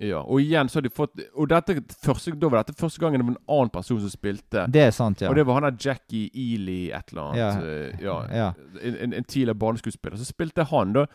[0.02, 0.24] Ja.
[0.26, 3.28] Og igjen så har de fått Og dette første, da var dette første gangen det
[3.28, 4.64] var en annen person som spilte.
[4.74, 5.30] Det er sant, ja.
[5.30, 7.38] Og det var han der Jackie Ely et eller annet.
[8.02, 8.18] Ja.
[8.18, 8.54] eh, ja.
[8.82, 10.18] En, en, en tidligere barneskuespiller.
[10.18, 11.06] Så spilte han, da.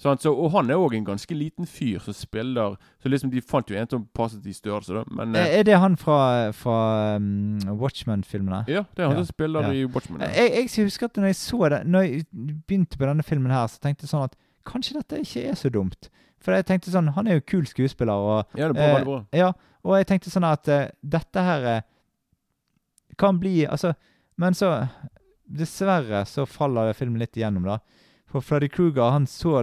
[0.00, 0.22] Sant?
[0.22, 3.68] Så, og han er òg en ganske liten fyr som spiller Så liksom de fant
[3.68, 5.02] jo en som passet i størrelse, da.
[5.10, 8.62] Men eh, Er er det han fra, fra um, Watchmen-filmene?
[8.70, 9.24] ja, det er han Ja.
[9.24, 9.72] som spiller Ja.
[9.72, 10.20] i Watchmen.
[10.22, 10.30] Ja.
[10.38, 13.66] Jeg, jeg husker at når jeg så det Når jeg begynte på denne filmen her,
[13.66, 16.08] så tenkte jeg sånn at kanskje dette ikke er så dumt.
[16.40, 18.94] For jeg tenkte sånn Han er jo kul skuespiller, og Ja, det er bra, Eh,
[18.94, 19.20] veldig bra.
[19.36, 19.52] Ja,
[19.84, 21.82] og jeg tenkte sånn at eh, dette her eh,
[23.20, 23.94] kan bli Altså,
[24.40, 24.88] men så
[25.50, 27.80] Dessverre så faller filmen litt igjennom, da.
[28.30, 29.58] For Freddy Kruger han så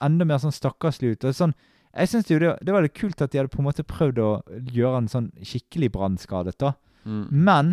[0.00, 1.26] enda mer sånn stakkarslig ut.
[1.28, 1.52] og sånn
[1.96, 4.18] jeg synes jo det, det var litt kult at de hadde på en måte prøvd
[4.20, 4.30] å
[4.68, 6.74] gjøre han sånn skikkelig brannskadet, da.
[7.08, 7.22] Mm.
[7.30, 7.70] Men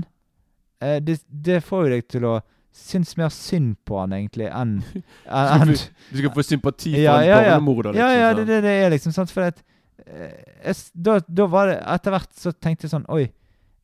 [0.80, 2.38] eh, det, det får jo deg til å
[2.74, 4.80] synes mer synd på han, egentlig, enn
[5.28, 5.76] en, enn-
[6.12, 7.52] Du skal få sympati for Ja, en ja, ja.
[7.54, 8.10] barnemorder, liksom.
[8.10, 9.62] ja, ja, det, det, det er liksom sant, for at
[10.08, 10.34] eh,
[10.66, 13.28] jeg da, da var det Etter hvert så tenkte jeg sånn Oi.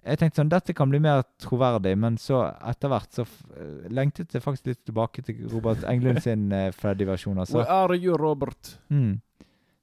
[0.09, 2.39] Jeg tenkte sånn Dette kan bli mer troverdig, men så
[2.71, 7.37] etter hvert så eh, lengtet jeg faktisk litt tilbake til Robert Englund sin uh, Freddy-versjon.
[7.43, 7.59] Altså.
[7.59, 8.71] Where are you, Robert?
[8.89, 9.19] Mm.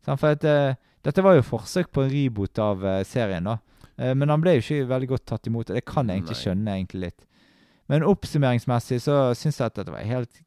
[0.07, 0.73] Sånn, for at, uh,
[1.07, 3.59] dette var jo forsøk på en reboot av uh, serien, da.
[3.97, 5.71] Men han ble jo ikke veldig godt tatt imot.
[5.71, 6.41] og Det kan jeg egentlig Nei.
[6.43, 7.23] skjønne egentlig litt.
[7.89, 10.43] Men oppsummeringsmessig så syns jeg at dette var helt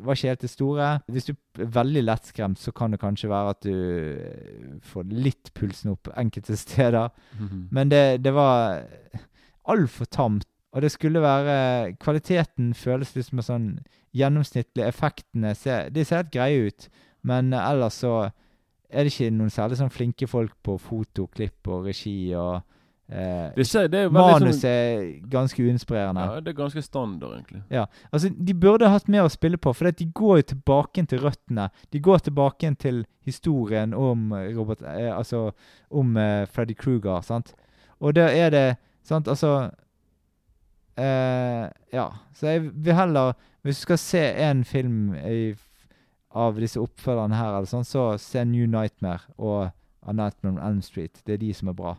[0.00, 0.88] var ikke helt det store.
[1.08, 5.52] Hvis du er veldig lettskremt, så kan det kanskje være at du eh, får litt
[5.56, 7.10] pulsen opp enkelte steder.
[7.38, 7.68] Mhm.
[7.70, 8.82] Men det, det var
[9.68, 10.46] altfor tamt.
[10.72, 13.70] Og det skulle være Kvaliteten føles litt som en sånn
[14.14, 14.84] gjennomsnittlig.
[14.86, 16.86] Effektene ser, de ser helt greie ut,
[17.26, 18.30] men ellers så
[18.90, 22.34] er det ikke noen særlig sånn flinke folk på fotoklipp og regi.
[22.38, 22.62] og
[23.10, 26.26] eh, Det, skjer, det er manuset sånn er ganske uinspirerende.
[26.26, 27.62] Ja, det er ganske standard, egentlig.
[27.74, 31.24] Ja, altså De burde hatt mer å spille på, for de går jo tilbake til
[31.24, 31.70] røttene.
[31.90, 35.50] De går tilbake til historien om Robert eh, Altså
[35.90, 37.54] om eh, Freddy Kruger, sant.
[38.00, 38.68] Og der er det
[39.02, 39.70] Sant, altså
[40.96, 42.08] eh, Ja.
[42.34, 43.32] Så jeg vil heller
[43.62, 45.54] Hvis du skal se en film i,
[46.30, 49.72] av disse oppfølgerne her, eller sånn, så se New Nightmare og
[50.06, 51.20] A Nightmare on Elm Street.
[51.26, 51.96] Det er de som er bra.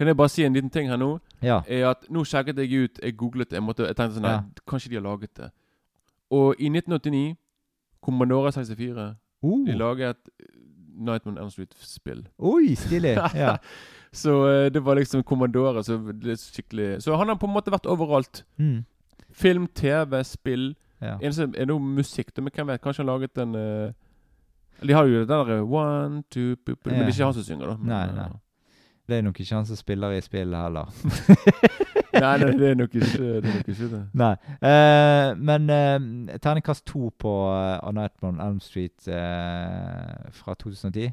[0.00, 1.10] Kan jeg bare si en liten ting her nå?
[1.44, 1.58] Ja.
[1.68, 3.58] Er at Nå sjekket jeg ut Jeg googlet det.
[3.58, 4.64] Jeg, måtte, jeg tenkte sånn Nei, Ja.
[4.70, 5.50] kanskje de har laget det.
[6.32, 7.36] Og i 1989
[8.00, 9.10] Commodore 64
[9.42, 10.16] Uh, De laget
[11.00, 12.26] Nightmare on Elm Street-spill.
[12.38, 13.14] Oi, stilig!
[13.34, 13.54] Ja.
[14.12, 15.94] Så eh, det var liksom Commodore så
[16.36, 18.42] skikkelig Så han har på en måte vært overalt.
[18.58, 18.82] Mm.
[19.32, 20.74] Film, TV, spill.
[21.00, 21.14] ja.
[21.22, 22.34] Eneste er noe musikk.
[22.36, 22.82] Men hvem vet?
[22.82, 23.92] Kanskje han laget en uh,
[24.82, 26.98] De har jo det der eh, One, two, boop, boop, ja.
[26.98, 27.76] Men det er ikke han som synger, da.
[27.80, 28.28] Nei, eh, nei.
[29.10, 30.90] Det er nok ikke han som spiller i spillet heller.
[32.20, 33.40] nei, nei, det er nok ikke det.
[33.44, 34.02] Nok ikke det.
[34.20, 34.34] Nei.
[34.62, 41.10] Uh, men uh, terningkast to på uh, A Nightmare on Elm Street uh, fra 2010.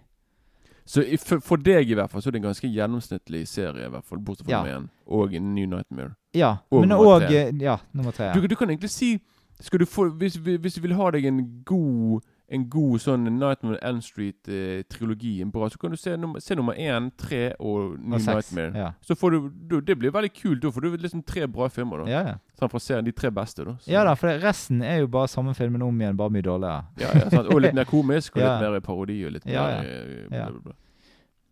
[0.88, 3.88] Så i- for, for deg i hvert fall Så er det en ganske gjennomsnittlig serie,
[3.88, 4.78] i hvert fall bortsett fra Ja.
[4.78, 4.86] én.
[5.08, 6.14] Og New Nightmare.
[6.36, 7.26] Ja, Og men nummer.
[7.60, 8.30] Ja, nummer tre.
[8.34, 9.18] Du, du kan egentlig si
[9.60, 13.76] skal du få, hvis, hvis du vil ha deg en god En god sånn Nightmare
[13.76, 17.98] on Elm Street-trilogi, Eh, bra, så kan du se nummer, se nummer én, tre og
[18.00, 18.22] New Og.
[18.24, 18.72] Nightmare.
[18.76, 18.92] Ja.
[19.04, 20.62] Så får du, du Det blir veldig kult.
[20.62, 22.06] Da får du liksom tre bra filmer.
[22.06, 22.36] da Ja, ja.
[22.60, 23.74] Sånn fra serien, De tre beste, da.
[23.82, 26.86] Så- ja da, for resten er jo bare samme filmen om igjen, bare mye dårligere.
[26.98, 27.52] ja, ja, sant?
[27.54, 29.82] Og litt mer komisk, og litt mer parodi, og litt Ja, ja.
[29.82, 30.74] mer eh, bla, bla, bla.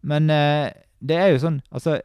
[0.04, 0.72] Men eh,
[1.04, 2.00] det er jo sånn Altså,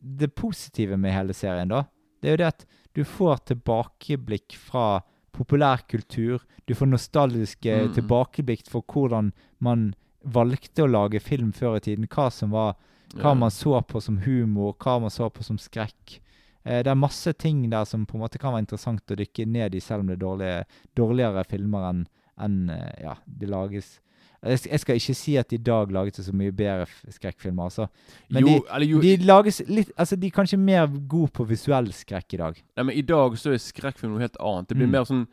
[0.00, 1.84] det positive med hele serien, da,
[2.22, 2.64] det er jo det at
[2.94, 5.02] du får tilbakeblikk fra
[5.32, 6.40] populærkultur.
[6.66, 7.94] Du får nostalgiske Mm.
[7.94, 9.94] tilbakeblikk for hvordan man
[10.24, 12.06] valgte å lage film før i tiden.
[12.08, 12.76] Hva som var
[13.14, 16.20] Hva man så på som humor, hva man så på som skrekk.
[16.64, 19.46] Eh, det er masse ting der som på en måte kan være interessant å dykke
[19.46, 20.64] ned i, selv om det er dårlige,
[20.96, 22.06] dårligere filmer enn
[22.40, 24.00] enn, eh, ja, de lages
[24.42, 27.86] jeg, skal ikke si at i dag lages det så mye bedre skrekkfilmer, altså.
[28.30, 31.92] Men jo, eller jo, De lages litt Altså, de er kanskje mer gode på visuell
[31.92, 32.62] skrekk i dag.
[32.76, 34.68] Nei, men I dag så er skrekkfilm noe helt annet.
[34.68, 34.90] Det blir Mm.
[34.90, 35.26] mer sånn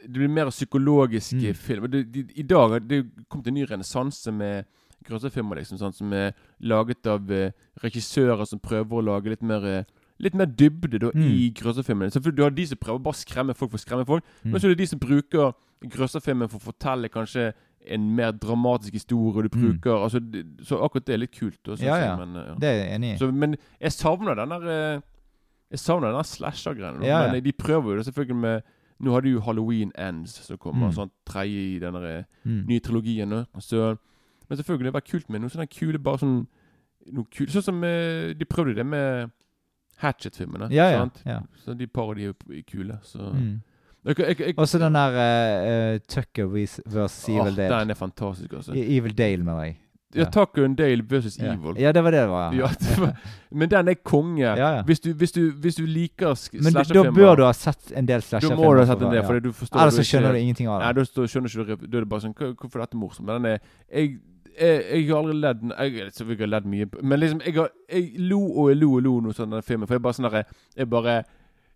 [0.00, 1.90] Det blir mer psykologiske Mm.
[1.90, 4.64] Det, de, I dag har det kommet en ny renessanse med
[5.04, 7.50] grøsserfilmer, liksom, sånn, som er laget av uh,
[7.82, 9.84] regissører som prøver å lage litt mer uh,
[10.20, 11.22] Litt mer dybde da, Mm.
[11.30, 12.10] i grøsserfilmene.
[12.34, 14.50] Du har de som prøver bare å skremme folk for å skremme folk, Mm.
[14.50, 15.54] men så er det de som bruker
[15.86, 17.52] grøsserfilmen for å fortelle kanskje
[17.88, 19.42] en mer dramatisk historie.
[19.48, 19.62] Du Mm.
[19.80, 20.20] bruker, altså,
[20.62, 21.58] Så akkurat det er litt kult.
[21.68, 22.16] Også, Ja, ja.
[22.16, 22.54] Men, eh, ja.
[22.54, 23.18] Det er jeg enig i.
[23.18, 25.00] Så, men jeg savner den der eh,
[25.70, 27.04] Jeg savner den slasher-greia.
[27.04, 27.32] Ja.
[27.32, 28.62] Men de prøver jo det selvfølgelig med
[29.00, 30.94] Nå har du jo Halloween Ends som kommer, Mm.
[30.94, 32.66] sånn tredje i den eh, Mm.
[32.66, 33.46] nye trilogien.
[33.60, 33.96] Så,
[34.48, 36.46] men selvfølgelig det var kult med noe sånne kule bare sånn
[37.12, 39.30] noe kul, Sånn som eh, de prøvde det med
[40.02, 40.68] Hatchet-filmene.
[40.70, 41.08] Ja, ja.
[41.26, 41.40] ja.
[41.64, 42.98] Så de par de er kule.
[43.02, 43.60] Så Mm.
[44.04, 45.18] Jeg, jeg, den der
[45.94, 47.80] uh, Tucker versus Evil oh, Dale.
[47.80, 48.72] Den er fantastisk, altså.
[48.76, 49.76] Evil Dale, mener jeg.
[50.14, 51.52] Ja, Tucker and Dale versus Ja.
[51.52, 51.76] Evil.
[51.78, 52.54] ja, det var det det var.
[52.54, 53.16] Ja, det var,
[53.50, 54.40] men den er konge.
[54.40, 54.82] Ja, ja.
[54.82, 58.08] Hvis, du, hvis, du, hvis du liker slasherfilmer Men da bør du ha sett en
[58.08, 59.26] del Da Du må du ha sett en del, ja.
[59.26, 60.96] for du forstår Ellers så skjønner du ingenting av Nei, det.
[60.96, 63.26] da stå- skjønner ikke du Da er det bare sånn Hvorfor Hvorfor er dette morsomt?
[63.26, 63.58] Men den er
[63.92, 64.18] Jeg,
[64.60, 68.28] jeg, jeg har aldri ledd Jeg selvfølgelig har ledd mye, men liksom Jeg, har, jeg
[68.32, 69.86] lo og jeg lo og lo noe sånn den filmen.
[69.86, 70.44] For jeg bare sånn derre
[70.76, 71.18] Jeg bare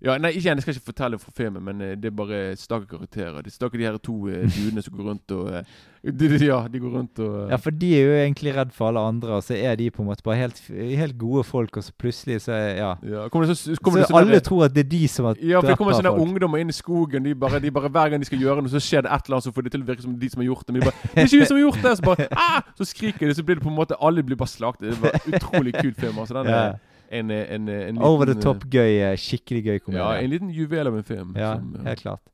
[0.03, 2.89] ja, Nei, ikke, jeg skal ikke fortelle fra filmen, men eh, det er bare stakke
[2.91, 3.43] karakterer.
[3.47, 6.81] Det er de her to eh, duene som går rundt og eh, de, Ja, de
[6.83, 9.55] går rundt og Ja, for de er jo egentlig redd for alle andre, og så
[9.55, 12.91] er de på en måte bare helt, helt gode folk, og så plutselig så Ja.
[13.07, 13.29] ja.
[13.31, 15.95] Så, Så sånn alle tror at det er de som har Ja, for det kommer
[15.95, 16.27] sånne folk.
[16.27, 17.23] ungdommer inn i skogen.
[17.23, 19.39] De bare, de bare, Hver gang de skal gjøre noe, så skjer det et eller
[19.39, 20.73] annet som får det til å virke som de som har gjort det.
[20.75, 21.97] Men de bare, det er ikke vi som har gjort det!
[22.01, 22.63] Så bare, ah!
[22.75, 24.91] Så skriker de, så blir det på en måte Alle blir bare slaktet.
[24.91, 26.19] Det var utrolig kul film.
[26.19, 26.73] Altså, den er Ja.
[27.13, 30.51] En, en, en, en liten, Over the top gøy, eh, skikkelig gøy Ja, en liten
[30.51, 31.35] juvel av en film.
[31.37, 32.25] Ja, som, ja, helt klart.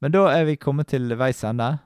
[0.00, 1.76] Men da er vi kommet til veis ende.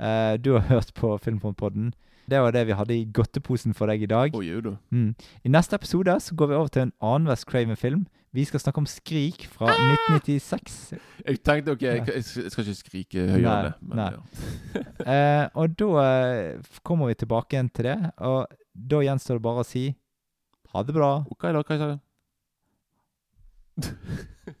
[0.00, 1.92] Uh, du har hørt på Filmfrontpodden.
[2.30, 4.34] Det var det vi hadde i godteposen for deg i dag.
[4.36, 4.76] Oh, jo.
[4.90, 5.14] Mm.
[5.44, 8.06] I neste episode så går vi over til en annen West Craven-film.
[8.32, 10.94] Vi skal snakke om Skrik fra 1996.
[11.26, 13.72] Jeg tenkte OK, jeg, jeg skal ikke skrike høyere Nei, enn det.
[13.82, 14.10] Men, nei.
[15.10, 15.42] ja.
[15.42, 17.98] uh, og da eh, kommer vi tilbake igjen til det.
[18.22, 18.46] Og
[18.94, 19.88] da gjenstår det bare å si
[20.72, 21.10] ha det bra.
[21.30, 22.00] Ok, da, hva sa jeg?